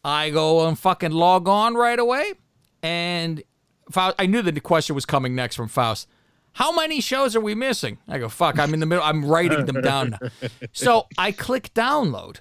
I 0.04 0.28
go 0.30 0.68
and 0.68 0.78
fucking 0.78 1.12
log 1.12 1.48
on 1.48 1.74
right 1.74 1.98
away. 1.98 2.34
And 2.82 3.42
Faust, 3.90 4.16
I 4.18 4.26
knew 4.26 4.42
that 4.42 4.52
the 4.54 4.60
question 4.60 4.94
was 4.94 5.06
coming 5.06 5.34
next 5.34 5.56
from 5.56 5.68
Faust. 5.68 6.06
How 6.52 6.72
many 6.72 7.00
shows 7.00 7.34
are 7.34 7.40
we 7.40 7.54
missing? 7.54 7.96
I 8.06 8.18
go, 8.18 8.28
fuck, 8.28 8.58
I'm 8.58 8.74
in 8.74 8.80
the 8.80 8.86
middle. 8.86 9.02
I'm 9.04 9.24
writing 9.24 9.64
them 9.64 9.80
down 9.80 10.10
now. 10.20 10.28
So 10.72 11.06
I 11.16 11.32
click 11.32 11.72
download 11.72 12.40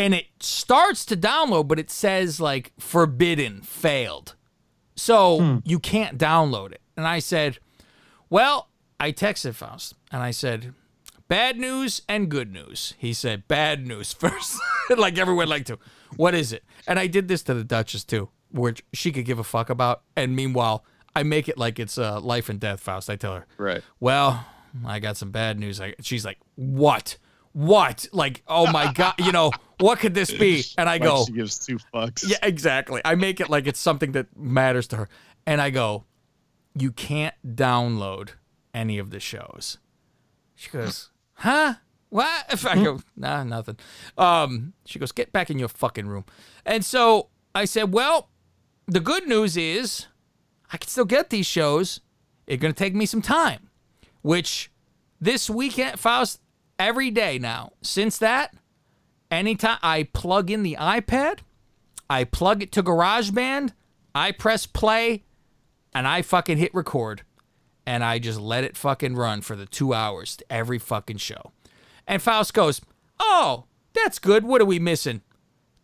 and 0.00 0.14
it 0.14 0.26
starts 0.40 1.04
to 1.06 1.16
download, 1.16 1.68
but 1.68 1.78
it 1.78 1.90
says 1.90 2.40
like 2.40 2.72
forbidden, 2.78 3.60
failed. 3.62 4.34
So 4.96 5.60
you 5.64 5.78
can't 5.78 6.18
download 6.18 6.72
it. 6.72 6.80
And 6.96 7.06
I 7.06 7.18
said, 7.20 7.58
well, 8.28 8.68
I 8.98 9.12
texted 9.12 9.54
Faust 9.54 9.94
and 10.12 10.22
I 10.22 10.30
said, 10.30 10.74
bad 11.28 11.58
news 11.58 12.02
and 12.08 12.28
good 12.28 12.52
news. 12.52 12.94
He 12.98 13.12
said, 13.12 13.48
bad 13.48 13.86
news 13.86 14.12
first, 14.22 14.58
like 14.94 15.18
everyone 15.18 15.48
like 15.48 15.64
to. 15.66 15.78
What 16.16 16.34
is 16.34 16.52
it? 16.52 16.64
And 16.86 16.98
I 16.98 17.06
did 17.06 17.28
this 17.28 17.42
to 17.44 17.54
the 17.54 17.64
Duchess 17.64 18.04
too, 18.04 18.28
which 18.50 18.82
she 18.92 19.12
could 19.12 19.24
give 19.24 19.38
a 19.38 19.44
fuck 19.44 19.70
about. 19.70 20.02
And 20.16 20.36
meanwhile, 20.36 20.84
I 21.16 21.22
make 21.22 21.48
it 21.48 21.56
like 21.58 21.78
it's 21.78 21.96
uh, 21.98 22.20
life 22.20 22.48
and 22.48 22.60
death, 22.60 22.80
Faust. 22.80 23.08
I 23.08 23.16
tell 23.16 23.34
her, 23.34 23.46
Right. 23.58 23.82
well, 24.00 24.44
I 24.86 24.98
got 25.00 25.16
some 25.16 25.30
bad 25.30 25.58
news. 25.58 25.80
I, 25.80 25.94
she's 26.00 26.24
like, 26.24 26.38
what? 26.56 27.16
What? 27.52 28.06
Like, 28.12 28.42
oh 28.46 28.70
my 28.70 28.92
God, 28.94 29.14
you 29.18 29.32
know, 29.32 29.50
what 29.78 29.98
could 29.98 30.14
this 30.14 30.30
be? 30.30 30.64
And 30.78 30.88
I 30.88 30.94
Like 30.94 31.02
go, 31.02 31.24
she 31.26 31.32
gives 31.32 31.58
two 31.58 31.78
fucks. 31.92 32.28
yeah, 32.28 32.38
exactly. 32.42 33.00
I 33.04 33.14
make 33.14 33.40
it 33.40 33.50
like 33.50 33.66
it's 33.66 33.80
something 33.80 34.12
that 34.12 34.36
matters 34.36 34.86
to 34.88 34.96
her. 34.96 35.08
And 35.46 35.60
I 35.60 35.70
go, 35.70 36.04
you 36.74 36.92
can't 36.92 37.34
download 37.46 38.30
any 38.72 38.98
of 38.98 39.10
the 39.10 39.18
shows. 39.20 39.78
She 40.54 40.70
goes, 40.70 41.10
huh? 41.34 41.74
What? 42.10 42.44
If 42.52 42.66
I 42.66 42.74
go, 42.82 43.00
nah, 43.16 43.42
nothing. 43.44 43.78
Um, 44.18 44.74
she 44.84 44.98
goes, 44.98 45.12
get 45.12 45.32
back 45.32 45.50
in 45.50 45.58
your 45.58 45.68
fucking 45.68 46.06
room. 46.06 46.24
And 46.66 46.84
so 46.84 47.28
I 47.54 47.64
said, 47.64 47.92
well, 47.92 48.28
the 48.86 49.00
good 49.00 49.26
news 49.26 49.56
is 49.56 50.06
I 50.72 50.76
can 50.76 50.88
still 50.88 51.04
get 51.04 51.30
these 51.30 51.46
shows. 51.46 52.00
It's 52.46 52.60
going 52.60 52.74
to 52.74 52.78
take 52.78 52.94
me 52.94 53.06
some 53.06 53.22
time, 53.22 53.70
which 54.22 54.70
this 55.20 55.48
weekend, 55.48 55.98
Faust, 55.98 56.40
every 56.80 57.10
day 57.10 57.38
now, 57.38 57.72
since 57.82 58.18
that, 58.18 58.54
anytime 59.30 59.78
I 59.82 60.04
plug 60.04 60.50
in 60.50 60.62
the 60.64 60.76
iPad, 60.80 61.40
I 62.08 62.24
plug 62.24 62.62
it 62.62 62.72
to 62.72 62.82
GarageBand, 62.82 63.72
I 64.14 64.32
press 64.32 64.66
play, 64.66 65.22
and 65.94 66.08
I 66.08 66.22
fucking 66.22 66.58
hit 66.58 66.74
record. 66.74 67.22
And 67.86 68.04
I 68.04 68.18
just 68.18 68.38
let 68.40 68.62
it 68.64 68.76
fucking 68.76 69.16
run 69.16 69.40
for 69.40 69.56
the 69.56 69.66
two 69.66 69.94
hours 69.94 70.36
to 70.36 70.44
every 70.52 70.78
fucking 70.78 71.16
show. 71.16 71.52
And 72.06 72.22
Faust 72.22 72.54
goes, 72.54 72.80
Oh, 73.18 73.64
that's 73.94 74.18
good. 74.18 74.44
What 74.44 74.60
are 74.60 74.66
we 74.66 74.78
missing? 74.78 75.22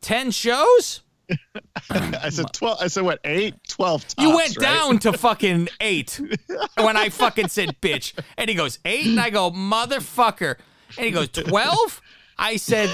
10 0.03 0.31
shows? 0.31 1.03
I 1.91 2.29
said 2.29 2.53
twelve. 2.53 2.79
I 2.81 2.87
said 2.87 3.03
what? 3.03 3.19
Eight, 3.25 3.55
twelve. 3.69 4.03
Tops, 4.07 4.15
You 4.23 4.37
went 4.37 4.57
right? 4.57 4.63
down 4.65 4.99
to 5.01 5.13
fucking 5.13 5.69
eight 5.81 6.21
when 6.77 6.97
I 6.97 7.09
fucking 7.09 7.49
said 7.49 7.81
bitch. 7.81 8.13
And 8.37 8.49
he 8.49 8.55
goes, 8.55 8.79
eight? 8.85 9.07
And 9.07 9.19
I 9.19 9.31
go, 9.31 9.51
motherfucker. 9.51 10.57
And 10.97 11.07
he 11.07 11.11
goes, 11.11 11.29
12? 11.29 12.01
I 12.39 12.57
said, 12.57 12.91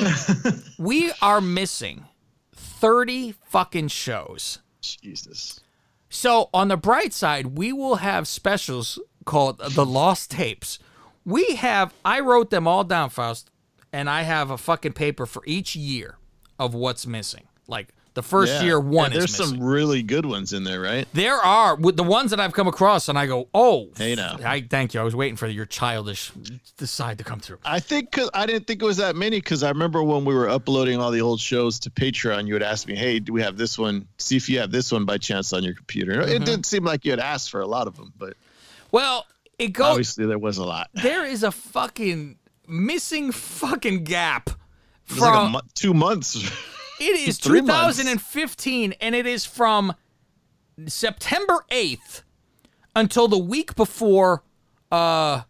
we 0.78 1.12
are 1.20 1.40
missing 1.40 2.07
30 2.55 3.34
fucking 3.49 3.88
shows. 3.88 4.59
Jesus. 4.80 5.61
So 6.09 6.51
on 6.53 6.68
the 6.68 6.76
bright 6.76 7.12
side, 7.12 7.59
we 7.59 7.72
will 7.72 7.97
have 7.97 8.28
specials 8.28 8.99
called 9.24 9.59
the 9.59 9.86
Lost 9.86 10.30
Tapes. 10.30 10.78
We 11.24 11.57
have 11.57 11.95
I 12.05 12.20
wrote 12.20 12.51
them 12.51 12.66
all 12.66 12.84
down, 12.84 13.11
Faust, 13.11 13.51
and 13.93 14.11
I 14.11 14.22
have 14.22 14.51
a 14.51 14.59
fucking 14.59 14.93
paper 14.93 15.26
for 15.26 15.43
each 15.47 15.76
year 15.76 16.18
of 16.59 16.74
what's 16.74 17.07
missing. 17.07 17.45
Like 17.66 17.95
the 18.14 18.22
first 18.22 18.52
Yeah. 18.52 18.62
year, 18.62 18.80
one 18.80 19.10
There's 19.12 19.34
some 19.34 19.58
really 19.62 20.02
good 20.02 20.26
ones 20.26 20.52
in 20.52 20.64
there, 20.64 20.80
right? 20.80 21.08
There 21.14 21.36
are 21.36 21.74
with 21.76 21.96
the 21.96 22.02
ones 22.02 22.30
that 22.30 22.40
I've 22.40 22.52
come 22.52 22.68
across, 22.68 23.08
and 23.08 23.18
I 23.18 23.26
go, 23.26 23.48
"Oh, 23.54 23.88
Hey 23.96 24.14
now. 24.14 24.36
I 24.44 24.60
thank 24.60 24.92
you. 24.94 25.00
I 25.00 25.02
was 25.02 25.16
waiting 25.16 25.36
for 25.36 25.46
your 25.46 25.64
childish 25.66 26.30
decide 26.76 27.18
to 27.18 27.24
come 27.24 27.40
through." 27.40 27.58
I 27.64 27.80
think 27.80 28.10
cause 28.12 28.28
I 28.34 28.44
didn't 28.46 28.66
think 28.66 28.82
it 28.82 28.84
was 28.84 28.98
that 28.98 29.16
many 29.16 29.38
because 29.38 29.62
I 29.62 29.68
remember 29.70 30.02
when 30.02 30.24
we 30.24 30.34
were 30.34 30.48
uploading 30.48 31.00
all 31.00 31.10
the 31.10 31.22
old 31.22 31.40
shows 31.40 31.78
to 31.80 31.90
Patreon, 31.90 32.46
you 32.46 32.54
would 32.54 32.62
ask 32.62 32.86
me, 32.86 32.94
"Hey, 32.94 33.18
do 33.18 33.32
we 33.32 33.42
have 33.42 33.56
this 33.56 33.78
one? 33.78 34.06
See 34.18 34.36
if 34.36 34.48
you 34.48 34.58
have 34.60 34.70
this 34.70 34.92
one 34.92 35.04
by 35.04 35.18
chance 35.18 35.52
on 35.52 35.62
your 35.64 35.74
computer." 35.74 36.20
It 36.20 36.42
Mhm. 36.42 36.44
didn't 36.44 36.66
seem 36.66 36.84
like 36.84 37.04
you 37.04 37.12
had 37.12 37.20
asked 37.20 37.50
for 37.50 37.60
a 37.60 37.66
lot 37.66 37.86
of 37.86 37.96
them, 37.96 38.12
but 38.18 38.34
Well, 38.90 39.24
it 39.58 39.68
goes. 39.68 39.86
obviously 39.86 40.26
there 40.26 40.38
was 40.38 40.58
a 40.58 40.64
lot. 40.64 40.90
There 41.02 41.24
is 41.24 41.42
a 41.42 41.50
fucking 41.50 42.36
missing 42.68 43.32
fucking 43.32 44.04
gap 44.04 44.50
It 44.50 45.14
was 45.14 45.18
like 45.20 45.34
a 45.34 45.36
from 45.44 45.52
mo- 45.52 45.60
two 45.74 45.94
months. 45.94 46.38
It 47.03 47.28
is 47.28 47.38
Three 47.38 47.61
months. 47.61 47.98
2015, 47.98 48.94
and 49.00 49.14
it 49.14 49.26
is 49.26 49.44
from 49.44 49.94
September 50.86 51.64
8th 51.70 52.22
until 52.94 53.28
the 53.28 53.38
week 53.38 53.74
before 53.74 54.42
uh 54.90 55.42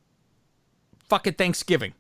fucking 1.09 1.35
Thanksgiving. 1.35 1.93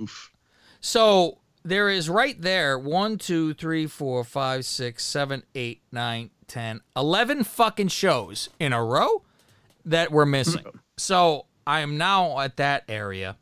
Oof. 0.00 0.32
So 0.80 1.38
there 1.62 1.90
is 1.90 2.08
right 2.08 2.40
there 2.40 2.78
one, 2.78 3.18
two, 3.18 3.52
three, 3.54 3.86
four, 3.86 4.24
five, 4.24 4.64
six, 4.64 5.04
seven, 5.04 5.42
eight, 5.54 5.82
nine, 5.92 6.30
ten, 6.46 6.80
eleven 6.96 7.44
fucking 7.44 7.88
shows 7.88 8.48
in 8.58 8.72
a 8.72 8.82
row 8.82 9.22
that 9.84 10.10
we're 10.10 10.26
missing. 10.26 10.64
so 10.96 11.46
I 11.66 11.80
am 11.80 11.98
now 11.98 12.38
at 12.40 12.56
that 12.56 12.84
area 12.88 13.36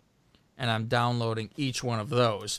and 0.57 0.71
I'm 0.71 0.87
downloading 0.87 1.51
each 1.57 1.85
one 1.85 2.01
of 2.01 2.09
those. 2.09 2.59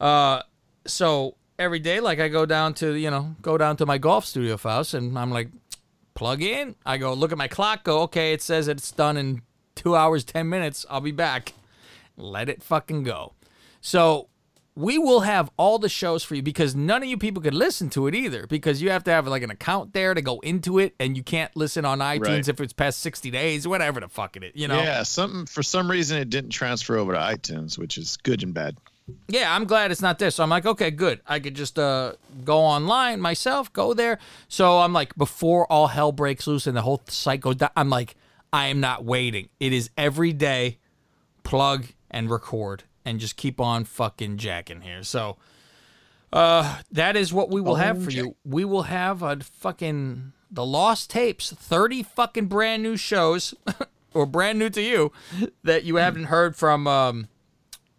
Uh, 0.00 0.42
so 0.86 1.36
every 1.58 1.78
day, 1.78 2.00
like 2.00 2.20
I 2.20 2.28
go 2.28 2.46
down 2.46 2.74
to 2.74 2.94
you 2.94 3.10
know 3.10 3.34
go 3.42 3.56
down 3.58 3.76
to 3.78 3.86
my 3.86 3.98
golf 3.98 4.24
studio 4.24 4.56
house, 4.56 4.94
and 4.94 5.18
I'm 5.18 5.30
like, 5.30 5.48
plug 6.14 6.42
in. 6.42 6.74
I 6.84 6.98
go 6.98 7.12
look 7.14 7.32
at 7.32 7.38
my 7.38 7.48
clock. 7.48 7.84
Go 7.84 8.02
okay, 8.02 8.32
it 8.32 8.42
says 8.42 8.68
it's 8.68 8.90
done 8.90 9.16
in 9.16 9.42
two 9.74 9.96
hours 9.96 10.24
ten 10.24 10.48
minutes. 10.48 10.84
I'll 10.90 11.00
be 11.00 11.12
back. 11.12 11.52
Let 12.16 12.48
it 12.48 12.62
fucking 12.62 13.02
go. 13.04 13.32
So 13.80 14.28
we 14.76 14.98
will 14.98 15.20
have 15.20 15.50
all 15.56 15.78
the 15.78 15.88
shows 15.88 16.24
for 16.24 16.34
you 16.34 16.42
because 16.42 16.74
none 16.74 17.00
of 17.02 17.08
you 17.08 17.16
people 17.16 17.40
could 17.40 17.54
listen 17.54 17.88
to 17.90 18.08
it 18.08 18.14
either 18.14 18.44
because 18.48 18.82
you 18.82 18.90
have 18.90 19.04
to 19.04 19.10
have 19.12 19.24
like 19.26 19.42
an 19.44 19.50
account 19.50 19.92
there 19.92 20.14
to 20.14 20.20
go 20.22 20.40
into 20.40 20.78
it, 20.80 20.94
and 20.98 21.16
you 21.16 21.22
can't 21.22 21.54
listen 21.56 21.84
on 21.84 21.98
iTunes 22.00 22.26
Right. 22.26 22.48
if 22.48 22.60
it's 22.60 22.72
past 22.72 22.98
sixty 23.00 23.30
days, 23.30 23.68
whatever 23.68 24.00
the 24.00 24.08
fuck 24.08 24.36
it 24.36 24.42
is. 24.44 24.52
You 24.54 24.68
know. 24.68 24.82
Yeah, 24.82 25.02
something 25.04 25.46
for 25.46 25.62
some 25.62 25.90
reason 25.90 26.18
it 26.18 26.30
didn't 26.30 26.50
transfer 26.50 26.96
over 26.96 27.12
to 27.12 27.18
iTunes, 27.18 27.78
which 27.78 27.98
is 27.98 28.16
good 28.16 28.42
and 28.42 28.52
bad. 28.54 28.76
Yeah, 29.28 29.54
I'm 29.54 29.64
glad 29.64 29.90
it's 29.90 30.02
not 30.02 30.18
there. 30.18 30.30
So 30.30 30.42
I'm 30.42 30.50
like, 30.50 30.66
okay, 30.66 30.90
good. 30.90 31.20
I 31.26 31.38
could 31.40 31.54
just 31.54 31.78
uh, 31.78 32.14
go 32.44 32.58
online 32.58 33.20
myself, 33.20 33.72
go 33.72 33.92
there. 33.92 34.18
So 34.48 34.78
I'm 34.78 34.92
like, 34.92 35.14
before 35.16 35.70
all 35.70 35.88
hell 35.88 36.12
breaks 36.12 36.46
loose 36.46 36.66
and 36.66 36.76
the 36.76 36.82
whole 36.82 37.02
site 37.08 37.40
goes 37.40 37.56
down, 37.56 37.70
I'm 37.76 37.90
like, 37.90 38.16
I 38.52 38.68
am 38.68 38.80
not 38.80 39.04
waiting. 39.04 39.48
It 39.60 39.72
is 39.72 39.90
every 39.96 40.32
day, 40.32 40.78
plug 41.42 41.86
and 42.10 42.30
record, 42.30 42.84
and 43.04 43.20
just 43.20 43.36
keep 43.36 43.60
on 43.60 43.84
fucking 43.84 44.38
jacking 44.38 44.82
here. 44.82 45.02
So 45.02 45.36
uh, 46.32 46.80
that 46.90 47.16
is 47.16 47.32
what 47.32 47.50
we 47.50 47.60
will 47.60 47.76
have 47.76 48.02
for 48.02 48.10
you. 48.10 48.36
We 48.44 48.64
will 48.64 48.84
have 48.84 49.22
a 49.22 49.36
fucking 49.40 50.32
the 50.50 50.64
lost 50.64 51.10
tapes, 51.10 51.52
30 51.52 52.04
fucking 52.04 52.46
brand 52.46 52.82
new 52.82 52.96
shows, 52.96 53.54
or 54.14 54.24
brand 54.24 54.58
new 54.58 54.70
to 54.70 54.80
you 54.80 55.12
that 55.64 55.84
you 55.84 55.96
haven't 55.96 56.24
heard 56.24 56.56
from. 56.56 56.86
Um, 56.86 57.28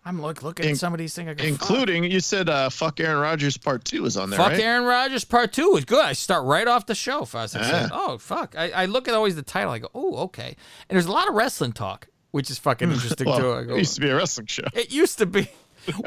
I'm 0.08 0.22
look 0.22 0.44
looking 0.44 0.70
at 0.70 0.78
some 0.78 0.94
of 0.94 1.00
these 1.00 1.16
things. 1.16 1.30
I 1.30 1.34
go, 1.34 1.44
fuck. 1.44 1.50
Including 1.50 2.04
you 2.04 2.20
said 2.20 2.48
uh 2.48 2.70
fuck 2.70 3.00
Aaron 3.00 3.18
Rodgers 3.18 3.58
part 3.58 3.84
two 3.86 4.06
is 4.06 4.18
on 4.18 4.30
there, 4.30 4.38
Fuck 4.38 4.52
right? 4.52 4.60
Aaron 4.62 4.84
Rodgers 4.86 5.26
part 5.26 5.52
two 5.52 5.72
was 5.72 5.84
good. 5.84 6.06
I 6.06 6.14
start 6.14 6.46
right 6.46 6.68
off 6.68 6.86
the 6.86 6.94
show. 6.96 7.28
I 7.34 7.46
said, 7.48 7.62
Ah. 7.64 7.90
"Oh 7.92 8.18
fuck!" 8.20 8.56
I, 8.58 8.70
I 8.70 8.86
look 8.86 9.08
at 9.08 9.16
always 9.16 9.36
the 9.36 9.42
title. 9.42 9.72
I 9.72 9.80
go, 9.80 9.90
"Oh 9.96 10.18
okay." 10.26 10.56
And 10.90 10.96
there's 10.96 11.08
a 11.08 11.12
lot 11.12 11.28
of 11.28 11.34
wrestling 11.34 11.72
talk, 11.74 12.08
which 12.32 12.52
is 12.52 12.60
fucking 12.60 12.92
interesting 12.92 13.28
Well, 13.28 13.40
too. 13.40 13.54
I 13.54 13.64
go, 13.64 13.74
it 13.76 13.80
used 13.80 13.96
to 13.96 14.02
be 14.02 14.10
a 14.10 14.16
wrestling 14.16 14.46
show. 14.48 14.64
It 14.74 14.92
used 14.92 15.18
to 15.18 15.26
be. 15.26 15.50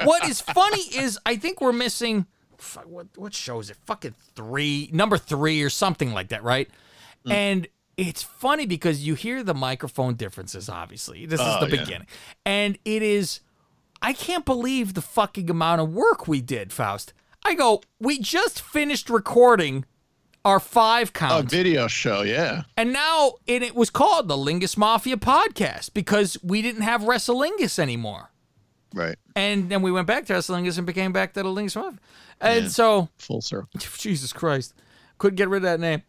what 0.05 0.25
is 0.29 0.41
funny 0.41 0.83
is 0.97 1.19
I 1.27 1.35
think 1.37 1.61
we're 1.61 1.73
missing. 1.73 2.27
Fuck, 2.57 2.87
what 2.89 3.09
what 3.17 3.35
show 3.35 3.59
is 3.59 3.69
it? 3.71 3.77
Fucking 3.87 4.15
three, 4.37 4.91
number 4.93 5.19
three 5.19 5.61
or 5.63 5.71
something 5.71 6.13
like 6.13 6.29
that, 6.29 6.45
right? 6.45 6.69
Hmm. 7.27 7.33
And 7.33 7.69
it's 7.97 8.23
funny 8.23 8.65
because 8.65 9.05
you 9.05 9.15
hear 9.17 9.43
the 9.43 9.55
microphone 9.55 10.15
differences. 10.15 10.69
Obviously, 10.69 11.27
this 11.27 11.41
Oh, 11.43 11.55
is 11.65 11.69
the 11.69 11.77
yeah. 11.77 11.83
beginning, 11.85 12.07
and 12.47 12.79
it 12.85 13.03
is. 13.03 13.41
I 14.01 14.13
can't 14.13 14.45
believe 14.45 14.95
the 14.95 15.03
fucking 15.03 15.51
amount 15.51 15.81
of 15.81 15.93
work 15.93 16.29
we 16.29 16.41
did, 16.41 16.73
Faust. 16.73 17.13
I 17.45 17.55
go, 17.55 17.83
we 18.01 18.19
just 18.19 18.61
finished 18.61 19.11
recording 19.11 19.85
our 20.45 20.61
five 20.61 21.13
A 21.21 21.43
video 21.43 21.89
show, 21.89 22.23
yeah. 22.23 22.63
And 22.77 22.93
now 22.93 23.35
and 23.47 23.63
it 23.65 23.75
was 23.75 23.91
called 23.91 24.29
the 24.29 24.37
Lingus 24.37 24.77
Mafia 24.77 25.17
podcast 25.17 25.93
because 25.95 26.37
we 26.43 26.63
didn't 26.63 26.83
have 26.83 27.03
Wrestlingus 27.03 27.79
anymore. 27.79 28.31
Right. 28.95 29.17
And 29.37 29.69
then 29.69 29.83
we 29.83 29.93
went 29.93 30.07
back 30.07 30.27
to 30.27 30.33
Wrestlingus 30.35 30.79
and 30.79 30.87
became 30.87 31.13
back 31.13 31.35
to 31.35 31.43
the 31.43 31.49
Lingus 31.49 31.77
Mafia. 31.77 31.99
And 32.41 32.65
Yeah. 32.65 32.71
so 32.71 33.09
Full 33.19 33.41
circle. 33.41 33.69
Jesus 33.99 34.33
Christ. 34.33 34.75
Couldn't 35.19 35.37
get 35.37 35.49
rid 35.49 35.59
of 35.59 35.63
that 35.65 35.81
name. 35.81 36.03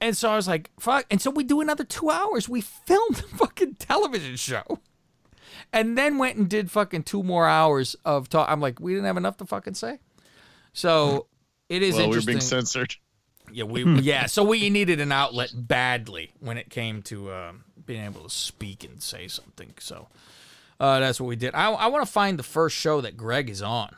And 0.00 0.16
so 0.16 0.30
I 0.30 0.36
was 0.36 0.46
like, 0.46 0.70
fuck. 0.78 1.04
And 1.10 1.20
so 1.20 1.30
we 1.30 1.42
do 1.42 1.60
another 1.60 1.82
two 1.84 2.10
hours. 2.10 2.48
We 2.48 2.60
filmed 2.60 3.18
a 3.18 3.22
fucking 3.36 3.74
television 3.76 4.36
show. 4.36 4.78
And 5.72 5.96
then 5.98 6.18
went 6.18 6.36
and 6.36 6.48
did 6.48 6.70
fucking 6.70 7.02
two 7.02 7.22
more 7.22 7.46
hours 7.46 7.96
of 8.04 8.28
talk. 8.28 8.48
I'm 8.48 8.60
like, 8.60 8.80
we 8.80 8.92
didn't 8.92 9.06
have 9.06 9.16
enough 9.16 9.36
to 9.38 9.46
fucking 9.46 9.74
say. 9.74 9.98
So 10.72 11.26
it 11.68 11.82
is 11.82 11.96
well, 11.96 12.08
we 12.10 12.16
were 12.16 12.22
being 12.22 12.40
censored. 12.40 12.94
Yeah, 13.52 13.64
we 13.64 13.84
yeah. 14.00 14.26
So 14.26 14.42
we 14.44 14.70
needed 14.70 15.00
an 15.00 15.12
outlet 15.12 15.52
badly 15.54 16.32
when 16.40 16.58
it 16.58 16.70
came 16.70 17.02
to 17.02 17.32
um, 17.32 17.64
being 17.84 18.04
able 18.04 18.22
to 18.22 18.30
speak 18.30 18.84
and 18.84 19.02
say 19.02 19.28
something. 19.28 19.74
So 19.78 20.08
uh, 20.80 21.00
that's 21.00 21.20
what 21.20 21.26
we 21.26 21.36
did. 21.36 21.54
I 21.54 21.70
I 21.72 21.86
want 21.88 22.04
to 22.04 22.10
find 22.10 22.38
the 22.38 22.42
first 22.42 22.76
show 22.76 23.00
that 23.02 23.16
Greg 23.16 23.48
is 23.48 23.62
on. 23.62 23.94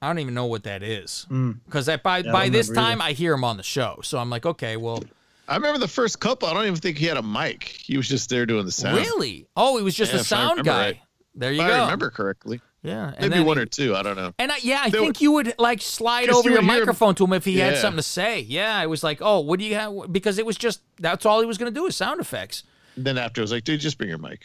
I 0.00 0.08
don't 0.08 0.18
even 0.18 0.34
know 0.34 0.46
what 0.46 0.64
that 0.64 0.82
is 0.82 1.26
Mm. 1.30 1.60
because 1.64 1.86
that 1.86 2.02
by 2.02 2.18
Yeah, 2.18 2.32
by 2.32 2.48
this 2.48 2.68
remember 2.68 2.88
time 2.90 3.00
I 3.00 3.12
hear 3.12 3.32
him 3.34 3.44
on 3.44 3.56
the 3.56 3.62
show. 3.62 4.00
So 4.02 4.18
I'm 4.18 4.30
like, 4.30 4.44
okay, 4.44 4.76
well, 4.76 5.02
I 5.48 5.56
remember 5.56 5.78
the 5.78 5.88
first 5.88 6.20
couple. 6.20 6.48
I 6.48 6.54
don't 6.54 6.64
even 6.64 6.76
think 6.76 6.98
he 6.98 7.06
had 7.06 7.16
a 7.16 7.22
mic. 7.22 7.64
He 7.64 7.96
was 7.96 8.08
just 8.08 8.30
there 8.30 8.46
doing 8.46 8.64
the 8.64 8.72
sound. 8.72 8.96
really? 8.96 9.46
Oh, 9.56 9.76
he 9.76 9.82
was 9.82 9.94
just 9.94 10.12
Yeah, 10.12 10.20
a 10.20 10.24
sound 10.24 10.64
guy. 10.64 10.78
right. 10.86 11.00
There 11.34 11.52
you 11.52 11.60
If 11.62 11.66
go. 11.68 11.72
I 11.74 11.80
remember 11.82 12.10
correctly. 12.10 12.60
Yeah, 12.82 13.12
Maybe 13.20 13.40
one 13.40 13.56
he- 13.56 13.62
or 13.62 13.66
two. 13.66 13.94
I 13.94 14.02
don't 14.02 14.16
know. 14.16 14.34
And 14.40 14.50
I, 14.50 14.56
yeah, 14.60 14.82
I 14.84 14.90
There 14.90 15.00
think 15.00 15.20
you 15.20 15.30
would 15.32 15.54
like 15.58 15.80
slide 15.80 16.28
over 16.30 16.48
you 16.48 16.54
your 16.56 16.62
hear 16.62 16.72
him- 16.72 16.78
microphone 16.80 17.14
to 17.16 17.24
him 17.24 17.32
if 17.32 17.44
he 17.44 17.58
had 17.58 17.78
something 17.78 17.98
to 17.98 18.02
say. 18.02 18.40
Yeah, 18.40 18.76
I 18.76 18.86
was 18.86 19.04
like, 19.04 19.18
oh, 19.20 19.38
what 19.40 19.60
do 19.60 19.64
you 19.64 19.74
have? 19.76 20.12
Because 20.12 20.38
it 20.38 20.44
was 20.46 20.56
just 20.56 20.80
that's 20.98 21.24
all 21.24 21.40
he 21.40 21.46
was 21.46 21.58
going 21.58 21.72
to 21.72 21.80
do 21.80 21.86
is 21.86 21.94
sound 21.96 22.20
effects. 22.20 22.64
And 22.96 23.04
Then 23.04 23.18
after 23.18 23.40
I 23.40 23.42
was 23.42 23.52
like, 23.52 23.62
dude, 23.64 23.78
just 23.80 23.98
bring 23.98 24.08
your 24.10 24.18
mic. 24.18 24.42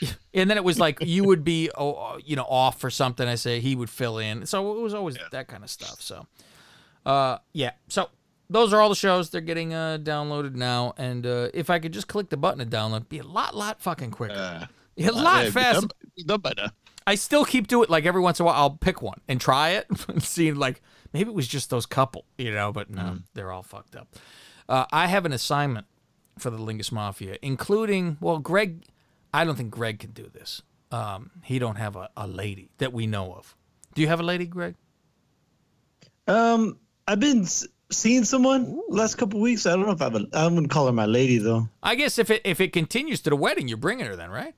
And 0.34 0.50
then 0.50 0.58
it 0.58 0.64
was 0.64 0.78
like 0.78 0.98
you 1.00 1.24
would 1.24 1.42
be, 1.44 1.70
oh, 1.78 2.18
you 2.22 2.36
know, 2.36 2.44
off 2.44 2.78
for 2.78 2.90
something. 2.90 3.26
I 3.26 3.36
say 3.36 3.60
he 3.60 3.74
would 3.74 3.88
fill 3.88 4.18
in. 4.18 4.44
So 4.44 4.76
it 4.76 4.82
was 4.82 4.92
always 4.92 5.16
that 5.32 5.48
kind 5.48 5.64
of 5.64 5.70
stuff. 5.70 6.02
So, 6.02 6.26
uh, 7.06 7.38
yeah. 7.54 7.70
So 7.88 8.10
those 8.50 8.72
are 8.72 8.80
all 8.80 8.88
the 8.88 8.94
shows. 8.94 9.30
They're 9.30 9.40
getting 9.40 9.74
uh, 9.74 9.98
downloaded 10.02 10.54
now. 10.54 10.94
And 10.96 11.26
uh, 11.26 11.48
if 11.54 11.70
I 11.70 11.78
could 11.78 11.92
just 11.92 12.08
click 12.08 12.28
the 12.30 12.36
button 12.36 12.58
to 12.58 12.66
download, 12.76 12.96
it'd 12.96 13.08
be 13.08 13.18
a 13.18 13.24
lot, 13.24 13.56
lot 13.56 13.80
fucking 13.80 14.10
quicker. 14.12 14.68
Yeah, 14.96 15.10
a 15.10 15.12
lot 15.12 15.40
Uh, 15.40 15.42
yeah, 15.44 15.50
faster. 15.50 16.38
by 16.38 16.52
now. 16.56 16.68
I 17.06 17.14
still 17.14 17.44
keep 17.44 17.66
doing 17.68 17.84
it. 17.84 17.90
Like 17.90 18.04
every 18.06 18.20
once 18.20 18.40
in 18.40 18.44
a 18.44 18.46
while, 18.46 18.56
I'll 18.56 18.70
pick 18.70 19.00
one 19.02 19.20
and 19.28 19.40
try 19.40 19.70
it 19.70 19.86
and 20.08 20.22
see. 20.22 20.52
Like 20.52 20.82
maybe 21.12 21.30
it 21.30 21.34
was 21.34 21.46
just 21.48 21.70
those 21.70 21.86
couple, 21.86 22.24
you 22.38 22.52
know. 22.52 22.72
But 22.72 22.90
no, 22.90 23.02
Mm. 23.02 23.22
they're 23.34 23.52
all 23.52 23.62
fucked 23.62 23.94
up. 23.96 24.08
Uh, 24.68 24.86
I 24.90 25.06
have 25.06 25.24
an 25.26 25.32
assignment 25.32 25.86
for 26.38 26.50
the 26.50 26.58
Lingus 26.58 26.90
Mafia, 26.90 27.38
including 27.42 28.16
well, 28.20 28.38
Greg. 28.38 28.84
I 29.32 29.44
don't 29.44 29.54
think 29.56 29.70
Greg 29.70 29.98
can 29.98 30.10
do 30.12 30.28
this. 30.32 30.62
Um, 30.90 31.30
he 31.42 31.58
don't 31.58 31.76
have 31.76 31.94
a, 31.96 32.08
a 32.16 32.26
lady 32.26 32.70
that 32.78 32.92
we 32.92 33.06
know 33.06 33.34
of. 33.34 33.54
Do 33.94 34.02
you 34.02 34.08
have 34.08 34.20
a 34.20 34.22
lady, 34.22 34.46
Greg? 34.46 34.74
Um, 36.26 36.78
I've 37.06 37.20
been 37.20 37.46
s- 37.90 37.96
seeing 37.96 38.24
someone 38.24 38.80
last 38.88 39.16
couple 39.16 39.40
weeks. 39.40 39.66
I 39.66 39.70
don't 39.70 39.86
know 39.86 39.92
if 39.92 40.00
I 40.00 40.04
have 40.04 40.14
a. 40.16 40.26
I 40.32 40.44
wouldn't 40.46 40.70
call 40.70 40.86
her 40.86 40.92
my 40.92 41.06
lady 41.06 41.38
though. 41.38 41.68
I 41.82 41.94
guess 41.94 42.18
if 42.18 42.30
it 42.30 42.42
if 42.44 42.60
it 42.60 42.72
continues 42.72 43.20
to 43.22 43.30
the 43.30 43.36
wedding, 43.36 43.68
you're 43.68 43.76
bringing 43.78 44.06
her 44.06 44.16
then, 44.16 44.30
right? 44.30 44.54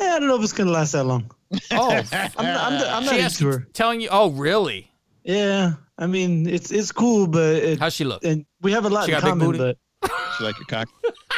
Yeah, 0.00 0.14
I 0.14 0.18
don't 0.18 0.28
know 0.28 0.36
if 0.36 0.42
it's 0.42 0.52
gonna 0.52 0.70
last 0.72 0.92
that 0.92 1.04
long. 1.04 1.30
Oh, 1.70 1.90
I'm 1.90 2.04
not, 2.10 2.32
I'm, 2.36 2.44
not- 2.44 2.86
I'm 2.88 3.04
not 3.04 3.14
she 3.14 3.20
has 3.20 3.40
into 3.40 3.52
her. 3.58 3.66
telling 3.72 4.00
you. 4.00 4.08
Oh, 4.10 4.30
really? 4.30 4.90
Yeah, 5.22 5.74
I 5.96 6.06
mean 6.06 6.46
it's 6.48 6.70
it's 6.72 6.90
cool, 6.92 7.26
but 7.26 7.54
it, 7.56 7.78
How's 7.80 7.94
she 7.94 8.04
look? 8.04 8.24
and 8.24 8.44
we 8.60 8.72
have 8.72 8.84
a 8.84 8.90
lot 8.90 9.06
She 9.06 9.12
in 9.12 9.20
got 9.20 9.22
a 9.22 9.26
big 9.26 9.30
common. 9.40 9.46
booty? 9.46 9.58
But 10.00 10.10
She 10.36 10.44
like 10.44 10.56
your 10.58 10.66
cock. 10.66 10.88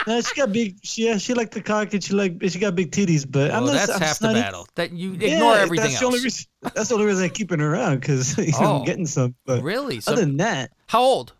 No, 0.06 0.20
she 0.20 0.34
got 0.36 0.52
big. 0.52 0.76
She 0.82 1.06
yeah, 1.06 1.18
she 1.18 1.34
like 1.34 1.50
the 1.50 1.60
cock 1.62 1.92
and 1.94 2.02
she 2.02 2.12
like 2.14 2.38
she 2.48 2.58
got 2.58 2.74
big 2.74 2.90
titties. 2.92 3.24
But 3.30 3.50
I'm 3.50 3.64
not. 3.64 3.72
that's 3.74 3.90
I'm 3.90 3.98
half 4.00 4.08
just 4.10 4.20
the 4.20 4.26
not 4.28 4.36
in- 4.36 4.42
battle. 4.42 4.68
That 4.76 4.92
you 4.92 5.12
Yeah, 5.12 5.34
ignore 5.34 5.56
everything 5.56 5.90
that's 5.90 5.94
else. 5.94 6.00
The 6.00 6.06
only 6.06 6.20
reason, 6.20 6.46
that's 6.74 6.88
the 6.88 6.94
only 6.94 7.06
reason 7.06 7.24
I'm 7.24 7.30
keeping 7.30 7.58
her 7.60 7.72
around 7.74 8.00
because 8.00 8.36
you 8.38 8.52
know 8.52 8.58
Oh. 8.60 8.78
I'm 8.78 8.84
getting 8.84 9.06
some. 9.06 9.34
But 9.44 9.62
Really? 9.62 10.00
So- 10.00 10.12
other 10.12 10.22
than 10.22 10.36
that, 10.38 10.70
How 10.86 11.00
old? 11.02 11.32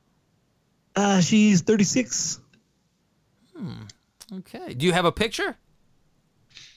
Uh, 0.94 1.20
she's 1.20 1.60
36. 1.62 2.40
Okay. 4.32 4.74
Do 4.74 4.84
you 4.86 4.92
have 4.92 5.04
a 5.04 5.12
picture? 5.12 5.56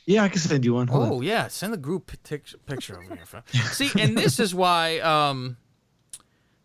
Yeah, 0.05 0.23
I 0.23 0.29
can 0.29 0.39
send 0.39 0.65
you 0.65 0.73
one. 0.73 0.87
Hold 0.87 1.03
on. 1.05 1.11
Oh 1.11 1.21
yeah, 1.21 1.47
send 1.49 1.71
the 1.73 1.77
group 1.77 2.11
pic- 2.23 2.45
picture 2.65 2.97
over 2.99 3.15
here. 3.15 3.25
fam. 3.25 3.43
See, 3.71 3.91
and 4.01 4.17
this 4.17 4.39
is 4.39 4.55
why 4.55 4.99
um, 4.99 5.57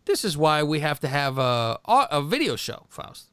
this 0.05 0.25
is 0.25 0.35
why 0.37 0.63
we 0.63 0.79
have 0.79 0.99
to 1.01 1.07
have 1.07 1.37
a 1.37 1.79
a 1.85 2.21
video 2.23 2.55
show, 2.55 2.85
Faust. 2.89 3.29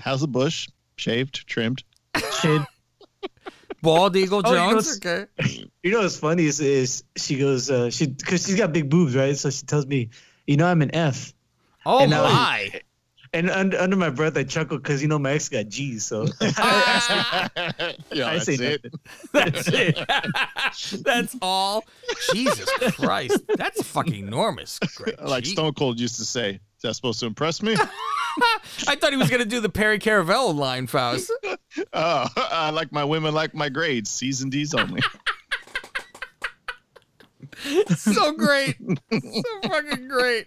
How's 0.00 0.20
the 0.20 0.28
bush? 0.28 0.68
Shaved, 0.96 1.46
trimmed. 1.46 1.82
Shade. 2.40 2.62
Bald 3.82 4.16
Eagle 4.16 4.40
Oh, 4.44 4.50
you 4.50 4.56
know 4.56 4.70
Jones. 4.72 4.86
what's- 4.86 4.96
okay. 4.96 5.66
You 5.82 5.90
know 5.92 6.00
what's 6.00 6.16
funny 6.16 6.46
is, 6.46 6.60
is 6.60 7.04
she 7.16 7.36
goes 7.38 7.70
uh, 7.70 7.90
she 7.90 8.06
because 8.06 8.46
she's 8.46 8.56
got 8.56 8.72
big 8.72 8.88
boobs, 8.88 9.14
right? 9.14 9.36
So 9.36 9.50
she 9.50 9.66
tells 9.66 9.86
me, 9.86 10.08
you 10.46 10.56
know, 10.56 10.66
I'm 10.66 10.80
an 10.82 10.94
F. 10.94 11.34
Oh 11.84 12.00
And 12.00 12.10
now- 12.10 12.22
my! 12.24 12.80
And 13.34 13.50
under, 13.50 13.76
under 13.80 13.96
my 13.96 14.10
breath, 14.10 14.36
I 14.36 14.44
chuckle 14.44 14.78
because 14.78 15.02
you 15.02 15.08
know 15.08 15.18
my 15.18 15.32
ex 15.32 15.48
got 15.48 15.66
G's. 15.68 16.04
So 16.04 16.22
yeah, 16.40 17.48
I 17.58 17.94
that's 18.12 18.44
say 18.44 18.54
it. 18.54 18.86
That's 19.32 19.68
it. 19.68 19.98
That's 21.02 21.36
all. 21.42 21.84
Jesus 22.32 22.70
Christ, 22.94 23.40
that's 23.56 23.82
fucking 23.82 24.14
enormous. 24.28 24.78
Greg. 24.78 25.16
Like 25.20 25.46
Stone 25.46 25.74
Cold 25.74 25.98
used 25.98 26.14
to 26.16 26.24
say. 26.24 26.50
Is 26.52 26.82
that 26.82 26.94
supposed 26.94 27.18
to 27.20 27.26
impress 27.26 27.60
me? 27.60 27.74
I 28.88 28.96
thought 28.96 29.10
he 29.12 29.16
was 29.16 29.30
gonna 29.30 29.44
do 29.44 29.60
the 29.60 29.68
Perry 29.68 29.98
Caravello 29.98 30.54
line, 30.54 30.86
Faust. 30.86 31.32
oh, 31.92 32.28
I 32.36 32.70
like 32.70 32.92
my 32.92 33.04
women 33.04 33.34
like 33.34 33.54
my 33.54 33.68
grades. 33.68 34.10
C's 34.10 34.42
and 34.42 34.50
D's 34.52 34.74
only. 34.74 35.00
so 37.96 38.32
great, 38.32 38.76
so 39.10 39.42
fucking 39.68 40.08
great. 40.08 40.46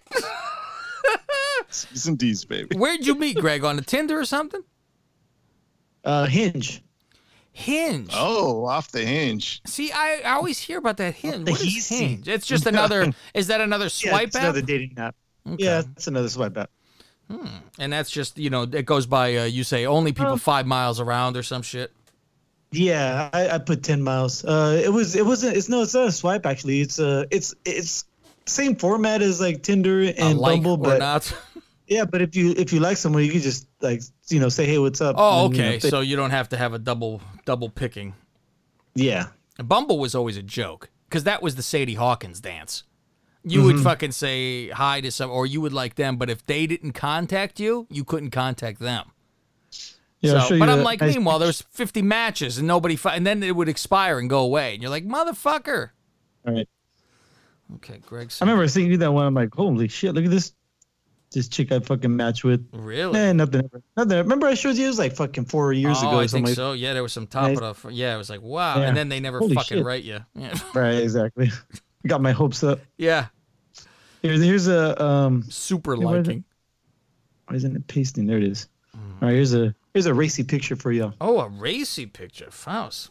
C's 1.70 2.06
and 2.06 2.18
D's, 2.18 2.44
baby. 2.44 2.76
Where'd 2.76 3.06
you 3.06 3.14
meet 3.14 3.36
Greg 3.38 3.64
on 3.64 3.76
the 3.76 3.82
Tinder 3.82 4.18
or 4.18 4.24
something? 4.24 4.62
uh, 6.04 6.26
Hinge. 6.26 6.82
Hinge. 7.52 8.10
Oh, 8.14 8.66
off 8.66 8.92
the 8.92 9.04
hinge. 9.04 9.60
See, 9.66 9.90
I, 9.90 10.20
I 10.24 10.30
always 10.34 10.60
hear 10.60 10.78
about 10.78 10.96
that 10.98 11.14
Hinge. 11.14 11.44
the 11.44 11.50
What 11.50 11.60
is 11.60 11.88
Hinge? 11.88 12.28
It's 12.28 12.46
just 12.46 12.66
another. 12.66 13.12
is 13.34 13.48
that 13.48 13.60
another 13.60 13.88
swipe 13.88 14.04
Yeah, 14.06 14.10
swipe 14.12 14.26
it's 14.28 14.36
app? 14.36 14.42
another 14.44 14.62
dating 14.62 14.94
app. 14.96 15.16
Okay. 15.44 15.64
Yeah, 15.64 15.82
it's 15.96 16.06
another 16.06 16.28
swipe 16.28 16.56
app. 16.56 16.70
And 17.78 17.92
that's 17.92 18.10
just 18.10 18.38
you 18.38 18.50
know 18.50 18.62
it 18.62 18.86
goes 18.86 19.06
by 19.06 19.36
uh, 19.36 19.44
you 19.44 19.64
say 19.64 19.86
only 19.86 20.12
people 20.12 20.36
five 20.36 20.66
miles 20.66 21.00
around 21.00 21.36
or 21.36 21.42
some 21.42 21.62
shit. 21.62 21.92
Yeah, 22.70 23.30
I, 23.32 23.48
I 23.50 23.58
put 23.58 23.82
ten 23.82 24.02
miles. 24.02 24.44
Uh, 24.44 24.80
it 24.82 24.90
was 24.90 25.16
it 25.16 25.24
wasn't 25.24 25.56
it's 25.56 25.68
no 25.68 25.82
it's 25.82 25.94
not 25.94 26.08
a 26.08 26.12
swipe 26.12 26.46
actually. 26.46 26.80
It's 26.80 26.98
uh 26.98 27.24
it's 27.30 27.54
it's 27.64 28.04
same 28.46 28.76
format 28.76 29.22
as 29.22 29.40
like 29.40 29.62
Tinder 29.62 30.12
and 30.16 30.38
like 30.38 30.56
Bumble, 30.56 30.76
but 30.76 30.98
not? 30.98 31.32
yeah, 31.86 32.04
but 32.04 32.22
if 32.22 32.34
you 32.36 32.54
if 32.56 32.72
you 32.72 32.80
like 32.80 32.96
someone, 32.96 33.24
you 33.24 33.30
can 33.30 33.40
just 33.40 33.66
like 33.80 34.02
you 34.28 34.40
know 34.40 34.48
say 34.48 34.66
hey 34.66 34.78
what's 34.78 35.00
up. 35.00 35.16
Oh, 35.18 35.46
and, 35.46 35.56
you 35.56 35.62
know, 35.62 35.68
okay. 35.68 35.78
So 35.80 36.00
you 36.00 36.16
don't 36.16 36.30
have 36.30 36.48
to 36.50 36.56
have 36.56 36.72
a 36.72 36.78
double 36.78 37.20
double 37.44 37.68
picking. 37.70 38.14
yeah, 38.94 39.28
Bumble 39.62 39.98
was 39.98 40.14
always 40.14 40.36
a 40.36 40.42
joke 40.42 40.90
because 41.08 41.24
that 41.24 41.42
was 41.42 41.56
the 41.56 41.62
Sadie 41.62 41.94
Hawkins 41.94 42.40
dance. 42.40 42.84
You 43.48 43.62
would 43.64 43.80
fucking 43.80 44.12
say 44.12 44.68
hi 44.68 45.00
to 45.00 45.10
some, 45.10 45.30
or 45.30 45.46
you 45.46 45.60
would 45.60 45.72
like 45.72 45.94
them, 45.96 46.16
but 46.16 46.28
if 46.30 46.44
they 46.46 46.66
didn't 46.66 46.92
contact 46.92 47.58
you, 47.60 47.86
you 47.90 48.04
couldn't 48.04 48.30
contact 48.30 48.78
them. 48.80 49.10
yeah. 50.20 50.40
So, 50.44 50.58
but 50.58 50.68
I'm 50.68 50.82
like, 50.82 51.00
nice 51.00 51.14
meanwhile, 51.14 51.38
there's 51.38 51.62
50 51.70 52.02
matches 52.02 52.58
and 52.58 52.66
nobody, 52.66 52.96
fi- 52.96 53.14
and 53.14 53.26
then 53.26 53.42
it 53.42 53.54
would 53.56 53.68
expire 53.68 54.18
and 54.18 54.28
go 54.28 54.40
away, 54.40 54.74
and 54.74 54.82
you're 54.82 54.90
like, 54.90 55.04
motherfucker. 55.06 55.90
All 56.46 56.54
right. 56.54 56.68
Okay, 57.76 58.00
Greg. 58.06 58.32
I 58.40 58.44
remember 58.44 58.66
seeing 58.68 58.90
you 58.90 58.96
that 58.98 59.12
one. 59.12 59.26
I'm 59.26 59.34
like, 59.34 59.54
holy 59.54 59.88
shit, 59.88 60.14
look 60.14 60.24
at 60.24 60.30
this, 60.30 60.54
this 61.32 61.48
chick 61.48 61.70
I 61.70 61.80
fucking 61.80 62.14
matched 62.16 62.42
with. 62.44 62.66
Really? 62.72 63.18
Eh, 63.20 63.32
nothing, 63.34 63.62
ever- 63.64 63.82
nothing. 63.96 64.16
Remember 64.18 64.46
I 64.46 64.54
showed 64.54 64.76
you 64.76 64.86
it 64.86 64.88
was 64.88 64.98
like 64.98 65.14
fucking 65.14 65.44
four 65.44 65.72
years 65.74 65.98
oh, 66.00 66.08
ago. 66.08 66.18
I 66.20 66.26
something 66.26 66.46
think 66.46 66.46
like- 66.46 66.56
so. 66.56 66.72
Yeah, 66.72 66.94
there 66.94 67.02
was 67.02 67.12
some 67.12 67.26
top 67.26 67.48
Nice. 67.48 67.58
of 67.58 67.82
the. 67.82 67.92
Yeah, 67.92 68.14
it 68.14 68.18
was 68.18 68.30
like 68.30 68.40
wow, 68.42 68.78
Yeah. 68.80 68.88
and 68.88 68.96
then 68.96 69.08
they 69.10 69.20
never 69.20 69.38
Holy 69.38 69.54
fucking 69.54 69.78
shit. 69.78 69.84
write 69.84 70.04
you. 70.04 70.20
Yeah, 70.34 70.58
Right, 70.74 70.94
exactly. 71.02 71.50
Got 72.06 72.22
my 72.22 72.32
hopes 72.32 72.62
up. 72.64 72.80
yeah. 72.96 73.26
Here's 74.22 74.42
here's 74.42 74.68
a 74.68 75.00
um. 75.02 75.44
super 75.48 75.94
Hey, 75.96 76.04
where 76.04 76.20
is 76.20 76.26
it? 76.26 76.30
liking. 76.30 76.44
Why 77.46 77.56
isn't 77.56 77.76
it 77.76 77.86
pasting? 77.86 78.26
There 78.26 78.38
it 78.38 78.44
is. 78.44 78.68
Mm. 78.96 79.22
All 79.22 79.28
right, 79.28 79.34
here's 79.34 79.54
a 79.54 79.74
here's 79.94 80.06
a 80.06 80.14
racy 80.14 80.42
picture 80.44 80.76
for 80.76 80.92
y'all. 80.92 81.14
Oh, 81.20 81.40
a 81.40 81.48
racy 81.48 82.06
picture, 82.06 82.50
Faust. 82.50 83.10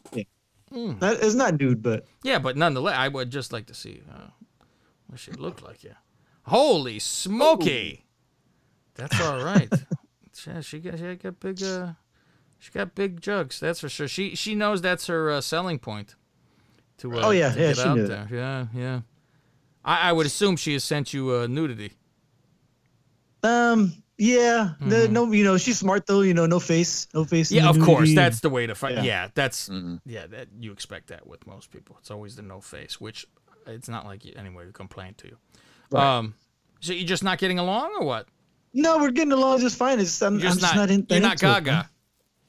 That, 0.70 1.20
it's 1.22 1.34
not 1.36 1.60
nude, 1.60 1.82
but 1.82 2.06
Yeah, 2.24 2.40
but 2.40 2.58
nonetheless, 2.58 2.98
I 2.98 3.08
would 3.08 3.30
just 3.32 3.54
like 3.54 3.68
to 3.68 3.74
see 3.74 4.02
uh, 4.14 4.28
what 5.08 5.20
she 5.20 5.32
looked 5.32 5.64
like. 5.64 5.84
Yeah. 5.84 5.94
Holy 6.44 7.00
smoky! 7.00 8.06
That's 8.96 9.20
all 9.22 9.42
right. 9.44 9.72
yeah, 10.48 10.60
she 10.62 10.80
got 10.80 10.98
she 11.00 11.16
got 11.16 11.40
big 11.40 11.64
uh, 11.64 11.94
she 12.60 12.72
got 12.72 12.96
big 12.96 13.22
jugs. 13.22 13.60
That's 13.60 13.80
for 13.80 13.90
sure. 13.90 14.08
She 14.08 14.36
she 14.36 14.56
knows 14.56 14.82
that's 14.82 15.08
her 15.08 15.32
uh, 15.32 15.42
selling 15.42 15.80
point. 15.80 16.16
To 17.00 17.14
uh, 17.18 17.28
Oh, 17.28 17.32
yeah, 17.32 17.52
to 17.54 17.60
yeah, 17.60 17.68
get 17.68 17.78
she 17.78 17.84
out 17.84 17.98
knew 17.98 18.08
there. 18.08 18.28
Yeah, 18.32 18.66
yeah. 18.74 19.02
I, 19.88 20.10
I 20.10 20.12
would 20.12 20.26
assume 20.28 20.56
she 20.58 20.74
has 20.74 20.84
sent 20.84 21.14
you 21.14 21.32
uh, 21.34 21.48
nudity. 21.48 21.94
um, 23.44 23.94
yeah, 24.20 24.74
the, 24.82 25.08
no, 25.08 25.32
you 25.32 25.44
know 25.44 25.58
she's 25.58 25.78
smart 25.78 26.08
though. 26.08 26.22
You 26.22 26.34
know, 26.34 26.48
no 26.48 26.60
face, 26.60 27.08
no 27.14 27.24
face. 27.24 27.48
Mm-hmm. 27.50 27.56
Yeah, 27.66 27.72
the 27.72 27.80
of 27.80 27.86
course. 27.86 28.14
That's 28.16 28.40
the 28.40 28.50
way 28.50 28.66
to 28.66 28.74
fight. 28.74 28.96
Yeah, 28.96 29.04
Yeah. 29.04 29.28
that's 29.36 29.70
yeah. 30.06 30.26
That 30.26 30.48
you 30.60 30.72
expect 30.72 31.08
that 31.10 31.28
with 31.28 31.46
most 31.46 31.72
people. 31.72 31.98
It's 32.00 32.10
always 32.10 32.36
the 32.36 32.42
no 32.42 32.60
face, 32.60 33.00
which 33.00 33.28
it's 33.68 33.88
not 33.88 34.06
like 34.06 34.26
you, 34.26 34.34
anyone 34.36 34.66
would 34.66 34.74
complain 34.74 35.14
to 35.18 35.28
you. 35.28 35.98
Um, 35.98 36.34
so 36.80 36.94
you're 36.94 37.06
just 37.08 37.24
not 37.24 37.38
getting 37.38 37.60
along, 37.60 37.92
or 38.00 38.06
what? 38.06 38.28
no, 38.74 38.98
we're 38.98 39.12
getting 39.12 39.32
along 39.34 39.60
just 39.60 39.78
fine. 39.78 40.00
It's 40.00 40.20
I'm, 40.22 40.40
You're 40.40 40.50
I'm 40.52 40.58
just 40.58 40.76
not, 40.76 40.90
in, 40.90 41.06
you're 41.10 41.20
not 41.22 41.34
into 41.34 41.46
it, 41.46 41.50
man. 41.50 41.64
Gaga. 41.64 41.90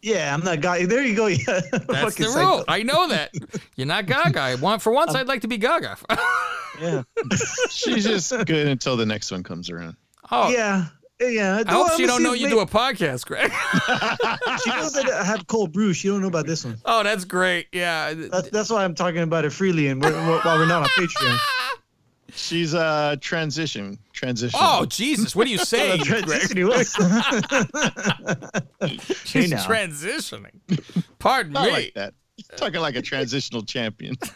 Yeah, 0.00 0.32
I'm 0.32 0.40
not 0.44 0.60
Gaga. 0.60 0.86
There 0.86 1.04
you 1.04 1.16
go. 1.16 1.26
Yeah, 1.26 1.60
That's 1.88 2.14
the 2.14 2.32
rule. 2.34 2.64
I 2.68 2.82
know 2.82 3.08
that. 3.08 3.34
You're 3.76 3.86
not 3.86 4.06
Gaga. 4.06 4.40
I 4.40 4.54
want 4.56 4.80
for 4.82 4.92
once, 4.92 5.14
I'd 5.14 5.26
like 5.28 5.40
to 5.42 5.48
be 5.48 5.58
Gaga. 5.58 5.96
Yeah. 6.80 7.02
She's 7.70 8.04
just 8.04 8.30
good 8.46 8.68
until 8.68 8.96
the 8.96 9.04
next 9.04 9.32
one 9.32 9.42
comes 9.42 9.68
around. 9.68 9.96
oh, 10.30 10.48
Yeah. 10.50 10.84
Yeah. 11.20 11.64
I 11.66 11.72
hope 11.72 11.90
she 11.96 12.06
don't 12.06 12.22
know 12.22 12.32
you 12.34 12.48
do 12.48 12.60
a 12.60 12.66
podcast, 12.66 13.26
Greg. 13.26 13.50
She 14.62 14.70
knows 14.70 14.92
that 14.92 15.10
I 15.12 15.24
have 15.24 15.44
cold 15.48 15.72
brew. 15.72 15.92
She 15.92 16.06
don't 16.06 16.20
know 16.20 16.28
about 16.28 16.46
this 16.46 16.64
one. 16.64 16.78
oh, 16.84 17.02
that's 17.02 17.24
great. 17.24 17.66
Yeah. 17.72 18.14
That's, 18.14 18.50
that's 18.50 18.70
why 18.70 18.84
I'm 18.84 18.94
talking 18.94 19.22
about 19.22 19.44
it 19.44 19.50
freely 19.50 19.88
and 19.88 20.00
we're, 20.00 20.12
we're, 20.12 20.40
while 20.42 20.58
we're 20.58 20.66
not 20.66 20.82
on 20.82 20.88
Patreon. 20.90 21.38
She's 22.34 22.74
uh 22.74 23.16
transition. 23.20 23.98
Transition. 24.12 24.58
Oh 24.62 24.84
Jesus! 24.86 25.34
What 25.34 25.46
are 25.46 25.50
you 25.50 25.58
saying, 25.64 26.02
Greg? 26.04 26.24
Transition. 26.26 26.58
She's 29.24 29.50
now. 29.50 29.64
transitioning. 29.64 30.60
Pardon 31.18 31.52
Not 31.52 31.66
me. 31.66 31.72
like 31.72 31.94
that. 31.94 32.14
Talking 32.56 32.80
like 32.80 32.96
a 32.96 33.02
transitional 33.02 33.62
champion. 33.62 34.16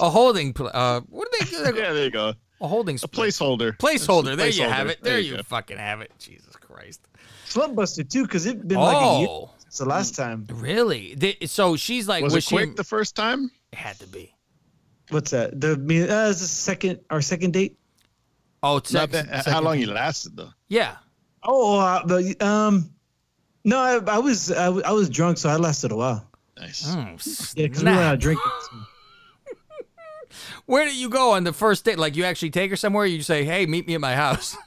A 0.00 0.10
holding. 0.10 0.52
Pl- 0.52 0.70
uh, 0.72 1.00
what 1.08 1.28
do 1.30 1.38
they 1.38 1.44
do? 1.50 1.56
yeah, 1.78 1.92
there 1.92 2.04
you 2.04 2.10
go. 2.10 2.34
A 2.60 2.68
holding. 2.68 2.96
A 2.96 3.08
placeholder. 3.08 3.76
Placeholder. 3.78 4.36
There 4.36 4.48
you 4.48 4.62
have 4.64 4.88
it. 4.88 5.02
There, 5.02 5.14
There 5.14 5.20
you, 5.20 5.36
you 5.36 5.42
fucking 5.42 5.78
have 5.78 6.00
it. 6.00 6.12
Jesus 6.18 6.54
Christ. 6.56 7.00
Slumbuster 7.48 8.08
too, 8.08 8.22
because 8.24 8.46
it's 8.46 8.62
been 8.64 8.78
like 8.78 8.96
a 8.96 9.18
year 9.20 9.28
Oh, 9.30 9.50
since 9.58 9.78
the 9.78 9.84
last 9.86 10.14
time. 10.14 10.46
really? 10.54 11.16
So 11.46 11.76
she's 11.76 12.06
like, 12.08 12.22
Was, 12.22 12.34
was, 12.34 12.44
it 12.44 12.48
she? 12.48 12.54
quick 12.56 12.76
the 12.76 12.84
first 12.84 13.16
time? 13.16 13.50
it 13.72 13.78
had 13.78 13.98
to 14.00 14.06
be. 14.06 14.34
What's 15.10 15.30
that? 15.30 15.58
The 15.60 15.76
me- 15.76 16.08
uh, 16.08 16.30
it's 16.30 16.40
the 16.40 16.46
second 16.46 17.00
our 17.10 17.22
second 17.22 17.52
date. 17.52 17.78
Oh, 18.62 18.78
it's 18.78 18.92
Not 18.92 19.10
sec- 19.10 19.26
that, 19.26 19.34
how 19.34 19.42
second- 19.42 19.64
long 19.64 19.78
you 19.78 19.86
lasted 19.86 20.36
though? 20.36 20.50
Yeah. 20.68 20.96
Oh, 21.42 21.78
uh, 21.78 22.04
the 22.06 22.36
um, 22.44 22.90
no, 23.64 23.78
I, 23.78 24.14
I 24.14 24.18
was 24.18 24.50
I, 24.52 24.66
w- 24.66 24.82
I 24.84 24.92
was 24.92 25.08
drunk, 25.08 25.38
so 25.38 25.48
I 25.48 25.56
lasted 25.56 25.92
a 25.92 25.96
while. 25.96 26.28
Nice. 26.58 26.94
Mm, 26.94 26.96
Yeah, 26.96 27.08
because 27.14 27.56
we 27.56 27.62
went 27.62 27.76
snap. 27.76 28.12
out 28.12 28.20
drinking. 28.20 28.44
Where 30.66 30.84
did 30.84 30.96
you 30.96 31.08
go 31.08 31.32
on 31.32 31.44
the 31.44 31.52
first 31.52 31.84
date? 31.84 31.98
Like 31.98 32.16
you 32.16 32.24
actually 32.24 32.50
take 32.50 32.70
her 32.70 32.76
somewhere? 32.76 33.06
You 33.06 33.22
say, 33.22 33.44
"Hey, 33.44 33.66
meet 33.66 33.86
me 33.86 33.94
at 33.94 34.00
my 34.00 34.14
house." 34.14 34.56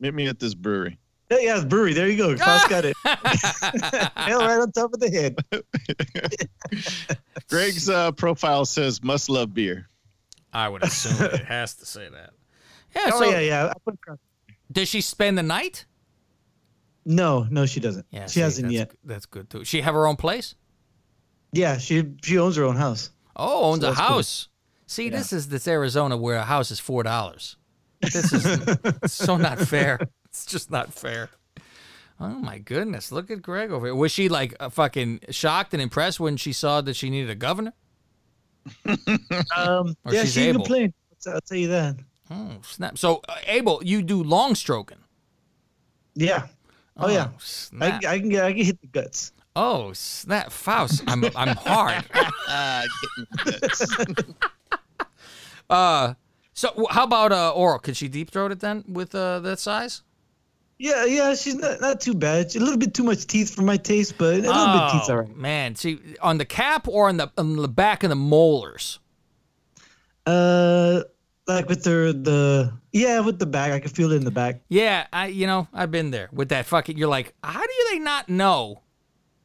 Meet 0.00 0.14
me 0.14 0.26
at 0.26 0.40
this 0.40 0.54
brewery. 0.54 0.98
Yeah, 1.40 1.56
yeah, 1.56 1.64
brewery. 1.64 1.92
There 1.94 2.08
you 2.08 2.16
go. 2.16 2.36
Klaus 2.36 2.66
got 2.68 2.84
it. 2.84 2.96
Hell, 3.04 4.40
right 4.40 4.60
on 4.60 4.72
top 4.72 4.92
of 4.92 5.00
the 5.00 5.10
head. 5.10 5.36
Greg's 7.48 7.88
uh, 7.88 8.12
profile 8.12 8.64
says 8.64 9.02
must 9.02 9.28
love 9.28 9.54
beer. 9.54 9.88
I 10.52 10.68
would 10.68 10.82
assume 10.82 11.24
it 11.26 11.44
has 11.44 11.74
to 11.76 11.86
say 11.86 12.08
that. 12.08 12.30
Yeah. 12.94 13.10
Oh 13.14 13.20
so 13.20 13.30
yeah, 13.30 13.38
yeah. 13.40 13.66
I 13.70 13.72
put 13.82 13.98
cross- 14.02 14.18
does 14.70 14.86
she 14.86 15.00
spend 15.00 15.38
the 15.38 15.42
night? 15.42 15.86
No, 17.06 17.46
no, 17.50 17.64
she 17.64 17.80
doesn't. 17.80 18.04
Yeah. 18.10 18.26
she 18.26 18.32
see, 18.34 18.40
hasn't 18.40 18.66
that's, 18.66 18.74
yet. 18.74 18.92
That's 19.02 19.24
good 19.24 19.48
too. 19.48 19.64
She 19.64 19.80
have 19.80 19.94
her 19.94 20.06
own 20.06 20.16
place? 20.16 20.56
Yeah, 21.52 21.78
she 21.78 22.04
she 22.22 22.36
owns 22.36 22.56
her 22.56 22.64
own 22.64 22.76
house. 22.76 23.08
Oh, 23.34 23.72
owns 23.72 23.80
So 23.80 23.86
a 23.86 23.90
that's 23.92 24.00
cool. 24.06 24.16
house. 24.16 24.48
See, 24.86 25.08
this 25.08 25.32
is 25.32 25.48
this 25.48 25.66
Arizona 25.66 26.18
where 26.18 26.36
a 26.36 26.44
house 26.44 26.70
is 26.70 26.80
four 26.80 27.02
dollars. 27.02 27.56
This 28.02 28.30
is 28.30 28.60
so 29.06 29.38
not 29.38 29.58
fair. 29.58 29.98
It's 30.32 30.46
just 30.46 30.70
not 30.70 30.94
fair. 30.94 31.28
Oh 32.18 32.28
my 32.28 32.58
goodness! 32.58 33.12
Look 33.12 33.30
at 33.30 33.42
Greg 33.42 33.70
over 33.70 33.86
here. 33.86 33.94
Was 33.94 34.12
she 34.12 34.28
like 34.30 34.54
uh, 34.60 34.70
fucking 34.70 35.20
shocked 35.30 35.74
and 35.74 35.82
impressed 35.82 36.18
when 36.20 36.36
she 36.38 36.52
saw 36.52 36.80
that 36.80 36.94
she 36.94 37.10
needed 37.10 37.28
a 37.30 37.34
governor? 37.34 37.72
Um, 39.56 39.94
Or 40.04 40.14
yeah, 40.14 40.22
she's 40.22 40.32
she 40.34 40.42
able. 40.48 40.60
complained. 40.60 40.94
I'll 41.26 41.40
tell 41.40 41.58
you 41.58 41.68
that. 41.68 41.96
Oh, 42.30 42.58
snap. 42.62 42.96
So, 42.96 43.20
uh, 43.28 43.34
Abel, 43.46 43.82
you 43.84 44.02
do 44.02 44.22
long 44.22 44.54
stroking. 44.54 44.98
Yeah. 46.14 46.46
Oh, 46.96 47.08
yeah. 47.10 47.24
I, 47.26 47.30
snap. 47.38 48.04
I 48.04 48.18
can 48.20 48.28
get 48.28 48.44
I 48.44 48.52
can 48.52 48.64
hit 48.64 48.80
the 48.80 48.86
guts. 48.86 49.32
Oh, 49.56 49.92
snap. 49.92 50.50
Faust, 50.52 51.02
I'm, 51.06 51.24
I'm 51.36 51.56
hard. 51.56 52.04
Ah. 52.48 52.84
Uh, 55.70 56.14
so 56.52 56.86
how 56.90 57.04
about 57.04 57.32
uh, 57.32 57.50
oral? 57.52 57.78
Could 57.78 57.96
she 57.96 58.06
deep 58.08 58.30
throat 58.30 58.52
it 58.52 58.60
then 58.60 58.84
with 58.86 59.14
uh, 59.14 59.40
that 59.40 59.58
size? 59.58 60.02
Yeah, 60.82 61.04
yeah, 61.04 61.34
she's 61.36 61.54
not, 61.54 61.80
not 61.80 62.00
too 62.00 62.12
bad. 62.12 62.50
She's 62.50 62.60
a 62.60 62.64
little 62.64 62.78
bit 62.78 62.92
too 62.92 63.04
much 63.04 63.28
teeth 63.28 63.54
for 63.54 63.62
my 63.62 63.76
taste, 63.76 64.18
but 64.18 64.34
a 64.34 64.38
little 64.38 64.72
bit 64.80 64.90
teeth's 64.92 65.08
Oh, 65.08 65.12
all 65.12 65.20
right. 65.20 65.36
Man, 65.36 65.76
see, 65.76 66.00
on 66.20 66.38
the 66.38 66.44
cap 66.44 66.88
or 66.88 67.08
on 67.08 67.18
the 67.18 67.30
on 67.38 67.54
the 67.54 67.68
back 67.68 68.02
of 68.02 68.08
the 68.10 68.16
molars? 68.16 68.98
Uh, 70.26 71.02
like 71.46 71.68
with 71.68 71.84
the 71.84 72.18
the 72.20 72.72
yeah, 72.92 73.20
with 73.20 73.38
the 73.38 73.46
back, 73.46 73.72
I 73.72 73.78
can 73.80 73.90
feel 73.90 74.12
it 74.12 74.16
in 74.16 74.24
the 74.24 74.30
back. 74.32 74.60
Yeah, 74.68 75.06
I 75.12 75.26
you 75.26 75.46
know 75.46 75.68
I've 75.72 75.90
been 75.92 76.10
there 76.10 76.28
with 76.32 76.48
that 76.48 76.66
fucking. 76.66 76.96
You're 76.98 77.08
like, 77.08 77.34
how 77.42 77.62
do 77.62 77.72
they 77.90 77.98
not 77.98 78.28
know 78.28 78.82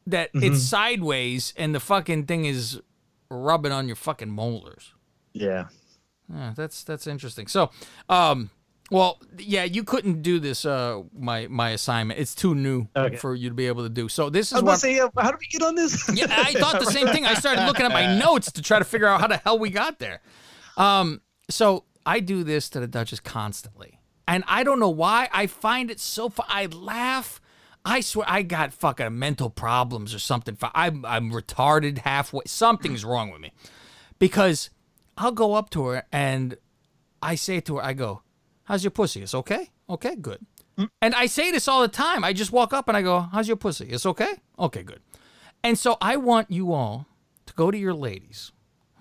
that 0.06 0.32
Mm-hmm. 0.32 0.52
it's 0.54 0.62
sideways 0.62 1.52
and 1.56 1.74
the 1.74 1.80
fucking 1.80 2.26
thing 2.26 2.46
is 2.46 2.80
rubbing 3.30 3.72
on 3.72 3.86
your 3.86 3.96
fucking 3.96 4.30
molars? 4.30 4.92
Yeah. 5.34 5.68
Yeah, 6.32 6.52
that's 6.56 6.82
that's 6.84 7.06
interesting. 7.06 7.46
So, 7.46 7.70
um, 8.08 8.50
well, 8.90 9.20
yeah, 9.38 9.64
you 9.64 9.84
couldn't 9.84 10.22
do 10.22 10.38
this. 10.40 10.64
Uh, 10.64 11.02
my 11.16 11.46
my 11.48 11.70
assignment. 11.70 12.18
It's 12.20 12.34
too 12.34 12.54
new 12.54 12.86
Okay. 12.96 13.16
for 13.16 13.34
you 13.34 13.48
to 13.50 13.54
be 13.54 13.66
able 13.66 13.82
to 13.82 13.88
do. 13.90 14.08
So 14.08 14.30
this 14.30 14.52
I 14.52 14.56
is 14.58 14.62
was 14.62 14.68
what. 14.68 14.80
say, 14.80 14.96
yeah, 14.96 15.08
how 15.18 15.30
do 15.30 15.36
we 15.38 15.46
get 15.46 15.62
on 15.62 15.74
this? 15.74 16.08
Yeah, 16.14 16.26
I 16.30 16.52
thought 16.54 16.80
the 16.80 16.90
same 16.90 17.06
thing. 17.08 17.26
I 17.26 17.34
started 17.34 17.66
looking 17.66 17.84
at 17.86 17.92
my 17.92 18.16
notes 18.18 18.50
to 18.52 18.62
try 18.62 18.78
to 18.78 18.84
figure 18.84 19.06
out 19.06 19.20
how 19.20 19.26
the 19.26 19.36
hell 19.38 19.58
we 19.58 19.70
got 19.70 19.98
there. 19.98 20.20
Um, 20.76 21.20
so 21.50 21.84
I 22.06 22.20
do 22.20 22.44
this 22.44 22.68
to 22.70 22.80
the 22.80 22.86
Duchess 22.86 23.20
constantly, 23.20 24.00
and 24.26 24.42
I 24.46 24.64
don't 24.64 24.80
know 24.80 24.88
why. 24.90 25.28
I 25.32 25.46
find 25.46 25.90
it 25.90 26.00
so 26.00 26.28
fun. 26.28 26.46
I 26.48 26.66
laugh. 26.66 27.40
I 27.84 28.00
swear 28.00 28.26
I 28.28 28.42
got 28.42 28.72
fucking 28.72 29.18
mental 29.18 29.48
problems 29.50 30.14
or 30.14 30.18
something. 30.18 30.56
I'm 30.74 31.04
I'm 31.04 31.30
retarded 31.30 31.98
halfway. 31.98 32.42
Something's 32.46 33.04
wrong 33.04 33.30
with 33.30 33.40
me 33.40 33.52
because 34.18 34.70
I'll 35.16 35.32
go 35.32 35.54
up 35.54 35.70
to 35.70 35.86
her 35.86 36.04
and 36.12 36.56
I 37.22 37.34
say 37.34 37.60
to 37.60 37.76
her, 37.76 37.82
I 37.84 37.92
go, 37.94 38.22
"How's 38.68 38.84
your 38.84 38.90
pussy? 38.92 39.22
It's 39.22 39.34
okay. 39.34 39.70
Okay, 39.88 40.14
good." 40.14 40.46
Mm. 40.78 40.90
And 41.02 41.14
I 41.14 41.26
say 41.26 41.50
this 41.50 41.66
all 41.66 41.80
the 41.80 41.88
time. 41.88 42.22
I 42.22 42.32
just 42.32 42.52
walk 42.52 42.72
up 42.72 42.86
and 42.86 42.96
I 42.96 43.02
go, 43.02 43.20
"How's 43.20 43.48
your 43.48 43.56
pussy? 43.56 43.86
It's 43.86 44.06
okay. 44.06 44.34
Okay, 44.58 44.82
good." 44.82 45.00
And 45.64 45.78
so 45.78 45.96
I 46.00 46.16
want 46.16 46.50
you 46.50 46.72
all 46.72 47.06
to 47.46 47.54
go 47.54 47.70
to 47.70 47.78
your 47.78 47.94
ladies. 47.94 48.52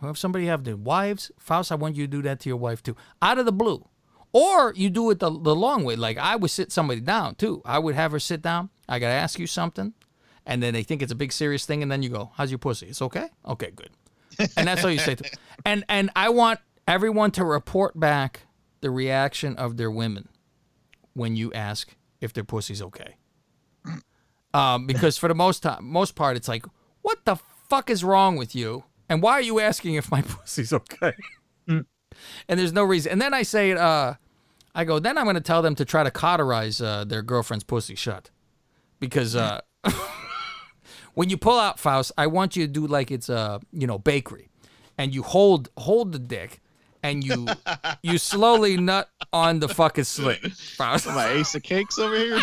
If 0.01 0.18
somebody 0.18 0.45
have 0.45 0.63
the 0.63 0.78
wives, 0.78 1.32
Faust, 1.38 1.72
I 1.72 1.76
want 1.76 1.95
you 1.95 2.05
to 2.05 2.11
do 2.11 2.22
that 2.24 2.39
to 2.41 2.49
your 2.49 2.57
wife 2.57 2.84
too, 2.84 2.95
out 3.22 3.39
of 3.39 3.45
the 3.45 3.51
blue. 3.51 3.88
Or 4.32 4.74
you 4.76 4.89
do 4.89 5.09
it 5.09 5.20
the, 5.20 5.30
the 5.30 5.55
long 5.55 5.84
way. 5.84 5.95
Like 5.95 6.18
I 6.18 6.36
would 6.36 6.51
sit 6.51 6.72
somebody 6.72 7.01
down 7.01 7.36
too. 7.36 7.61
I 7.65 7.80
would 7.80 7.95
have 7.95 8.11
her 8.11 8.20
sit 8.20 8.41
down. 8.41 8.70
I 8.88 8.99
gotta 8.99 9.13
ask 9.13 9.39
you 9.39 9.47
something, 9.47 9.93
and 10.45 10.61
then 10.61 10.74
they 10.74 10.84
think 10.84 11.01
it's 11.01 11.11
a 11.11 11.15
big 11.15 11.32
serious 11.32 11.65
thing, 11.65 11.82
and 11.82 11.91
then 11.91 12.03
you 12.03 12.09
go, 12.09 12.32
"How's 12.36 12.51
your 12.51 12.59
pussy? 12.59 12.88
It's 12.88 13.01
okay. 13.01 13.30
Okay, 13.45 13.72
good." 13.72 13.89
And 14.55 14.68
that's 14.68 14.84
all 14.84 14.91
you 14.91 14.99
say. 14.99 15.15
To, 15.15 15.30
and 15.65 15.84
and 15.89 16.11
I 16.15 16.30
want 16.30 16.59
everyone 16.88 17.32
to 17.32 17.43
report 17.43 17.99
back 17.99 18.47
the 18.82 18.89
reaction 18.89 19.55
of 19.55 19.78
their 19.78 19.91
women 19.91 20.30
when 21.13 21.36
you 21.36 21.51
ask 21.53 21.95
if 22.21 22.34
their 22.34 22.43
pussy's 22.43 22.82
okay. 22.82 23.15
Um, 24.53 24.88
because 24.88 25.17
for 25.19 25.28
the 25.28 25.36
most 25.36 25.61
time, 25.61 25.86
most 25.86 26.15
part, 26.15 26.36
it's 26.36 26.47
like, 26.47 26.65
what 27.03 27.25
the 27.25 27.36
fuck 27.69 27.91
is 27.91 28.03
wrong 28.03 28.38
with 28.38 28.55
you? 28.55 28.86
And 29.07 29.21
why 29.21 29.34
are 29.34 29.41
you 29.41 29.59
asking 29.59 29.95
if 29.95 30.09
my 30.09 30.21
pussy's 30.28 30.73
okay? 30.73 31.13
and 32.47 32.59
there's 32.59 32.73
no 32.73 32.84
reason. 32.84 33.11
And 33.11 33.21
then 33.21 33.34
I 33.34 33.43
say, 33.43 33.73
uh, 33.73 34.13
I 34.73 34.86
go, 34.86 34.99
then 34.99 35.17
I'm 35.17 35.25
going 35.25 35.36
to 35.36 35.41
tell 35.41 35.61
them 35.61 35.75
to 35.75 35.86
try 35.86 36.03
to 36.03 36.11
cauterize 36.11 36.82
uh, 36.82 37.03
their 37.05 37.21
girlfriend's 37.21 37.63
pussy 37.63 37.95
shut. 37.95 38.30
Because 38.99 39.36
uh, 39.36 39.61
when 41.13 41.30
you 41.30 41.38
pull 41.38 41.59
out 41.59 41.80
Faust, 41.80 42.11
I 42.17 42.28
want 42.28 42.55
you 42.55 42.65
to 42.65 42.71
do 42.71 42.88
like 42.88 43.11
it's 43.11 43.30
a 43.30 43.59
you 43.71 43.86
know 43.86 43.99
bakery, 43.99 44.49
and 44.97 45.13
you 45.13 45.21
hold 45.21 45.69
hold 45.78 46.13
the 46.13 46.19
dick, 46.19 46.61
and 47.08 47.24
you 47.24 47.47
you 48.03 48.18
slowly 48.18 48.78
nut 48.78 49.10
on 49.32 49.60
the 49.60 49.70
fucking 49.70 50.03
slit. 50.03 50.39
My 50.80 51.30
ace 51.30 51.55
of 51.55 51.64
cakes 51.64 51.97
over 51.97 52.16
here. 52.16 52.39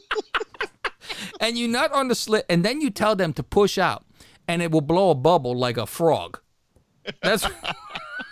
and 1.40 1.58
you 1.58 1.68
nut 1.68 1.92
on 1.92 2.08
the 2.08 2.14
slit, 2.14 2.46
and 2.48 2.64
then 2.64 2.80
you 2.80 2.90
tell 2.90 3.14
them 3.14 3.32
to 3.34 3.42
push 3.42 3.78
out, 3.78 4.04
and 4.46 4.62
it 4.62 4.70
will 4.70 4.80
blow 4.80 5.10
a 5.10 5.14
bubble 5.14 5.56
like 5.56 5.76
a 5.76 5.86
frog. 5.86 6.40
That's 7.22 7.46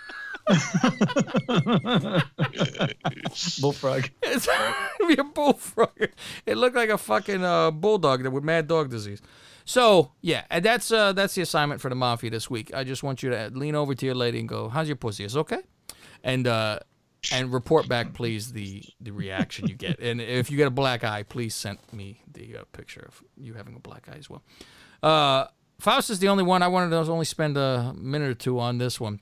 Bullfrog. 3.61 4.11
it's 4.22 4.49
be 5.09 5.14
a 5.14 5.24
bullfrog. 5.24 6.09
It 6.44 6.57
looked 6.57 6.76
like 6.76 6.88
a 6.88 6.99
fucking 6.99 7.44
uh, 7.44 7.70
bulldog 7.72 8.22
that 8.22 8.30
with 8.30 8.44
mad 8.44 8.68
dog 8.68 8.90
disease. 8.90 9.20
So 9.64 10.12
yeah, 10.20 10.44
and 10.51 10.64
that's 10.64 10.92
uh, 10.92 11.12
that's 11.12 11.34
the 11.34 11.42
assignment 11.42 11.80
for 11.80 11.88
the 11.88 11.97
mafia 11.97 12.30
this 12.30 12.49
week. 12.49 12.72
I 12.72 12.84
just 12.84 13.03
want 13.03 13.22
you 13.22 13.30
to 13.30 13.51
lean 13.53 13.74
over 13.74 13.94
to 13.94 14.07
your 14.07 14.14
lady 14.14 14.38
and 14.38 14.49
go, 14.49 14.68
"How's 14.68 14.86
your 14.86 14.97
pussy? 14.97 15.24
Is 15.24 15.36
okay?" 15.36 15.62
And 16.22 16.47
uh, 16.47 16.78
and 17.32 17.53
report 17.53 17.88
back, 17.88 18.14
please, 18.14 18.53
the 18.53 18.84
the 19.01 19.11
reaction 19.11 19.66
you 19.66 19.74
get. 19.74 19.99
And 19.99 20.20
if 20.20 20.51
you 20.51 20.57
get 20.57 20.68
a 20.68 20.70
black 20.70 21.03
eye, 21.03 21.24
please 21.24 21.57
send 21.57 21.78
me 21.92 22.20
the 22.32 22.59
uh, 22.59 22.64
picture 22.72 23.05
of 23.09 23.22
you 23.36 23.55
having 23.55 23.74
a 23.74 23.80
black 23.80 24.09
eye 24.09 24.18
as 24.18 24.30
well. 24.30 24.42
Uh, 25.03 25.47
Faust 25.78 26.11
is 26.11 26.20
the 26.20 26.28
only 26.28 26.44
one 26.44 26.62
I 26.62 26.68
wanted 26.68 26.90
to 26.90 27.11
only 27.11 27.24
spend 27.24 27.57
a 27.57 27.92
minute 27.97 28.30
or 28.30 28.34
two 28.34 28.59
on 28.59 28.78
this 28.78 29.01
one. 29.01 29.20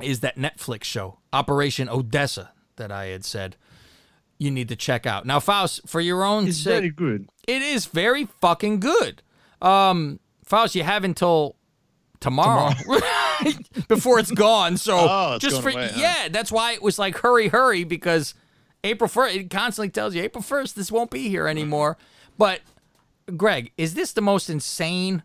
Is 0.00 0.20
that 0.20 0.36
Netflix 0.36 0.84
show 0.84 1.18
Operation 1.32 1.88
Odessa 1.88 2.52
that 2.76 2.92
I 2.92 3.06
had 3.06 3.24
said 3.24 3.56
you 4.38 4.50
need 4.52 4.68
to 4.68 4.76
check 4.76 5.04
out. 5.06 5.26
Now, 5.26 5.40
Faust, 5.40 5.80
for 5.86 6.00
your 6.00 6.22
own 6.22 6.46
It's 6.46 6.58
sake, 6.58 6.72
very 6.74 6.90
good. 6.90 7.28
it 7.48 7.60
is 7.60 7.86
very 7.86 8.26
fucking 8.40 8.78
good. 8.78 9.20
Um, 9.60 10.20
Faust, 10.44 10.76
you 10.76 10.84
have 10.84 11.02
until 11.02 11.56
tomorrow, 12.20 12.72
before 13.88 14.20
it's 14.20 14.30
gone. 14.30 14.76
So 14.76 14.96
Oh, 15.10 15.34
it's 15.34 15.44
just 15.44 15.60
for 15.60 15.70
away, 15.70 15.88
huh? 15.92 16.00
yeah, 16.00 16.28
that's 16.28 16.52
why 16.52 16.72
it 16.72 16.82
was 16.82 16.98
like 17.00 17.18
hurry, 17.18 17.48
hurry 17.48 17.82
because 17.82 18.34
April 18.84 19.08
first. 19.08 19.34
It 19.34 19.50
constantly 19.50 19.90
tells 19.90 20.14
you 20.14 20.22
April 20.22 20.42
first 20.42 20.76
this 20.76 20.92
won't 20.92 21.10
be 21.10 21.28
here 21.28 21.48
anymore. 21.48 21.96
But 22.38 22.60
Greg, 23.36 23.72
is 23.76 23.94
this 23.94 24.12
the 24.12 24.20
most 24.20 24.48
insane 24.48 25.24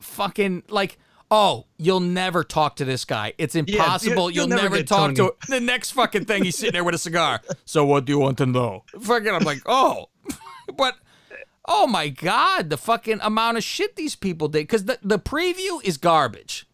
fucking 0.00 0.64
like? 0.68 0.98
Oh, 1.34 1.64
you'll 1.78 2.00
never 2.00 2.44
talk 2.44 2.76
to 2.76 2.84
this 2.84 3.06
guy. 3.06 3.32
It's 3.38 3.54
impossible. 3.54 4.30
you'll 4.30 4.48
you'll, 4.48 4.48
never 4.48 4.64
never, 4.64 4.82
talk 4.82 5.14
Tony. 5.14 5.30
to 5.30 5.34
the 5.48 5.60
next 5.60 5.92
fucking 5.92 6.26
thing. 6.26 6.44
He's 6.44 6.58
sitting 6.58 6.74
there 6.74 6.84
with 6.84 6.94
a 6.94 6.98
cigar. 6.98 7.40
So 7.64 7.86
what 7.86 8.04
do 8.04 8.12
you 8.12 8.18
want 8.18 8.36
to 8.38 8.44
know? 8.46 8.84
Fucking, 9.00 9.28
I'm 9.30 9.42
like, 9.42 9.62
oh, 9.64 10.10
but 10.76 10.96
oh 11.64 11.86
my 11.86 12.10
god, 12.10 12.68
the 12.68 12.76
fucking 12.76 13.20
amount 13.22 13.56
of 13.56 13.64
shit 13.64 13.96
these 13.96 14.14
people 14.14 14.48
did. 14.48 14.64
Because 14.64 14.84
the 14.84 14.98
the 15.02 15.18
preview 15.18 15.82
is 15.82 15.96
garbage. 15.96 16.66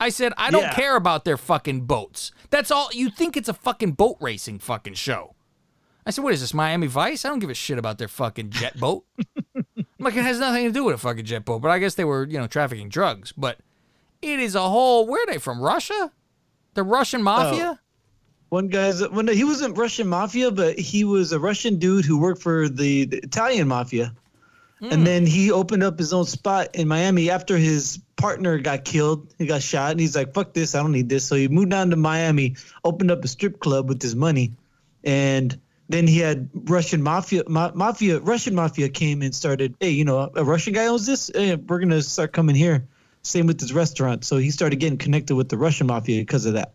I 0.00 0.08
said 0.08 0.32
I 0.38 0.50
don't 0.50 0.62
Yeah. 0.62 0.72
care 0.74 0.96
about 0.96 1.26
their 1.26 1.36
fucking 1.36 1.82
boats. 1.82 2.32
That's 2.48 2.70
all. 2.70 2.88
You 2.94 3.10
think 3.10 3.36
it's 3.36 3.48
a 3.50 3.54
fucking 3.54 3.92
boat 3.92 4.16
racing 4.22 4.60
fucking 4.60 4.94
show? 4.94 5.34
I 6.06 6.10
said, 6.12 6.24
what 6.24 6.32
is 6.32 6.40
this, 6.40 6.54
Miami 6.54 6.86
Vice? 6.86 7.26
I 7.26 7.28
don't 7.28 7.40
give 7.40 7.50
a 7.50 7.54
shit 7.54 7.78
about 7.78 7.98
their 7.98 8.08
fucking 8.08 8.50
jet 8.50 8.80
boat. 8.80 9.04
I'm 9.54 9.84
like, 10.00 10.16
it 10.16 10.24
has 10.24 10.40
nothing 10.40 10.64
to 10.64 10.72
do 10.72 10.82
with 10.84 10.94
a 10.94 10.98
fucking 10.98 11.26
jet 11.26 11.44
boat. 11.44 11.60
But 11.60 11.70
I 11.70 11.78
guess 11.78 11.94
they 11.94 12.04
were, 12.04 12.26
you 12.26 12.38
know, 12.38 12.48
trafficking 12.48 12.88
drugs. 12.88 13.30
But 13.30 13.58
it 14.22 14.40
is 14.40 14.54
a 14.54 14.62
whole. 14.62 15.06
Where 15.06 15.22
are 15.22 15.26
they 15.26 15.38
from? 15.38 15.60
Russia? 15.60 16.10
The 16.74 16.82
Russian 16.82 17.22
mafia? 17.22 17.78
Oh. 17.78 17.82
One 18.48 18.68
guy's 18.68 19.06
when 19.08 19.28
he 19.28 19.44
wasn't 19.44 19.78
Russian 19.78 20.08
mafia, 20.08 20.50
but 20.50 20.78
he 20.78 21.04
was 21.04 21.32
a 21.32 21.40
Russian 21.40 21.78
dude 21.78 22.04
who 22.04 22.20
worked 22.20 22.42
for 22.42 22.68
the, 22.68 23.06
the 23.06 23.16
Italian 23.18 23.66
mafia, 23.66 24.14
and 24.82 24.92
hmm. 24.92 25.04
then 25.04 25.26
he 25.26 25.50
opened 25.50 25.82
up 25.82 25.98
his 25.98 26.12
own 26.12 26.26
spot 26.26 26.74
in 26.74 26.86
Miami 26.86 27.30
after 27.30 27.56
his 27.56 27.98
partner 28.16 28.58
got 28.58 28.84
killed. 28.84 29.32
He 29.38 29.46
got 29.46 29.62
shot, 29.62 29.92
and 29.92 30.00
he's 30.00 30.14
like, 30.14 30.34
"Fuck 30.34 30.52
this! 30.52 30.74
I 30.74 30.82
don't 30.82 30.92
need 30.92 31.08
this." 31.08 31.24
So 31.24 31.34
he 31.34 31.48
moved 31.48 31.70
down 31.70 31.90
to 31.90 31.96
Miami, 31.96 32.56
opened 32.84 33.10
up 33.10 33.24
a 33.24 33.28
strip 33.28 33.58
club 33.58 33.88
with 33.88 34.02
his 34.02 34.14
money, 34.14 34.52
and 35.02 35.58
then 35.88 36.06
he 36.06 36.18
had 36.18 36.50
Russian 36.52 37.02
mafia, 37.02 37.44
ma- 37.48 37.72
mafia, 37.74 38.20
Russian 38.20 38.54
mafia 38.54 38.90
came 38.90 39.22
and 39.22 39.34
started. 39.34 39.74
Hey, 39.80 39.90
you 39.90 40.04
know, 40.04 40.30
a 40.34 40.44
Russian 40.44 40.74
guy 40.74 40.88
owns 40.88 41.06
this. 41.06 41.30
Hey, 41.34 41.54
we're 41.54 41.78
gonna 41.78 42.02
start 42.02 42.34
coming 42.34 42.54
here. 42.54 42.86
Same 43.22 43.46
with 43.46 43.60
his 43.60 43.72
restaurant. 43.72 44.24
So 44.24 44.36
he 44.36 44.50
started 44.50 44.76
getting 44.76 44.98
connected 44.98 45.34
with 45.36 45.48
the 45.48 45.56
Russian 45.56 45.86
mafia 45.86 46.20
because 46.20 46.46
of 46.46 46.54
that. 46.54 46.72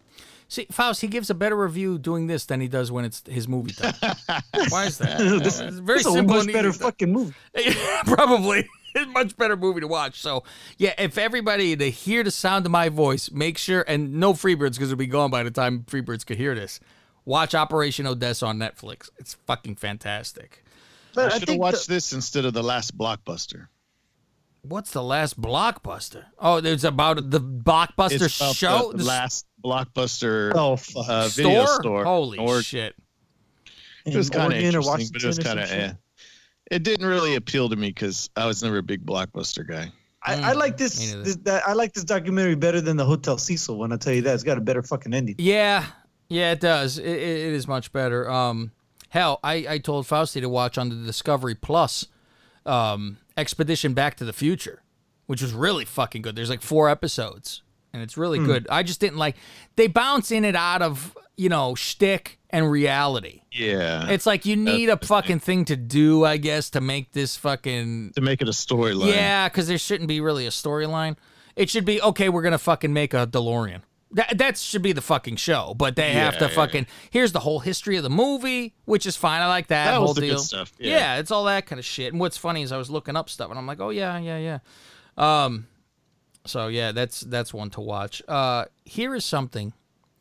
See, 0.49 0.65
Faust, 0.71 1.01
he 1.01 1.07
gives 1.07 1.29
a 1.29 1.33
better 1.33 1.57
review 1.57 1.97
doing 1.97 2.27
this 2.27 2.45
than 2.45 2.61
he 2.61 2.69
does 2.69 2.89
when 2.89 3.03
it's 3.03 3.21
his 3.27 3.49
movie 3.49 3.73
time. 3.73 3.93
Why 4.69 4.85
is 4.85 4.97
that? 4.99 5.17
this, 5.19 5.59
it's 5.59 5.77
very 5.79 5.97
this 5.97 6.05
is 6.07 6.13
a 6.13 6.15
simple 6.15 6.37
much 6.37 6.53
better 6.53 6.71
fucking 6.71 7.11
movie. 7.11 7.33
Probably. 8.05 8.67
It's 8.95 9.05
a 9.05 9.09
much 9.09 9.37
better 9.37 9.55
movie 9.55 9.81
to 9.81 9.87
watch. 9.87 10.19
So, 10.19 10.43
yeah, 10.77 10.93
if 10.97 11.19
everybody 11.19 11.75
to 11.75 11.91
hear 11.91 12.23
the 12.23 12.31
sound 12.31 12.65
of 12.65 12.71
my 12.71 12.89
voice, 12.89 13.29
make 13.29 13.59
sure, 13.59 13.85
and 13.87 14.13
no 14.15 14.33
Freebirds 14.33 14.71
because 14.73 14.91
it'll 14.91 14.95
be 14.95 15.05
gone 15.05 15.29
by 15.29 15.43
the 15.43 15.51
time 15.51 15.83
Freebirds 15.83 16.25
could 16.25 16.37
hear 16.37 16.55
this. 16.55 16.79
Watch 17.23 17.53
Operation 17.53 18.07
Odessa 18.07 18.47
on 18.47 18.57
Netflix. 18.57 19.09
It's 19.19 19.35
fucking 19.45 19.75
fantastic. 19.75 20.63
But 21.13 21.31
I 21.31 21.35
I 21.35 21.39
should 21.39 21.49
have 21.49 21.57
watched 21.59 21.87
the- 21.87 21.95
this 21.95 22.11
instead 22.13 22.45
of 22.45 22.53
the 22.55 22.63
last 22.63 22.97
blockbuster. 22.97 23.67
What's 24.67 24.91
the 24.91 25.03
last 25.03 25.39
blockbuster? 25.39 26.25
Oh, 26.39 26.59
there's 26.61 26.83
about 26.83 27.29
the 27.29 27.39
blockbuster 27.39 28.21
It's 28.25 28.39
about 28.39 28.55
show. 28.55 28.91
the, 28.91 28.97
The 28.99 29.03
last 29.05 29.45
blockbuster 29.63 30.51
Oh, 30.55 30.75
fuck. 30.75 31.07
uh, 31.07 31.27
video 31.29 31.65
Store? 31.65 31.79
store. 31.81 32.03
Holy 32.05 32.37
or, 32.37 32.61
shit. 32.61 32.95
It 34.05 34.15
was 34.15 34.29
kind 34.29 34.53
of 34.53 34.59
interesting, 34.59 35.09
but 35.11 35.23
it 35.23 35.27
was 35.27 35.39
kind 35.39 35.59
of 35.59 35.67
some 35.67 35.79
eh. 35.79 35.91
It 36.71 36.83
didn't 36.83 37.05
really 37.05 37.35
appeal 37.35 37.69
to 37.69 37.75
me 37.75 37.87
because 37.89 38.29
I 38.35 38.45
was 38.45 38.61
never 38.63 38.77
a 38.79 38.83
big 38.83 39.05
blockbuster 39.05 39.67
guy. 39.67 39.91
I, 40.23 40.49
I 40.49 40.51
like 40.53 40.75
this, 40.77 41.13
this 41.23 41.35
that 41.43 41.65
I 41.67 41.73
like 41.73 41.93
this 41.93 42.03
documentary 42.03 42.55
better 42.55 42.81
than 42.81 42.97
the 42.97 43.05
Hotel 43.05 43.37
Cecil. 43.37 43.77
When 43.77 43.93
I 43.93 43.97
tell 43.97 44.13
you 44.13 44.21
that, 44.23 44.33
it's 44.33 44.43
got 44.43 44.57
a 44.57 44.61
better 44.61 44.81
fucking 44.83 45.13
ending. 45.13 45.35
Yeah, 45.37 45.85
yeah, 46.27 46.51
it 46.51 46.59
does. 46.59 46.97
It, 46.97 47.05
it, 47.07 47.13
it 47.17 47.53
is 47.53 47.67
much 47.67 47.93
better. 47.93 48.29
Um, 48.29 48.71
hell, 49.09 49.39
I, 49.43 49.65
I 49.69 49.77
told 49.77 50.05
Fausti 50.05 50.41
to 50.41 50.49
watch 50.49 50.77
on 50.77 50.89
the 50.89 50.95
Discovery 50.95 51.55
Plus 51.55 52.07
um, 52.65 53.17
Expedition 53.37 53.93
Back 53.93 54.15
to 54.17 54.25
the 54.25 54.33
Future, 54.33 54.81
which 55.27 55.41
was 55.41 55.53
really 55.53 55.85
fucking 55.85 56.21
good. 56.23 56.35
There's 56.35 56.49
like 56.49 56.61
four 56.61 56.89
episodes, 56.89 57.61
and 57.93 58.01
it's 58.01 58.17
really 58.17 58.39
good. 58.39 58.65
Hmm. 58.67 58.73
I 58.73 58.83
just 58.83 58.99
didn't 58.99 59.17
like 59.17 59.35
they 59.75 59.87
bounce 59.87 60.31
in 60.31 60.43
and 60.43 60.57
out 60.57 60.81
of 60.81 61.15
you 61.37 61.49
know 61.49 61.75
shtick 61.75 62.39
and 62.49 62.69
reality. 62.71 63.41
Yeah, 63.51 64.07
It's 64.09 64.25
like 64.25 64.45
you 64.45 64.55
need 64.55 64.89
a 64.89 64.97
fucking 64.97 65.39
thing 65.39 65.65
to 65.65 65.75
do, 65.75 66.23
I 66.23 66.37
guess, 66.37 66.69
to 66.71 66.81
make 66.81 67.11
this 67.11 67.35
fucking 67.37 68.13
to 68.15 68.21
make 68.21 68.41
it 68.41 68.47
a 68.47 68.51
storyline. 68.51 69.13
yeah, 69.13 69.49
because 69.49 69.67
there 69.67 69.77
shouldn't 69.77 70.07
be 70.07 70.21
really 70.21 70.47
a 70.47 70.51
storyline. 70.51 71.17
It 71.55 71.69
should 71.69 71.85
be 71.85 72.01
okay. 72.01 72.29
We're 72.29 72.43
gonna 72.43 72.57
fucking 72.57 72.93
make 72.93 73.13
a 73.13 73.27
DeLorean. 73.27 73.81
That 74.11 74.37
that 74.37 74.57
should 74.57 74.81
be 74.81 74.93
the 74.93 75.01
fucking 75.01 75.35
show. 75.35 75.73
But 75.77 75.95
they 75.97 76.13
have 76.13 76.35
to 76.37 76.45
Yeah, 76.45 76.49
yeah. 76.49 76.55
fucking. 76.55 76.87
Here's 77.09 77.33
the 77.33 77.41
whole 77.41 77.59
history 77.59 77.97
of 77.97 78.03
the 78.03 78.09
movie, 78.09 78.73
which 78.85 79.05
is 79.05 79.17
fine. 79.17 79.41
I 79.41 79.47
like 79.47 79.67
that, 79.67 79.85
That 79.91 79.97
whole 79.97 80.07
was 80.07 80.15
the 80.15 80.21
good 80.21 80.27
deal. 80.29 80.39
stuff, 80.39 80.71
yeah. 80.79 81.17
it's 81.17 81.29
all 81.31 81.43
that 81.45 81.65
kind 81.65 81.77
of 81.77 81.85
shit. 81.85 82.13
And 82.13 82.19
what's 82.19 82.37
funny 82.37 82.61
is 82.61 82.71
I 82.71 82.77
was 82.77 82.89
looking 82.89 83.15
up 83.17 83.29
stuff, 83.29 83.49
and 83.49 83.59
I'm 83.59 83.67
like, 83.67 83.79
oh 83.81 83.89
yeah, 83.89 84.17
yeah, 84.17 84.37
yeah. 84.37 84.59
Um, 85.17 85.67
so 86.45 86.67
yeah, 86.67 86.93
that's 86.93 87.19
that's 87.21 87.53
one 87.53 87.69
to 87.71 87.81
watch. 87.81 88.21
Uh, 88.27 88.65
here 88.85 89.13
is 89.13 89.25
something 89.25 89.73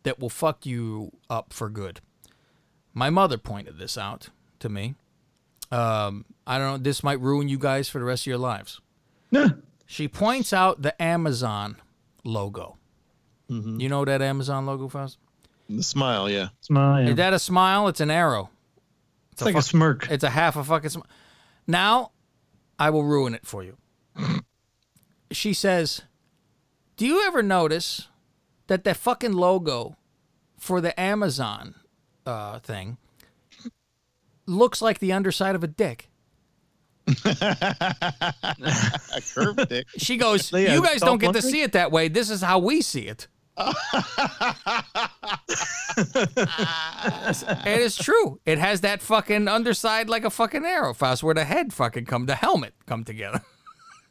that 0.03 0.19
will 0.19 0.31
fuck 0.31 0.67
you 0.67 1.13
up 1.31 1.53
for 1.53 1.69
good. 1.71 2.01
My 2.93 3.11
mother 3.11 3.39
pointed 3.39 3.79
this 3.79 3.97
out 3.97 4.31
to 4.61 4.69
me. 4.69 4.95
Um, 5.71 6.25
I 6.47 6.59
don't 6.59 6.67
know. 6.73 6.79
This 6.79 7.03
might 7.05 7.21
ruin 7.21 7.49
you 7.49 7.59
guys 7.59 7.89
for 7.89 7.99
the 7.99 8.05
rest 8.05 8.23
of 8.23 8.27
your 8.27 8.39
lives. 8.39 8.81
She 9.89 10.09
points 10.09 10.53
out 10.53 10.83
the 10.83 11.01
Amazon 11.01 11.77
logo. 12.25 12.77
You 13.49 13.89
know 13.89 14.05
that 14.05 14.23
Amazon 14.23 14.67
logo, 14.67 14.89
Faust? 14.89 15.19
The 15.69 15.83
smile, 15.83 16.29
yeah. 16.31 16.49
Smile. 16.61 17.05
Yeah. 17.05 17.11
Is 17.11 17.17
that 17.17 17.33
a 17.33 17.39
smile? 17.39 17.89
It's 17.89 18.01
an 18.01 18.11
arrow. 18.11 18.51
It's 19.33 19.43
like 19.43 19.55
a 19.55 19.63
smirk. 19.63 20.09
It's 20.11 20.25
a 20.25 20.31
half 20.31 20.57
a 20.57 20.65
fucking 20.65 20.91
smile. 20.91 21.07
Now, 21.67 22.13
I 22.79 22.91
will 22.91 23.05
ruin 23.05 23.35
it 23.35 23.47
for 23.47 23.63
you. 23.63 23.77
she 25.31 25.53
says, 25.53 26.03
"Do 26.97 27.07
you 27.07 27.27
ever 27.27 27.43
notice 27.43 28.09
that 28.69 28.85
the 28.85 28.95
fucking 28.95 29.33
logo 29.33 29.97
for 30.59 30.81
the 30.81 30.99
Amazon 30.99 31.75
uh, 32.25 32.61
thing 32.61 32.97
looks 34.47 34.81
like 34.81 35.01
the 35.01 35.13
underside 35.13 35.55
of 35.55 35.63
a 35.63 35.69
dick?" 35.69 36.09
A 37.25 39.23
curved 39.35 39.69
dick. 39.69 39.87
She 39.97 40.17
goes, 40.17 40.51
Yeah, 40.51 40.75
"You 40.75 40.83
guys 40.83 41.01
don't 41.01 41.19
get 41.19 41.35
to 41.35 41.43
see 41.43 41.63
it 41.63 41.73
that 41.73 41.93
way. 41.93 42.09
This 42.09 42.31
is 42.31 42.41
how 42.41 42.59
we 42.59 42.81
see 42.81 43.03
it." 43.03 43.29
it 47.67 47.81
is 47.81 47.97
true. 47.97 48.41
It 48.45 48.59
has 48.59 48.83
that 48.83 49.01
fucking 49.01 49.49
underside 49.49 50.09
like 50.09 50.25
a 50.25 50.31
fucking 50.31 50.65
arrow, 50.65 50.93
Faust, 50.93 51.23
where 51.23 51.35
the 51.35 51.45
head 51.45 51.73
fucking 51.73 52.07
come, 52.07 52.27
the 52.27 52.35
helmet 52.35 52.75
come 52.87 53.05
together. 53.05 53.43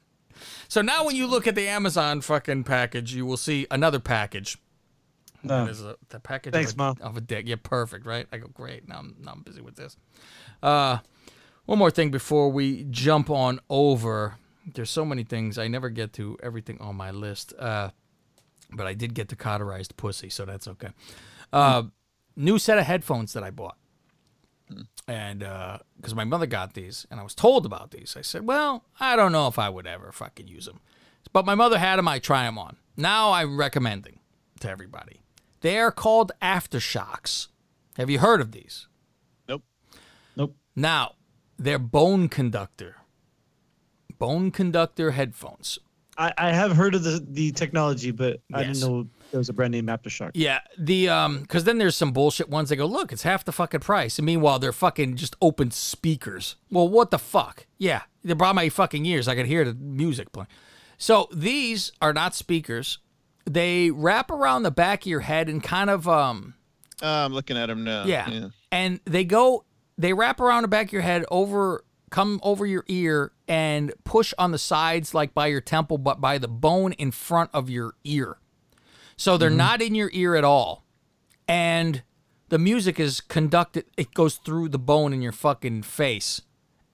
so 0.67 0.81
now 0.81 1.05
when 1.05 1.15
you 1.15 1.27
look 1.27 1.47
at 1.47 1.55
the 1.55 1.67
Amazon 1.67 2.21
fucking 2.21 2.63
package, 2.63 3.13
you 3.13 3.25
will 3.25 3.37
see 3.37 3.67
another 3.69 3.99
package. 3.99 4.57
No. 5.43 5.65
That 5.65 5.71
is 5.71 5.83
a, 5.83 5.95
the 6.09 6.19
package 6.19 6.53
Thanks, 6.53 6.71
of, 6.71 6.77
a, 6.77 6.81
Mom. 6.81 6.97
of 7.01 7.17
a 7.17 7.21
dick. 7.21 7.47
Yeah, 7.47 7.55
perfect, 7.61 8.07
right? 8.07 8.25
I 8.31 8.37
go, 8.37 8.47
great. 8.47 8.87
Now 8.87 8.97
I'm, 8.97 9.15
now 9.19 9.33
I'm 9.33 9.43
busy 9.43 9.61
with 9.61 9.75
this. 9.75 9.95
Uh, 10.63 10.99
one 11.65 11.77
more 11.77 11.91
thing 11.91 12.09
before 12.09 12.51
we 12.51 12.85
jump 12.85 13.29
on 13.29 13.59
over. 13.69 14.37
There's 14.73 14.89
so 14.89 15.05
many 15.05 15.23
things. 15.23 15.59
I 15.59 15.67
never 15.67 15.89
get 15.89 16.13
to 16.13 16.35
everything 16.41 16.81
on 16.81 16.95
my 16.95 17.11
list. 17.11 17.53
Uh, 17.59 17.91
but 18.75 18.85
I 18.85 18.93
did 18.93 19.13
get 19.13 19.29
the 19.29 19.35
cauterized 19.35 19.97
pussy, 19.97 20.29
so 20.29 20.45
that's 20.45 20.67
okay. 20.67 20.89
Uh, 21.51 21.83
New 22.35 22.59
set 22.59 22.77
of 22.77 22.85
headphones 22.85 23.33
that 23.33 23.43
I 23.43 23.49
bought. 23.49 23.77
And 25.07 25.39
because 25.95 26.15
my 26.15 26.25
mother 26.25 26.45
got 26.45 26.73
these 26.73 27.05
and 27.09 27.19
I 27.19 27.23
was 27.23 27.35
told 27.35 27.65
about 27.65 27.91
these, 27.91 28.15
I 28.17 28.21
said, 28.21 28.45
well, 28.45 28.83
I 28.99 29.15
don't 29.15 29.31
know 29.31 29.47
if 29.47 29.57
I 29.57 29.69
would 29.69 29.87
ever 29.87 30.11
fucking 30.11 30.47
use 30.47 30.65
them. 30.65 30.81
But 31.31 31.45
my 31.45 31.55
mother 31.55 31.77
had 31.77 31.97
them, 31.97 32.07
I 32.07 32.19
try 32.19 32.43
them 32.43 32.57
on. 32.57 32.77
Now 32.97 33.31
I'm 33.31 33.57
recommending 33.57 34.19
to 34.59 34.69
everybody. 34.69 35.21
They 35.61 35.79
are 35.79 35.91
called 35.91 36.31
AfterShokz. 36.41 37.47
Have 37.97 38.09
you 38.09 38.19
heard 38.19 38.41
of 38.41 38.51
these? 38.51 38.87
Nope. 39.47 39.63
Nope. 40.35 40.55
Now, 40.75 41.13
they're 41.57 41.79
bone 41.79 42.27
conductor. 42.27 42.97
Bone 44.17 44.51
conductor 44.51 45.11
headphones. 45.11 45.79
I, 46.17 46.33
I 46.37 46.51
have 46.53 46.71
heard 46.75 46.95
of 46.95 47.03
the, 47.03 47.23
the 47.29 47.51
technology, 47.51 48.11
but 48.11 48.39
I 48.53 48.61
Yes. 48.61 48.79
didn't 48.79 48.89
know 48.91 49.07
there 49.31 49.37
was 49.39 49.49
a 49.49 49.53
brand 49.53 49.71
name 49.73 49.87
Aftershock. 49.87 50.31
Yeah, 50.33 50.59
the 50.77 51.09
um, 51.09 51.41
because 51.41 51.63
then 51.65 51.77
there's 51.77 51.95
some 51.95 52.11
bullshit 52.13 52.49
ones 52.49 52.69
that 52.69 52.77
go, 52.77 52.85
look, 52.85 53.11
it's 53.11 53.23
half 53.23 53.43
the 53.43 53.51
fucking 53.51 53.81
price, 53.81 54.17
and 54.17 54.25
meanwhile 54.25 54.59
they're 54.59 54.71
fucking 54.71 55.17
just 55.17 55.35
open 55.41 55.71
speakers. 55.71 56.55
Well, 56.71 56.87
what 56.87 57.11
the 57.11 57.19
fuck? 57.19 57.65
Yeah, 57.77 58.03
they 58.23 58.33
brought 58.33 58.55
my 58.55 58.69
fucking 58.69 59.05
ears. 59.05 59.27
I 59.27 59.35
could 59.35 59.45
hear 59.47 59.65
the 59.65 59.73
music 59.73 60.31
playing. 60.31 60.47
So 60.97 61.27
these 61.33 61.91
are 62.01 62.13
not 62.13 62.33
speakers. 62.35 62.99
They 63.45 63.91
wrap 63.91 64.31
around 64.31 64.63
the 64.63 64.71
back 64.71 65.01
of 65.01 65.07
your 65.07 65.19
head 65.19 65.49
and 65.49 65.61
kind 65.61 65.89
of 65.89 66.07
um, 66.07 66.53
Uh, 67.03 67.07
I'm 67.25 67.33
looking 67.33 67.57
at 67.57 67.65
them 67.67 67.83
now. 67.83 68.05
yeah. 68.05 68.47
And 68.71 68.99
they 69.05 69.25
go, 69.25 69.65
they 69.97 70.13
wrap 70.13 70.39
around 70.39 70.61
the 70.63 70.67
back 70.69 70.87
of 70.87 70.93
your 70.93 71.01
head 71.01 71.25
over, 71.29 71.83
come 72.15 72.39
over 72.43 72.65
your 72.65 72.85
ear 72.87 73.33
and 73.45 73.91
push 74.05 74.33
on 74.37 74.51
the 74.51 74.57
sides, 74.57 75.13
like 75.13 75.33
by 75.33 75.47
your 75.47 75.59
temple, 75.59 75.97
but 75.97 76.21
by 76.21 76.37
the 76.37 76.47
bone 76.47 76.93
in 76.93 77.11
front 77.11 77.49
of 77.53 77.69
your 77.69 77.93
ear. 78.05 78.37
So 79.17 79.37
they're 79.37 79.49
not 79.49 79.81
in 79.81 79.95
your 79.95 80.09
ear 80.13 80.37
at 80.37 80.45
all. 80.45 80.85
And 81.45 82.03
the 82.47 82.57
music 82.57 83.01
is 83.01 83.19
conducted, 83.19 83.83
it 83.97 84.13
goes 84.13 84.35
through 84.35 84.69
the 84.69 84.79
bone 84.79 85.11
in 85.11 85.21
your 85.21 85.33
fucking 85.33 85.83
face. 85.83 86.41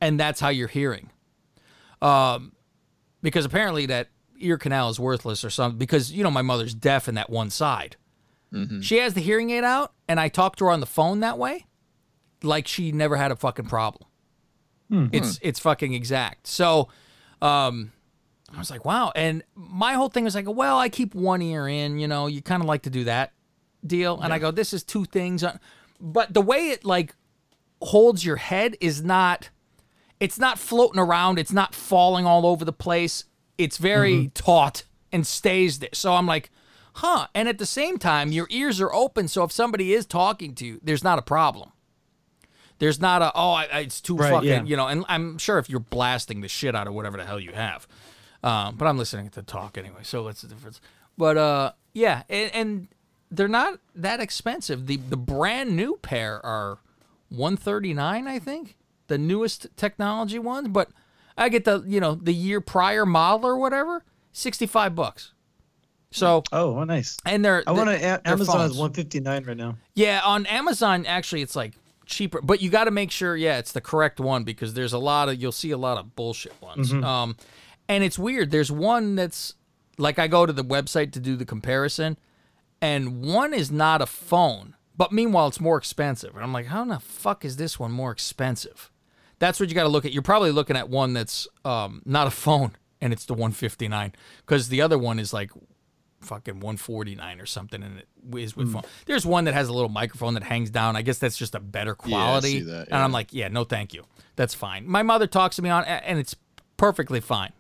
And 0.02 0.20
that's 0.20 0.40
how 0.40 0.50
you're 0.50 0.68
hearing. 0.68 1.12
Um, 2.02 2.54
because 3.22 3.46
apparently 3.46 3.86
that 3.86 4.08
ear 4.40 4.58
canal 4.58 4.90
is 4.90 5.00
worthless 5.00 5.46
or 5.46 5.52
something. 5.52 5.78
Because, 5.78 6.12
you 6.12 6.24
know, 6.24 6.32
my 6.32 6.42
mother's 6.42 6.74
deaf 6.74 7.08
in 7.08 7.14
that 7.14 7.30
one 7.30 7.52
side. 7.52 7.96
She 8.82 8.98
has 8.98 9.14
the 9.14 9.22
hearing 9.22 9.52
aid 9.52 9.64
out, 9.64 9.94
and 10.08 10.20
I 10.20 10.30
talked 10.30 10.58
to 10.60 10.66
her 10.66 10.72
on 10.72 10.80
the 10.80 10.88
phone 10.88 11.20
that 11.20 11.38
way, 11.38 11.68
like 12.42 12.68
she 12.68 12.92
never 12.92 13.18
had 13.18 13.32
a 13.32 13.36
fucking 13.36 13.66
problem. 13.66 14.08
Hmm. 14.92 15.08
It's 15.14 15.38
hmm. 15.38 15.48
it's 15.48 15.60
fucking 15.60 15.94
exact. 15.94 16.48
So, 16.48 16.90
um, 17.42 17.94
I 18.54 18.60
was 18.60 18.70
like, 18.70 18.84
wow. 18.84 19.14
And 19.16 19.44
my 19.56 19.94
whole 19.94 20.10
thing 20.10 20.26
was 20.26 20.36
like, 20.36 20.46
well, 20.50 20.78
I 20.78 20.90
keep 20.90 21.16
one 21.16 21.42
ear 21.42 21.68
in. 21.68 21.98
You 21.98 22.08
know, 22.08 22.28
you 22.28 22.42
kind 22.42 22.62
of 22.62 22.68
like 22.68 22.82
to 22.84 22.90
do 22.90 23.06
that 23.06 23.32
deal. 23.86 24.20
And 24.20 24.34
I 24.34 24.40
go, 24.40 24.52
this 24.52 24.74
is 24.74 24.84
two 24.84 25.06
things. 25.06 25.44
Uh, 25.44 25.58
but 26.00 26.34
the 26.34 26.42
way 26.42 26.70
it 26.70 26.84
like 26.84 27.16
holds 27.82 28.26
your 28.26 28.36
head 28.36 28.76
is 28.82 29.02
not. 29.02 29.50
It's 30.20 30.38
not 30.38 30.60
floating 30.60 31.00
around. 31.00 31.40
It's 31.40 31.54
not 31.54 31.74
falling 31.74 32.28
all 32.28 32.46
over 32.46 32.64
the 32.64 32.74
place. 32.74 33.24
It's 33.58 33.78
very 33.78 34.14
mm-hmm. 34.14 34.28
taut 34.34 34.84
and 35.12 35.26
stays 35.26 35.80
there. 35.80 35.90
So 35.94 36.14
I'm 36.14 36.28
like, 36.28 36.52
huh. 36.96 37.28
And 37.34 37.48
at 37.48 37.58
the 37.58 37.66
same 37.66 37.98
time, 37.98 38.32
your 38.32 38.46
ears 38.52 38.80
are 38.82 38.94
open. 38.94 39.28
So 39.30 39.44
if 39.44 39.52
somebody 39.52 39.94
is 39.94 40.06
talking 40.06 40.54
to 40.56 40.66
you, 40.66 40.80
there's 40.84 41.04
not 41.04 41.18
a 41.18 41.24
problem. 41.24 41.72
There's 42.82 43.00
not 43.00 43.22
a, 43.22 43.32
oh, 43.36 43.52
I, 43.52 43.68
I- 43.72 43.80
it's 43.82 44.02
too 44.02 44.16
Right, 44.16 44.32
fucking, 44.32 44.50
yeah. 44.50 44.64
you 44.64 44.76
know, 44.76 44.88
and 44.88 45.06
I'm 45.08 45.38
sure 45.38 45.60
if 45.60 45.70
you're 45.70 45.80
blasting 45.80 46.42
the 46.42 46.48
shit 46.48 46.76
out 46.76 46.88
of 46.88 46.94
whatever 46.96 47.16
the 47.18 47.26
hell 47.26 47.40
you 47.40 47.52
have. 47.52 47.88
Um, 48.44 48.76
but 48.76 48.88
I'm 48.88 48.98
listening 48.98 49.30
to 49.30 49.44
talk 49.44 49.78
anyway. 49.78 50.00
So 50.02 50.24
what's 50.24 50.42
the 50.42 50.48
difference? 50.48 50.82
But 51.16 51.38
uh, 51.38 51.72
yeah. 51.94 52.24
And, 52.28 52.52
and 52.56 52.88
they're 53.30 53.48
not 53.48 53.80
that 53.94 54.20
expensive. 54.20 54.88
The, 54.88 54.98
the 54.98 55.16
brand 55.16 55.76
new 55.76 56.00
pair 56.02 56.44
are 56.44 56.80
139 57.30 58.28
I 58.28 58.40
think. 58.40 58.76
The 59.08 59.18
newest 59.18 59.68
technology 59.78 60.40
ones. 60.40 60.68
But 60.70 60.90
I 61.38 61.50
get 61.50 61.66
the, 61.66 61.84
you 61.86 62.00
know, 62.00 62.16
the 62.16 62.34
year 62.34 62.62
prior 62.62 63.06
model 63.06 63.46
or 63.48 63.58
whatever, 63.58 64.04
65 64.32 64.96
bucks. 64.96 65.34
So, 66.12 66.44
Oh, 66.52 66.78
oh 66.80 66.84
nice. 66.84 67.18
and 67.26 67.44
they're, 67.46 67.64
I 67.68 67.72
want 67.72 67.90
to. 67.90 68.28
Amazon 68.28 68.58
phones. 68.58 68.72
is 68.72 68.78
159 68.78 69.44
right 69.46 69.56
now. 69.58 69.78
Yeah, 69.94 70.22
on 70.26 70.46
Amazon 70.48 71.06
actually 71.06 71.42
it's 71.42 71.56
like 71.56 71.74
cheaper, 72.12 72.42
but 72.42 72.62
you 72.62 72.70
got 72.70 72.84
to 72.84 72.92
make 72.92 73.10
sure 73.10 73.36
yeah, 73.36 73.58
it's 73.58 73.72
the 73.72 73.82
correct 73.82 74.20
one 74.20 74.44
because 74.44 74.74
there's 74.76 74.94
a 74.94 75.00
lot 75.00 75.30
of 75.30 75.42
you'll 75.42 75.52
see 75.52 75.72
a 75.72 75.78
lot 75.78 75.98
of 75.98 76.16
bullshit 76.16 76.54
ones. 76.62 76.92
Um 77.04 77.36
and 77.90 78.04
it's 78.04 78.20
weird. 78.20 78.52
There's 78.52 78.72
one 78.72 79.16
that's 79.16 79.56
like 79.98 80.20
I 80.20 80.28
go 80.28 80.46
to 80.46 80.54
the 80.54 80.64
website 80.64 81.12
to 81.14 81.20
do 81.20 81.36
the 81.36 81.46
comparison 81.46 82.18
and 82.82 83.24
one 83.24 83.54
is 83.54 83.72
not 83.72 84.02
a 84.02 84.06
phone, 84.06 84.76
but 84.98 85.12
meanwhile 85.12 85.48
it's 85.48 85.60
more 85.60 85.78
expensive. 85.78 86.36
And 86.36 86.44
I'm 86.44 86.54
like, 86.54 86.68
how 86.68 86.82
in 86.84 86.90
the 86.90 87.00
fuck 87.00 87.44
is 87.46 87.58
this 87.58 87.80
one 87.80 87.92
more 87.92 88.12
expensive? 88.12 88.92
That's 89.40 89.60
what 89.60 89.70
you 89.70 89.76
got 89.76 89.84
to 89.84 89.90
look 89.90 90.06
at. 90.06 90.12
You're 90.12 90.22
probably 90.22 90.52
looking 90.52 90.76
at 90.76 90.90
one 90.90 91.14
that's 91.14 91.48
um, 91.66 92.04
not 92.06 92.28
a 92.28 92.32
phone 92.32 92.76
and 93.02 93.12
it's 93.12 93.26
the 93.26 93.34
159 93.34 94.14
because 94.46 94.70
the 94.70 94.82
other 94.82 94.98
one 94.98 95.18
is 95.20 95.34
like 95.34 95.52
fucking 96.22 96.56
149 96.56 97.40
or 97.40 97.46
something, 97.46 97.84
and 97.84 98.00
it 98.00 98.08
is 98.38 98.56
with 98.56 98.68
hmm. 98.68 98.74
phone. 98.74 98.84
There's 99.06 99.26
one 99.26 99.46
that 99.46 99.54
has 99.54 99.68
a 99.68 99.74
little 99.74 99.90
microphone 99.90 100.36
that 100.36 100.44
hangs 100.44 100.70
down. 100.70 100.96
I 100.96 101.02
guess 101.02 101.18
that's 101.18 101.38
just 101.38 101.56
a 101.56 101.60
better 101.60 101.96
quality. 101.96 102.62
that, 102.62 102.88
And 102.88 103.02
I'm 103.02 103.12
like, 103.12 103.34
yeah, 103.34 103.48
no, 103.48 103.64
thank 103.64 103.94
you. 103.94 104.06
That's 104.36 104.54
fine. 104.54 104.88
My 104.88 105.04
mother 105.04 105.28
talks 105.28 105.58
to 105.58 105.62
me 105.62 105.70
on, 105.70 105.84
and 105.86 106.20
it's 106.20 106.36
perfectly 106.78 107.20
fine. 107.20 107.52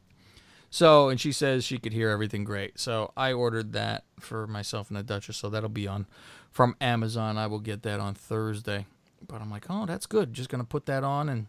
So, 0.69 1.09
and 1.09 1.19
she 1.19 1.33
says 1.33 1.65
she 1.65 1.77
could 1.77 1.91
hear 1.91 2.09
everything 2.09 2.45
great. 2.45 2.79
So 2.79 3.11
I 3.17 3.33
ordered 3.33 3.73
that 3.73 4.05
for 4.19 4.47
myself 4.47 4.89
and 4.89 4.97
the 4.97 5.03
Duchess. 5.03 5.35
So 5.35 5.49
that'll 5.49 5.69
be 5.69 5.85
on 5.85 6.07
from 6.49 6.77
Amazon. 6.79 7.37
I 7.37 7.47
will 7.47 7.59
get 7.59 7.83
that 7.83 7.99
on 7.99 8.15
Thursday. 8.15 8.85
But 9.27 9.41
I'm 9.41 9.51
like, 9.51 9.65
oh, 9.69 9.85
that's 9.85 10.05
good. 10.05 10.33
Just 10.33 10.49
gonna 10.49 10.63
put 10.63 10.85
that 10.85 11.03
on 11.03 11.29
and 11.29 11.47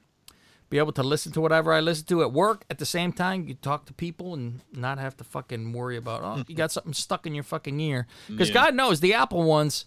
be 0.72 0.78
able 0.78 0.90
to 0.92 1.02
listen 1.02 1.30
to 1.32 1.40
whatever 1.42 1.70
I 1.70 1.80
listen 1.80 2.06
to 2.06 2.22
at 2.22 2.32
work 2.32 2.64
at 2.70 2.78
the 2.78 2.86
same 2.86 3.12
time. 3.12 3.46
You 3.46 3.52
talk 3.52 3.84
to 3.86 3.92
people 3.92 4.32
and 4.32 4.60
not 4.72 4.96
have 4.98 5.14
to 5.18 5.24
fucking 5.24 5.74
worry 5.74 5.98
about 5.98 6.22
oh, 6.24 6.42
you 6.48 6.54
got 6.56 6.72
something 6.72 6.94
stuck 6.94 7.26
in 7.26 7.34
your 7.34 7.44
fucking 7.44 7.78
ear. 7.78 8.06
Because 8.26 8.48
Yeah. 8.48 8.54
God 8.54 8.74
knows 8.74 9.00
the 9.00 9.12
Apple 9.12 9.42
ones 9.42 9.84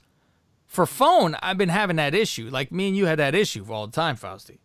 for 0.68 0.86
phone, 0.86 1.36
I've 1.42 1.58
been 1.58 1.70
having 1.70 1.96
that 1.96 2.14
issue. 2.14 2.50
Like 2.52 2.72
me 2.72 2.88
and 2.90 2.96
you 2.96 3.08
had 3.08 3.18
that 3.18 3.34
issue 3.34 3.66
for 3.66 3.74
all 3.74 3.88
the 3.88 3.94
time, 3.94 4.16
Fausti. 4.16 4.60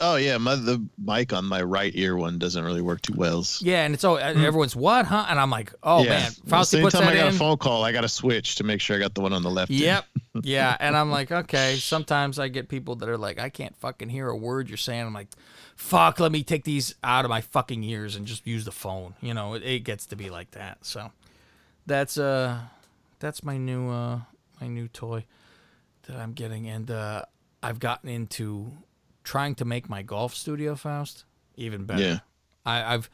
Oh 0.00 0.16
yeah, 0.16 0.38
my 0.38 0.54
the 0.54 0.82
mic 0.96 1.32
on 1.34 1.44
my 1.44 1.60
right 1.60 1.92
ear 1.94 2.16
one 2.16 2.38
doesn't 2.38 2.64
really 2.64 2.80
work 2.80 3.02
too 3.02 3.14
well. 3.16 3.44
Yeah, 3.60 3.84
and 3.84 3.92
it's 3.94 4.04
all 4.04 4.16
everyone's 4.16 4.76
what, 4.76 5.04
huh? 5.06 5.26
And 5.28 5.38
I'm 5.38 5.50
like, 5.50 5.74
oh 5.82 6.04
yeah. 6.04 6.10
man, 6.10 6.32
Well, 6.46 6.62
Fausti 6.62 6.80
puts 6.80 6.94
anytime 6.94 7.00
that 7.00 7.16
I 7.16 7.16
got 7.24 7.28
in. 7.28 7.34
a 7.34 7.38
phone 7.38 7.56
call, 7.58 7.84
I 7.84 7.92
got 7.92 8.02
to 8.02 8.08
switch 8.08 8.54
to 8.56 8.64
make 8.64 8.80
sure 8.80 8.96
I 8.96 9.00
got 9.00 9.14
the 9.14 9.20
one 9.20 9.34
on 9.34 9.42
the 9.42 9.50
left. 9.50 9.70
Yep. 9.72 10.06
Yeah. 10.42 10.76
And 10.78 10.96
I'm 10.96 11.10
like, 11.10 11.30
okay. 11.30 11.76
Sometimes 11.76 12.38
I 12.38 12.48
get 12.48 12.68
people 12.68 12.96
that 12.96 13.08
are 13.08 13.18
like, 13.18 13.38
I 13.38 13.48
can't 13.48 13.76
fucking 13.76 14.08
hear 14.08 14.28
a 14.28 14.36
word 14.36 14.68
you're 14.68 14.76
saying. 14.76 15.06
I'm 15.06 15.14
like, 15.14 15.28
fuck, 15.76 16.20
let 16.20 16.32
me 16.32 16.42
take 16.42 16.64
these 16.64 16.94
out 17.02 17.24
of 17.24 17.28
my 17.28 17.40
fucking 17.40 17.82
ears 17.84 18.16
and 18.16 18.26
just 18.26 18.46
use 18.46 18.64
the 18.64 18.72
phone. 18.72 19.14
You 19.20 19.34
know, 19.34 19.54
it, 19.54 19.62
it 19.62 19.80
gets 19.80 20.06
to 20.06 20.16
be 20.16 20.30
like 20.30 20.52
that. 20.52 20.84
So 20.84 21.10
that's 21.86 22.18
uh 22.18 22.58
that's 23.18 23.42
my 23.42 23.56
new 23.56 23.90
uh 23.90 24.20
my 24.60 24.68
new 24.68 24.88
toy 24.88 25.24
that 26.06 26.16
I'm 26.16 26.32
getting. 26.32 26.68
And 26.68 26.90
uh 26.90 27.22
I've 27.62 27.80
gotten 27.80 28.08
into 28.08 28.72
trying 29.24 29.54
to 29.56 29.64
make 29.64 29.88
my 29.88 30.02
golf 30.02 30.34
studio 30.34 30.74
Faust 30.74 31.24
even 31.56 31.84
better. 31.84 32.02
Yeah. 32.02 32.18
I, 32.64 32.94
I've 32.94 33.10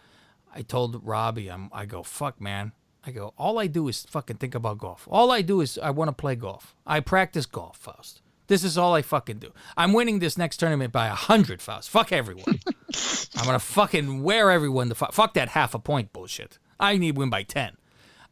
I 0.54 0.62
told 0.62 1.04
Robbie, 1.04 1.50
I'm 1.50 1.70
I 1.72 1.86
go, 1.86 2.02
fuck 2.02 2.40
man. 2.40 2.72
I 3.06 3.10
go, 3.10 3.34
all 3.36 3.58
I 3.58 3.66
do 3.66 3.88
is 3.88 4.04
fucking 4.04 4.36
think 4.36 4.54
about 4.54 4.78
golf. 4.78 5.06
All 5.10 5.30
I 5.30 5.42
do 5.42 5.60
is 5.60 5.78
I 5.78 5.90
want 5.90 6.08
to 6.08 6.12
play 6.12 6.34
golf. 6.36 6.74
I 6.86 7.00
practice 7.00 7.46
golf, 7.46 7.76
Faust. 7.76 8.22
This 8.46 8.62
is 8.64 8.76
all 8.76 8.94
I 8.94 9.02
fucking 9.02 9.38
do. 9.38 9.52
I'm 9.76 9.92
winning 9.92 10.18
this 10.18 10.36
next 10.38 10.58
tournament 10.58 10.92
by 10.92 11.06
a 11.06 11.14
hundred, 11.14 11.62
Faust. 11.62 11.90
Fuck 11.90 12.12
everyone. 12.12 12.60
I'm 13.36 13.44
gonna 13.46 13.58
fucking 13.58 14.22
wear 14.22 14.50
everyone 14.50 14.88
the 14.88 14.94
fuck. 14.94 15.12
Fuck 15.12 15.34
that 15.34 15.50
half 15.50 15.74
a 15.74 15.78
point 15.78 16.12
bullshit. 16.12 16.58
I 16.78 16.96
need 16.98 17.16
win 17.16 17.30
by 17.30 17.42
ten. 17.42 17.76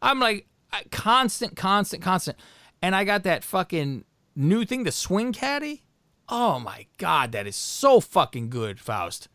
I'm 0.00 0.20
like 0.20 0.46
I- 0.72 0.84
constant, 0.90 1.56
constant, 1.56 2.02
constant, 2.02 2.38
and 2.82 2.94
I 2.94 3.04
got 3.04 3.22
that 3.24 3.42
fucking 3.44 4.04
new 4.36 4.64
thing, 4.64 4.84
the 4.84 4.92
Swing 4.92 5.32
Caddie. 5.32 5.84
Oh 6.28 6.58
my 6.58 6.86
god, 6.98 7.32
that 7.32 7.46
is 7.46 7.56
so 7.56 8.00
fucking 8.00 8.48
good, 8.50 8.80
Faust. 8.80 9.28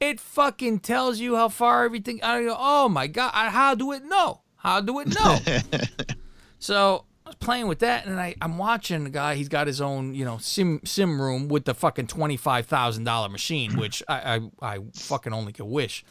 It 0.00 0.18
fucking 0.18 0.80
tells 0.80 1.20
you 1.20 1.36
how 1.36 1.48
far 1.48 1.84
everything. 1.84 2.20
I 2.22 2.42
go, 2.42 2.56
oh 2.58 2.88
my 2.88 3.06
god, 3.06 3.30
I- 3.34 3.50
how 3.50 3.74
do 3.74 3.92
it 3.92 4.04
know? 4.04 4.40
How 4.62 4.80
do 4.80 5.00
it 5.00 5.12
know? 5.12 5.38
so 6.60 7.04
I 7.26 7.30
was 7.30 7.34
playing 7.36 7.66
with 7.66 7.80
that, 7.80 8.06
and 8.06 8.20
I, 8.20 8.36
I'm 8.40 8.58
watching 8.58 9.02
the 9.02 9.10
guy. 9.10 9.34
He's 9.34 9.48
got 9.48 9.66
his 9.66 9.80
own, 9.80 10.14
you 10.14 10.24
know, 10.24 10.38
sim 10.38 10.80
sim 10.84 11.20
room 11.20 11.48
with 11.48 11.64
the 11.64 11.74
fucking 11.74 12.06
twenty 12.06 12.36
five 12.36 12.66
thousand 12.66 13.02
dollar 13.02 13.28
machine, 13.28 13.76
which 13.76 14.04
I, 14.08 14.36
I 14.62 14.74
I 14.74 14.78
fucking 14.94 15.32
only 15.32 15.52
could 15.52 15.66
wish, 15.66 16.04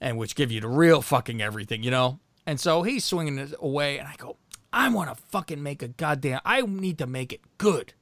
and 0.00 0.18
which 0.18 0.34
give 0.34 0.50
you 0.50 0.60
the 0.60 0.66
real 0.66 1.02
fucking 1.02 1.40
everything, 1.40 1.84
you 1.84 1.92
know. 1.92 2.18
And 2.46 2.58
so 2.58 2.82
he's 2.82 3.04
swinging 3.04 3.38
it 3.38 3.54
away, 3.60 3.98
and 3.98 4.08
I 4.08 4.16
go, 4.16 4.38
I 4.72 4.88
want 4.88 5.16
to 5.16 5.22
fucking 5.30 5.62
make 5.62 5.80
a 5.80 5.88
goddamn. 5.88 6.40
I 6.44 6.62
need 6.62 6.98
to 6.98 7.06
make 7.06 7.32
it 7.32 7.42
good 7.58 7.94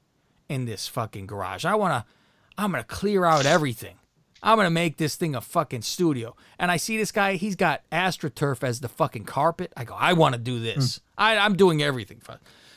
in 0.48 0.64
this 0.64 0.88
fucking 0.88 1.26
garage. 1.26 1.66
I 1.66 1.74
want 1.74 1.92
to. 1.92 2.10
I'm 2.56 2.70
gonna 2.70 2.84
clear 2.84 3.26
out 3.26 3.44
everything. 3.44 3.96
I'm 4.42 4.56
gonna 4.56 4.70
make 4.70 4.96
this 4.96 5.16
thing 5.16 5.34
a 5.34 5.40
fucking 5.40 5.82
studio. 5.82 6.34
And 6.58 6.70
I 6.70 6.76
see 6.76 6.96
this 6.96 7.12
guy, 7.12 7.34
he's 7.34 7.56
got 7.56 7.82
AstroTurf 7.90 8.64
as 8.64 8.80
the 8.80 8.88
fucking 8.88 9.24
carpet. 9.24 9.72
I 9.76 9.84
go, 9.84 9.94
I 9.94 10.14
want 10.14 10.34
to 10.34 10.40
do 10.40 10.58
this. 10.58 10.96
Hmm. 10.96 11.22
I, 11.22 11.38
I'm 11.38 11.56
doing 11.56 11.82
everything. 11.82 12.20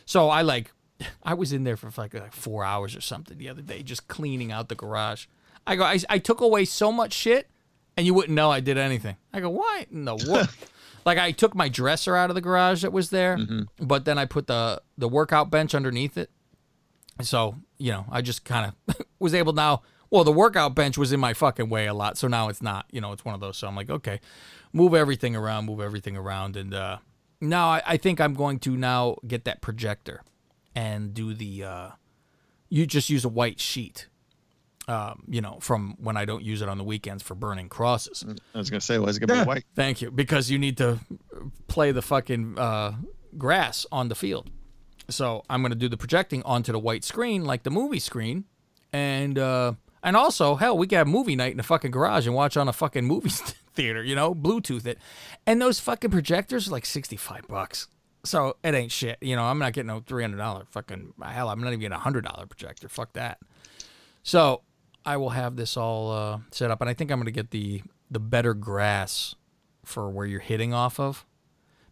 So 0.05 0.29
I 0.29 0.43
like, 0.43 0.71
I 1.23 1.33
was 1.33 1.51
in 1.51 1.63
there 1.63 1.77
for 1.77 1.89
like, 1.99 2.13
like 2.13 2.33
four 2.33 2.63
hours 2.63 2.95
or 2.95 3.01
something 3.01 3.37
the 3.37 3.49
other 3.49 3.61
day, 3.61 3.81
just 3.83 4.07
cleaning 4.07 4.51
out 4.51 4.69
the 4.69 4.75
garage. 4.75 5.25
I 5.67 5.75
go, 5.75 5.83
I, 5.83 5.99
I 6.09 6.19
took 6.19 6.41
away 6.41 6.65
so 6.65 6.91
much 6.91 7.13
shit, 7.13 7.49
and 7.97 8.05
you 8.05 8.13
wouldn't 8.13 8.35
know 8.35 8.51
I 8.51 8.59
did 8.59 8.77
anything. 8.77 9.15
I 9.33 9.39
go, 9.39 9.49
why 9.49 9.87
in 9.91 10.05
the 10.05 10.15
world? 10.15 10.49
like 11.05 11.17
I 11.17 11.31
took 11.31 11.55
my 11.55 11.69
dresser 11.69 12.15
out 12.15 12.29
of 12.29 12.35
the 12.35 12.41
garage 12.41 12.81
that 12.81 12.91
was 12.91 13.09
there, 13.09 13.37
mm-hmm. 13.37 13.63
but 13.85 14.05
then 14.05 14.17
I 14.17 14.25
put 14.25 14.47
the 14.47 14.81
the 14.97 15.07
workout 15.07 15.49
bench 15.49 15.73
underneath 15.73 16.17
it. 16.17 16.29
So, 17.21 17.55
you 17.77 17.91
know, 17.91 18.05
I 18.11 18.21
just 18.21 18.43
kind 18.43 18.73
of 18.87 18.95
was 19.19 19.33
able 19.33 19.53
now. 19.53 19.83
Well, 20.09 20.23
the 20.23 20.31
workout 20.31 20.75
bench 20.75 20.97
was 20.97 21.11
in 21.11 21.19
my 21.19 21.33
fucking 21.33 21.69
way 21.69 21.87
a 21.87 21.93
lot. 21.93 22.17
So 22.17 22.27
now 22.27 22.49
it's 22.49 22.61
not, 22.61 22.85
you 22.91 23.01
know, 23.01 23.11
it's 23.11 23.25
one 23.25 23.35
of 23.35 23.41
those. 23.41 23.57
So 23.57 23.67
I'm 23.67 23.75
like, 23.75 23.89
okay, 23.89 24.19
move 24.73 24.93
everything 24.93 25.35
around, 25.35 25.65
move 25.65 25.81
everything 25.81 26.15
around. 26.15 26.55
And 26.55 26.73
uh, 26.73 26.97
now 27.41 27.67
I, 27.69 27.81
I 27.85 27.97
think 27.97 28.21
I'm 28.21 28.33
going 28.33 28.59
to 28.59 28.77
now 28.77 29.17
get 29.27 29.45
that 29.45 29.61
projector 29.61 30.21
and 30.75 31.13
do 31.13 31.33
the, 31.33 31.63
uh, 31.63 31.89
you 32.69 32.85
just 32.85 33.09
use 33.09 33.25
a 33.25 33.29
white 33.29 33.59
sheet, 33.59 34.07
um, 34.87 35.23
you 35.27 35.41
know, 35.41 35.57
from 35.61 35.95
when 35.99 36.17
I 36.17 36.25
don't 36.25 36.43
use 36.43 36.61
it 36.61 36.69
on 36.69 36.77
the 36.77 36.83
weekends 36.83 37.23
for 37.23 37.35
burning 37.35 37.69
crosses. 37.69 38.23
I 38.53 38.57
was 38.57 38.69
gonna 38.69 38.81
say, 38.81 38.99
why 38.99 39.07
is 39.07 39.17
it 39.17 39.21
gonna 39.21 39.43
be 39.43 39.47
white? 39.47 39.65
Thank 39.75 40.01
you. 40.01 40.11
Because 40.11 40.51
you 40.51 40.59
need 40.59 40.77
to 40.77 40.99
play 41.67 41.91
the 41.91 42.01
fucking 42.01 42.59
uh, 42.59 42.93
grass 43.37 43.85
on 43.91 44.09
the 44.09 44.15
field. 44.15 44.49
So 45.09 45.43
I'm 45.49 45.61
going 45.61 45.71
to 45.71 45.77
do 45.77 45.87
the 45.87 45.97
projecting 45.97 46.41
onto 46.43 46.71
the 46.71 46.79
white 46.79 47.03
screen 47.03 47.45
like 47.45 47.63
the 47.63 47.69
movie 47.69 47.99
screen. 47.99 48.45
And 48.91 49.37
uh, 49.37 49.73
and 50.05 50.15
also, 50.15 50.55
hell, 50.55 50.77
we 50.77 50.87
have 50.91 51.07
movie 51.07 51.35
night 51.35 51.51
in 51.51 51.57
the 51.57 51.63
fucking 51.63 51.91
garage 51.91 52.25
and 52.27 52.33
watch 52.35 52.55
on 52.55 52.69
a 52.69 52.73
fucking 52.73 53.03
movie 53.05 53.29
theater, 53.73 54.01
you 54.03 54.15
know, 54.15 54.33
Bluetooth 54.33 54.85
it. 54.85 54.97
And 55.45 55.61
those 55.61 55.79
fucking 55.81 56.11
projectors 56.11 56.67
are 56.69 56.71
like 56.71 56.85
65 56.85 57.47
bucks. 57.49 57.87
So 58.23 58.55
it 58.63 58.73
ain't 58.73 58.91
shit. 58.91 59.17
You 59.21 59.35
know, 59.35 59.43
I'm 59.43 59.59
not 59.59 59.73
getting 59.73 59.87
no 59.87 59.99
$300 60.01 60.67
fucking, 60.69 61.13
hell, 61.21 61.49
I'm 61.49 61.59
not 61.59 61.67
even 61.67 61.79
getting 61.81 61.97
a 61.97 61.99
$100 61.99 62.49
projector. 62.49 62.87
Fuck 62.87 63.13
that. 63.13 63.39
So 64.23 64.61
I 65.05 65.17
will 65.17 65.29
have 65.31 65.55
this 65.55 65.77
all 65.77 66.11
uh, 66.11 66.39
set 66.51 66.71
up, 66.71 66.81
and 66.81 66.89
I 66.89 66.93
think 66.93 67.11
I'm 67.11 67.19
going 67.19 67.25
to 67.25 67.31
get 67.31 67.51
the 67.51 67.81
the 68.11 68.19
better 68.19 68.53
grass 68.53 69.35
for 69.83 70.09
where 70.09 70.25
you're 70.27 70.39
hitting 70.39 70.73
off 70.73 70.99
of, 70.99 71.25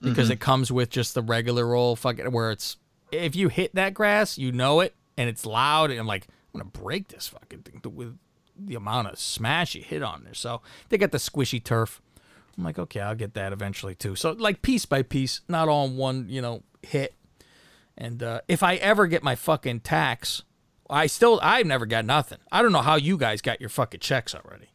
because 0.02 0.30
Mhm. 0.30 0.34
it 0.34 0.40
comes 0.40 0.72
with 0.72 0.90
just 0.90 1.14
the 1.16 1.22
regular 1.24 1.74
old 1.74 2.00
fucking 2.00 2.32
where 2.32 2.52
it's 2.52 2.78
if 3.12 3.36
you 3.36 3.50
hit 3.50 3.76
that 3.76 3.94
grass, 3.94 4.38
you 4.38 4.52
know 4.52 4.80
it, 4.80 4.96
and 5.18 5.30
it's 5.30 5.46
loud, 5.46 5.92
and 5.92 6.00
I'm 6.00 6.08
like, 6.08 6.28
I'm 6.54 6.60
gonna 6.62 6.70
break 6.72 7.08
this 7.10 7.28
fucking 7.28 7.64
thing 7.64 7.82
with 7.96 8.18
the 8.58 8.76
amount 8.76 9.08
of 9.08 9.18
smash 9.18 9.74
you 9.76 9.82
hit 9.82 10.04
on 10.04 10.24
there. 10.24 10.34
So 10.36 10.62
they 10.90 10.98
got 10.98 11.12
the 11.12 11.18
squishy 11.18 11.64
turf. 11.64 12.02
I'm 12.58 12.64
like, 12.64 12.78
okay, 12.78 13.00
I'll 13.00 13.16
get 13.16 13.34
that 13.34 13.52
eventually 13.52 13.96
too. 13.96 14.16
So 14.16 14.32
like 14.32 14.62
piece 14.62 14.86
by 14.86 15.02
piece, 15.02 15.42
not 15.48 15.68
all 15.68 15.86
in 15.88 15.98
one, 15.98 16.28
you 16.30 16.42
know, 16.42 16.62
hit. 16.84 17.16
And 17.98 18.22
uh, 18.22 18.42
if 18.48 18.62
I 18.64 18.76
ever 18.76 19.08
get 19.08 19.24
my 19.24 19.36
fucking 19.36 19.80
tax, 19.82 20.44
I 20.90 21.08
still 21.08 21.40
I've 21.42 21.66
never 21.66 21.86
got 21.88 22.06
nothing. 22.06 22.38
I 22.52 22.62
don't 22.62 22.72
know 22.72 22.82
how 22.82 22.96
you 22.96 23.18
guys 23.18 23.42
got 23.42 23.60
your 23.60 23.70
fucking 23.70 24.02
checks 24.02 24.36
already. 24.36 24.68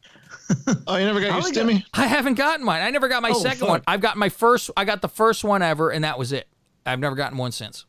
Oh, 0.86 0.96
you 0.96 1.04
never 1.04 1.20
got 1.20 1.32
your 1.42 1.52
stimmy? 1.52 1.84
I 1.92 2.06
haven't 2.06 2.34
gotten 2.34 2.64
mine. 2.64 2.80
I 2.82 2.90
never 2.90 3.06
got 3.08 3.22
my 3.22 3.30
Oh, 3.30 3.38
second 3.42 3.60
fuck. 3.60 3.68
one. 3.68 3.82
I've 3.86 4.00
got 4.00 4.16
my 4.16 4.28
first. 4.30 4.70
I 4.76 4.84
got 4.86 5.02
the 5.02 5.08
first 5.08 5.44
one 5.44 5.60
ever, 5.62 5.90
and 5.90 6.04
that 6.04 6.18
was 6.18 6.32
it. 6.32 6.48
I've 6.86 6.98
never 7.00 7.14
gotten 7.14 7.36
one 7.36 7.52
since. 7.52 7.84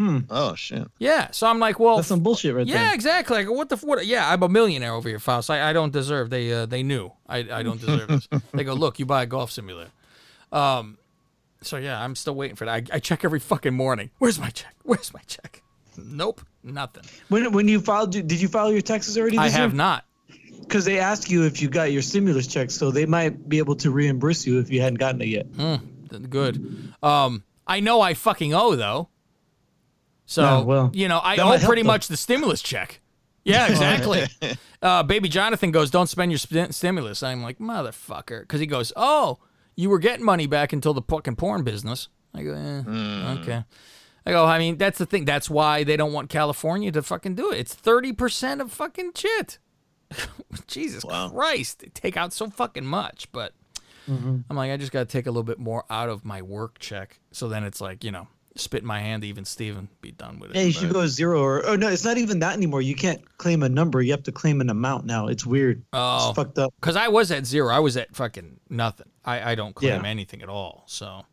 Hmm. 0.00 0.20
Oh 0.30 0.54
shit. 0.54 0.88
Yeah, 0.98 1.30
so 1.30 1.46
I'm 1.46 1.58
like, 1.58 1.78
well, 1.78 1.96
That's 1.96 2.08
some 2.08 2.20
bullshit 2.20 2.54
right 2.54 2.66
yeah, 2.66 2.84
there. 2.84 2.94
exactly. 2.94 3.44
Like, 3.44 3.54
what 3.54 3.68
the 3.68 3.76
f- 3.76 3.84
what? 3.84 4.06
Yeah, 4.06 4.30
I'm 4.32 4.42
a 4.42 4.48
millionaire 4.48 4.94
over 4.94 5.06
here, 5.10 5.18
Faust. 5.18 5.50
I, 5.50 5.68
I 5.68 5.74
don't 5.74 5.92
deserve. 5.92 6.30
They 6.30 6.50
uh, 6.50 6.64
they 6.64 6.82
knew 6.82 7.12
I, 7.28 7.40
I 7.40 7.62
don't 7.62 7.78
deserve 7.78 8.08
this. 8.08 8.26
They 8.54 8.64
go, 8.64 8.72
look, 8.72 8.98
you 8.98 9.04
buy 9.04 9.24
a 9.24 9.26
golf 9.26 9.50
simulator. 9.50 9.90
Um, 10.52 10.96
so 11.60 11.76
yeah, 11.76 12.02
I'm 12.02 12.16
still 12.16 12.34
waiting 12.34 12.56
for 12.56 12.64
that. 12.64 12.90
I, 12.90 12.96
I 12.96 12.98
check 12.98 13.26
every 13.26 13.40
fucking 13.40 13.74
morning. 13.74 14.08
Where's 14.16 14.38
my 14.38 14.48
check? 14.48 14.74
Where's 14.84 15.12
my 15.12 15.20
check? 15.26 15.62
Nope, 15.98 16.40
nothing. 16.64 17.04
When 17.28 17.52
when 17.52 17.68
you 17.68 17.80
filed, 17.82 18.12
did 18.12 18.40
you 18.40 18.48
file 18.48 18.72
your 18.72 18.80
taxes 18.80 19.18
already? 19.18 19.36
I 19.36 19.48
this 19.48 19.56
have 19.56 19.74
not. 19.74 20.06
Because 20.62 20.86
they 20.86 20.98
ask 20.98 21.30
you 21.30 21.44
if 21.44 21.60
you 21.60 21.68
got 21.68 21.92
your 21.92 22.00
stimulus 22.00 22.46
check, 22.46 22.70
so 22.70 22.90
they 22.90 23.04
might 23.04 23.50
be 23.50 23.58
able 23.58 23.76
to 23.76 23.90
reimburse 23.90 24.46
you 24.46 24.60
if 24.60 24.70
you 24.70 24.80
hadn't 24.80 24.98
gotten 24.98 25.20
it 25.20 25.28
yet. 25.28 25.46
Hmm, 25.46 25.76
good. 26.30 26.94
Um, 27.02 27.42
I 27.66 27.80
know 27.80 28.00
I 28.00 28.14
fucking 28.14 28.54
owe 28.54 28.76
though. 28.76 29.10
So 30.30 30.44
Oh, 30.44 30.62
well, 30.62 30.90
you 30.94 31.08
know, 31.08 31.20
I 31.20 31.34
that 31.36 31.44
owe 31.44 31.66
pretty 31.66 31.82
though. 31.82 31.88
much 31.88 32.06
the 32.06 32.16
stimulus 32.16 32.62
check. 32.62 33.00
Yeah, 33.44 33.66
exactly. 33.70 34.22
uh, 34.80 35.02
baby 35.02 35.28
Jonathan 35.28 35.72
goes, 35.72 35.90
"Don't 35.90 36.06
spend 36.06 36.30
your 36.30 36.38
st- 36.38 36.72
stimulus." 36.72 37.22
I'm 37.24 37.42
like, 37.42 37.58
"Motherfucker," 37.58 38.42
because 38.42 38.60
he 38.60 38.66
goes, 38.66 38.92
"Oh, 38.94 39.38
you 39.74 39.90
were 39.90 39.98
getting 39.98 40.24
money 40.24 40.46
back 40.46 40.72
until 40.72 40.94
the 40.94 41.02
fucking 41.02 41.34
porn 41.34 41.64
business." 41.64 42.06
I 42.32 42.44
go, 42.44 42.52
eh, 42.54 43.38
"Okay." 43.40 43.64
I 44.24 44.30
go, 44.30 44.44
I 44.44 44.58
mean, 44.58 44.76
that's 44.76 44.98
the 44.98 45.06
thing. 45.06 45.24
That's 45.24 45.50
why 45.50 45.82
they 45.82 45.96
don't 45.96 46.12
want 46.12 46.28
California 46.28 46.92
to 46.92 47.02
fucking 47.02 47.34
do 47.34 47.50
it. 47.50 47.58
It's 47.58 47.74
thirty 47.74 48.12
percent 48.12 48.60
of 48.60 48.70
fucking 48.70 49.12
shit. 49.16 49.58
Jesus 50.68 51.02
Christ, 51.02 51.80
they 51.80 51.88
take 51.88 52.16
out 52.16 52.32
so 52.32 52.48
fucking 52.50 52.86
much, 52.86 53.32
but 53.32 53.52
Mhm. 54.08 54.44
I'm 54.48 54.56
like, 54.56 54.70
I 54.70 54.76
just 54.76 54.92
got 54.92 55.00
to 55.00 55.04
take 55.12 55.26
a 55.26 55.30
little 55.30 55.42
bit 55.42 55.58
more 55.58 55.84
out 55.90 56.08
of 56.08 56.24
my 56.24 56.40
work 56.42 56.78
check. 56.78 57.18
So 57.32 57.48
then 57.48 57.64
it's 57.64 57.80
like, 57.80 58.02
you 58.04 58.10
know, 58.12 58.28
spit 58.56 58.82
in 58.82 58.86
my 58.86 59.00
hand, 59.00 59.24
even 59.24 59.44
Steven, 59.44 59.88
be 60.00 60.10
done 60.12 60.38
with 60.38 60.50
it. 60.50 60.56
Yeah, 60.56 60.62
you 60.62 60.72
should 60.72 60.92
go 60.92 61.06
zero 61.06 61.40
or 61.42 61.64
oh 61.66 61.76
no, 61.76 61.88
it's 61.88 62.04
not 62.04 62.18
even 62.18 62.40
that 62.40 62.54
anymore. 62.56 62.82
You 62.82 62.94
can't 62.94 63.20
claim 63.38 63.62
a 63.62 63.68
number. 63.68 64.02
You 64.02 64.12
have 64.12 64.24
to 64.24 64.32
claim 64.32 64.60
an 64.60 64.70
amount 64.70 65.06
now. 65.06 65.28
It's 65.28 65.46
weird. 65.46 65.82
Oh, 65.92 66.28
It's 66.30 66.36
fucked 66.36 66.58
up. 66.58 66.74
Because 66.80 66.96
I 66.96 67.08
was 67.08 67.30
at 67.30 67.46
zero. 67.46 67.72
I 67.74 67.78
was 67.78 67.96
at 67.96 68.14
fucking 68.14 68.58
nothing. 68.68 69.08
I, 69.24 69.52
I 69.52 69.54
don't 69.54 69.74
claim 69.74 70.02
Yeah. 70.02 70.08
anything 70.08 70.42
at 70.42 70.48
all. 70.48 70.84
So, 70.86 71.24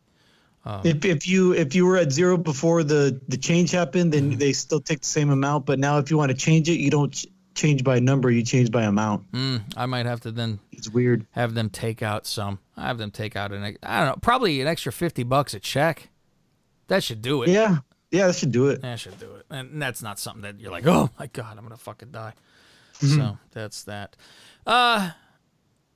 um, 0.64 0.82
If, 0.84 1.04
if 1.04 1.26
you 1.28 1.52
if 1.54 1.74
you 1.74 1.86
were 1.86 1.96
at 1.96 2.12
zero 2.12 2.36
before 2.36 2.82
the 2.84 3.20
the 3.28 3.36
change 3.36 3.70
happened, 3.72 4.12
then 4.12 4.30
Mm-hmm. 4.30 4.38
they 4.38 4.52
still 4.52 4.80
take 4.80 5.00
the 5.00 5.06
same 5.06 5.30
amount. 5.30 5.66
But 5.66 5.78
now, 5.78 5.98
if 5.98 6.10
you 6.10 6.16
want 6.18 6.30
to 6.30 6.36
change 6.36 6.68
it, 6.68 6.78
you 6.78 6.90
don't 6.90 7.12
ch- 7.12 7.26
change 7.54 7.82
by 7.82 7.98
number. 7.98 8.30
You 8.30 8.44
change 8.44 8.70
by 8.70 8.84
amount. 8.84 9.30
mm, 9.32 9.60
I 9.76 9.86
might 9.86 10.06
have 10.06 10.20
to 10.20 10.30
then 10.30 10.60
It's 10.70 10.88
weird. 10.88 11.26
have 11.32 11.54
them 11.54 11.70
take 11.70 12.02
out 12.02 12.26
some. 12.26 12.60
I 12.76 12.86
have 12.86 12.98
them 12.98 13.10
take 13.10 13.34
out 13.34 13.50
an, 13.52 13.76
I 13.82 13.98
don't 13.98 14.08
know, 14.08 14.16
probably 14.20 14.60
an 14.60 14.68
extra 14.68 14.92
50 14.92 15.24
bucks 15.24 15.52
a 15.54 15.58
check. 15.58 16.10
That 16.88 17.04
should 17.04 17.22
do 17.22 17.42
it. 17.42 17.50
Yeah, 17.50 17.78
yeah, 18.10 18.26
that 18.26 18.34
should 18.34 18.52
do 18.52 18.68
it. 18.68 18.82
That 18.82 18.98
should 18.98 19.18
do 19.20 19.34
it. 19.36 19.46
And 19.50 19.80
that's 19.80 20.02
not 20.02 20.18
something 20.18 20.42
that 20.42 20.60
you're 20.60 20.72
like, 20.72 20.86
oh 20.86 21.10
my 21.18 21.26
God, 21.28 21.56
I'm 21.56 21.64
going 21.64 21.70
to 21.70 21.82
fucking 21.82 22.10
die. 22.10 22.32
Mm-hmm. 22.98 23.16
So 23.16 23.38
that's 23.52 23.84
that. 23.84 24.16
Uh, 24.66 25.10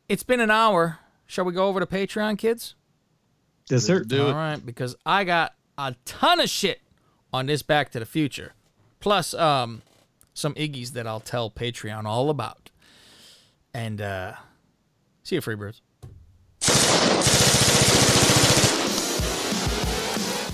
it's 0.09 0.23
been 0.23 0.41
an 0.41 0.51
hour. 0.51 0.99
Shall 1.27 1.45
we 1.45 1.53
go 1.53 1.67
over 1.67 1.81
to 1.81 1.87
Patreon, 1.87 2.39
kids? 2.39 2.75
Yes, 3.71 3.85
sir. 3.85 4.05
All 4.13 4.33
right, 4.35 4.65
because 4.65 4.95
I 5.07 5.25
got 5.25 5.55
a 5.79 5.95
ton 6.05 6.41
of 6.41 6.51
shit 6.51 6.81
on 7.33 7.47
this 7.47 7.63
Back 7.63 7.91
to 7.93 7.99
the 7.99 8.07
Future, 8.07 8.53
plus 9.01 9.33
um, 9.33 9.83
some 10.35 10.55
Iggy's 10.55 10.93
that 10.93 11.07
I'll 11.07 11.21
tell 11.21 11.51
Patreon 11.51 12.05
all 12.05 12.29
about. 12.29 12.71
And 13.73 14.03
uh, 14.03 14.35
see 15.23 15.37
you, 15.37 15.41
Freebirds. 15.41 15.81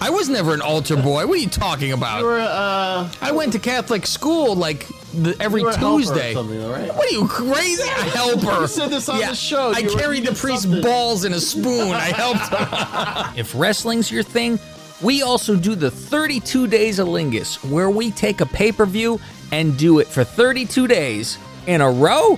I 0.00 0.10
was 0.10 0.28
never 0.28 0.54
an 0.54 0.60
altar 0.60 0.96
boy. 0.96 1.26
What 1.26 1.38
are 1.38 1.42
you 1.42 1.48
talking 1.48 1.92
about? 1.92 2.20
You 2.20 2.26
were, 2.26 2.40
uh, 2.40 3.10
I 3.20 3.32
went 3.32 3.52
to 3.52 3.58
Catholic 3.58 4.06
school 4.06 4.54
like 4.54 4.86
the, 5.12 5.36
every 5.40 5.60
You 5.60 5.66
were 5.66 5.72
a 5.72 5.76
helper 5.76 5.94
or 5.94 5.98
Tuesday. 6.00 6.34
something, 6.34 6.58
though, 6.60 6.72
right? 6.72 6.94
What 6.94 7.10
are 7.10 7.14
you 7.14 7.26
crazy? 7.28 7.82
A 7.82 7.86
helper. 7.92 8.62
You 8.62 8.66
said 8.66 8.88
this 8.88 9.08
on 9.08 9.18
yeah, 9.20 9.30
the 9.30 9.36
show. 9.36 9.72
I 9.74 9.78
You 9.78 9.88
were 9.92 9.98
carried 9.98 10.20
the 10.20 10.30
eating 10.30 10.34
priest's 10.36 10.62
something. 10.62 10.82
balls 10.82 11.24
in 11.24 11.32
a 11.32 11.40
spoon. 11.40 11.92
I 11.92 12.12
helped 12.12 12.48
him. 12.48 13.36
if 13.38 13.54
wrestling's 13.54 14.10
your 14.10 14.22
thing, 14.22 14.58
we 15.00 15.22
also 15.22 15.56
do 15.56 15.74
the 15.74 15.90
32 15.90 16.66
Days 16.68 16.98
of 16.98 17.08
Lingus, 17.08 17.56
where 17.68 17.90
we 17.90 18.10
take 18.10 18.40
a 18.40 18.46
pay 18.46 18.70
per 18.72 18.86
view 18.86 19.20
and 19.50 19.76
do 19.76 19.98
it 19.98 20.06
for 20.06 20.24
32 20.24 20.86
days 20.86 21.38
in 21.66 21.80
a 21.80 21.90
row. 21.90 22.36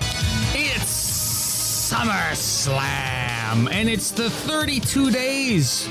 It's 0.57 1.92
SummerSlam, 1.92 3.24
and 3.55 3.88
it's 3.88 4.11
the 4.11 4.28
32 4.28 5.12
days 5.12 5.86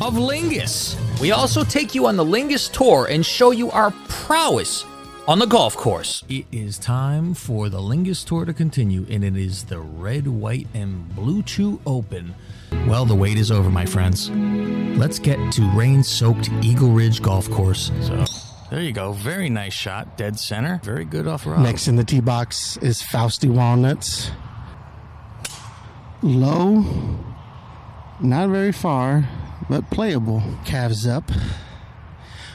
of 0.00 0.14
Lingus. 0.14 0.96
We 1.20 1.32
also 1.32 1.64
take 1.64 1.94
you 1.94 2.06
on 2.06 2.16
the 2.16 2.24
Lingus 2.24 2.70
tour 2.70 3.06
and 3.10 3.26
show 3.26 3.50
you 3.50 3.70
our 3.72 3.90
prowess 4.08 4.84
on 5.26 5.40
the 5.40 5.46
golf 5.46 5.76
course. 5.76 6.22
It 6.28 6.46
is 6.52 6.78
time 6.78 7.34
for 7.34 7.68
the 7.68 7.78
Lingus 7.78 8.24
tour 8.24 8.44
to 8.44 8.52
continue, 8.52 9.04
and 9.10 9.24
it 9.24 9.36
is 9.36 9.64
the 9.64 9.80
Red, 9.80 10.28
White, 10.28 10.68
and 10.74 11.12
Blue 11.16 11.42
Chew 11.42 11.80
Open. 11.86 12.34
Well, 12.86 13.04
the 13.04 13.16
wait 13.16 13.36
is 13.36 13.50
over, 13.50 13.68
my 13.68 13.84
friends. 13.84 14.30
Let's 14.30 15.18
get 15.18 15.52
to 15.54 15.62
rain 15.76 16.04
soaked 16.04 16.50
Eagle 16.62 16.90
Ridge 16.90 17.20
Golf 17.20 17.50
Course. 17.50 17.90
So, 18.02 18.24
there 18.70 18.80
you 18.80 18.92
go. 18.92 19.12
Very 19.12 19.50
nice 19.50 19.74
shot. 19.74 20.16
Dead 20.16 20.38
center. 20.38 20.80
Very 20.84 21.04
good 21.04 21.26
off 21.26 21.46
road. 21.46 21.60
Next 21.60 21.88
in 21.88 21.96
the 21.96 22.04
tee 22.04 22.20
box 22.20 22.76
is 22.76 23.02
Fausty 23.02 23.48
Walnuts. 23.48 24.30
Low, 26.22 26.84
not 28.20 28.48
very 28.50 28.70
far, 28.70 29.28
but 29.68 29.90
playable. 29.90 30.40
Cav's 30.64 31.04
up 31.04 31.30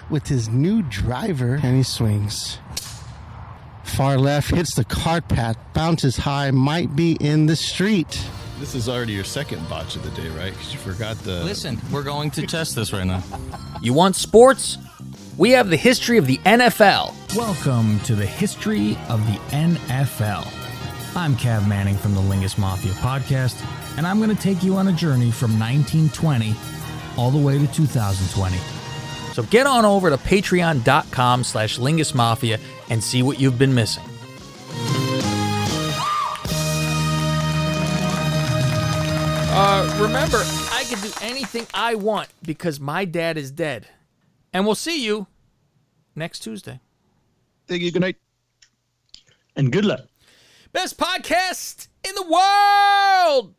with 0.09 0.27
his 0.27 0.47
new 0.47 0.81
driver, 0.83 1.59
and 1.61 1.75
he 1.75 1.83
swings. 1.83 2.59
Far 3.83 4.17
left 4.17 4.51
hits 4.51 4.73
the 4.75 4.85
cart 4.85 5.27
path, 5.27 5.57
bounces 5.73 6.15
high, 6.15 6.51
might 6.51 6.95
be 6.95 7.17
in 7.19 7.45
the 7.47 7.57
street. 7.57 8.21
This 8.57 8.73
is 8.73 8.87
already 8.87 9.13
your 9.13 9.25
second 9.25 9.67
botch 9.67 9.97
of 9.97 10.03
the 10.03 10.21
day, 10.21 10.29
right? 10.29 10.53
Because 10.53 10.71
you 10.71 10.79
forgot 10.79 11.17
the. 11.19 11.43
Listen, 11.43 11.77
we're 11.91 12.03
going 12.03 12.31
to 12.31 12.47
test 12.47 12.73
this 12.75 12.93
right 12.93 13.05
now. 13.05 13.23
You 13.79 13.93
want 13.93 14.15
sports? 14.15 14.79
We 15.37 15.51
have 15.51 15.69
the 15.69 15.77
history 15.77 16.17
of 16.17 16.25
the 16.25 16.39
NFL. 16.39 17.13
Welcome 17.35 17.99
to 18.05 18.15
the 18.15 18.25
history 18.25 18.97
of 19.07 19.23
the 19.27 19.37
NFL. 19.51 20.56
I'm 21.17 21.35
Cav 21.35 21.67
Manning 21.67 21.97
from 21.97 22.13
the 22.13 22.21
Lingus 22.21 22.59
Mafia 22.59 22.91
podcast, 22.91 23.59
and 23.97 24.05
I'm 24.05 24.21
going 24.21 24.29
to 24.29 24.39
take 24.39 24.61
you 24.61 24.75
on 24.75 24.87
a 24.87 24.91
journey 24.91 25.31
from 25.31 25.59
1920 25.59 26.53
all 27.17 27.31
the 27.31 27.39
way 27.39 27.57
to 27.57 27.65
2020. 27.73 28.55
So 29.33 29.41
get 29.41 29.65
on 29.65 29.83
over 29.83 30.11
to 30.11 30.17
patreon.com 30.17 31.43
slash 31.43 31.79
Lingus 31.79 32.13
Mafia 32.13 32.59
and 32.91 33.03
see 33.03 33.23
what 33.23 33.39
you've 33.39 33.57
been 33.57 33.73
missing. 33.73 34.03
Uh, 39.49 39.97
remember, 39.99 40.43
I 40.71 40.83
can 40.87 41.01
do 41.01 41.11
anything 41.23 41.65
I 41.73 41.95
want 41.95 42.29
because 42.43 42.79
my 42.79 43.05
dad 43.05 43.39
is 43.39 43.49
dead. 43.49 43.87
And 44.53 44.67
we'll 44.67 44.75
see 44.75 45.03
you 45.03 45.25
next 46.15 46.41
Tuesday. 46.41 46.79
Thank 47.67 47.81
you. 47.81 47.91
Good 47.91 48.03
night. 48.03 48.17
And 49.55 49.71
good 49.71 49.83
luck. 49.83 50.06
Best 50.77 50.99
podcast 50.99 51.87
in 52.07 52.13
the 52.13 52.21
world. 52.21 53.55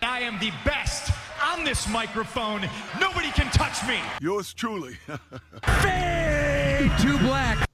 I 0.00 0.20
am 0.22 0.38
the 0.38 0.50
best 0.64 1.12
on 1.44 1.64
this 1.64 1.86
microphone. 1.86 2.66
Nobody 2.98 3.30
can 3.32 3.50
touch 3.50 3.86
me. 3.86 4.00
Yours 4.22 4.54
truly. 4.54 4.96
Fade 5.82 6.90
to 7.00 7.18
black. 7.18 7.68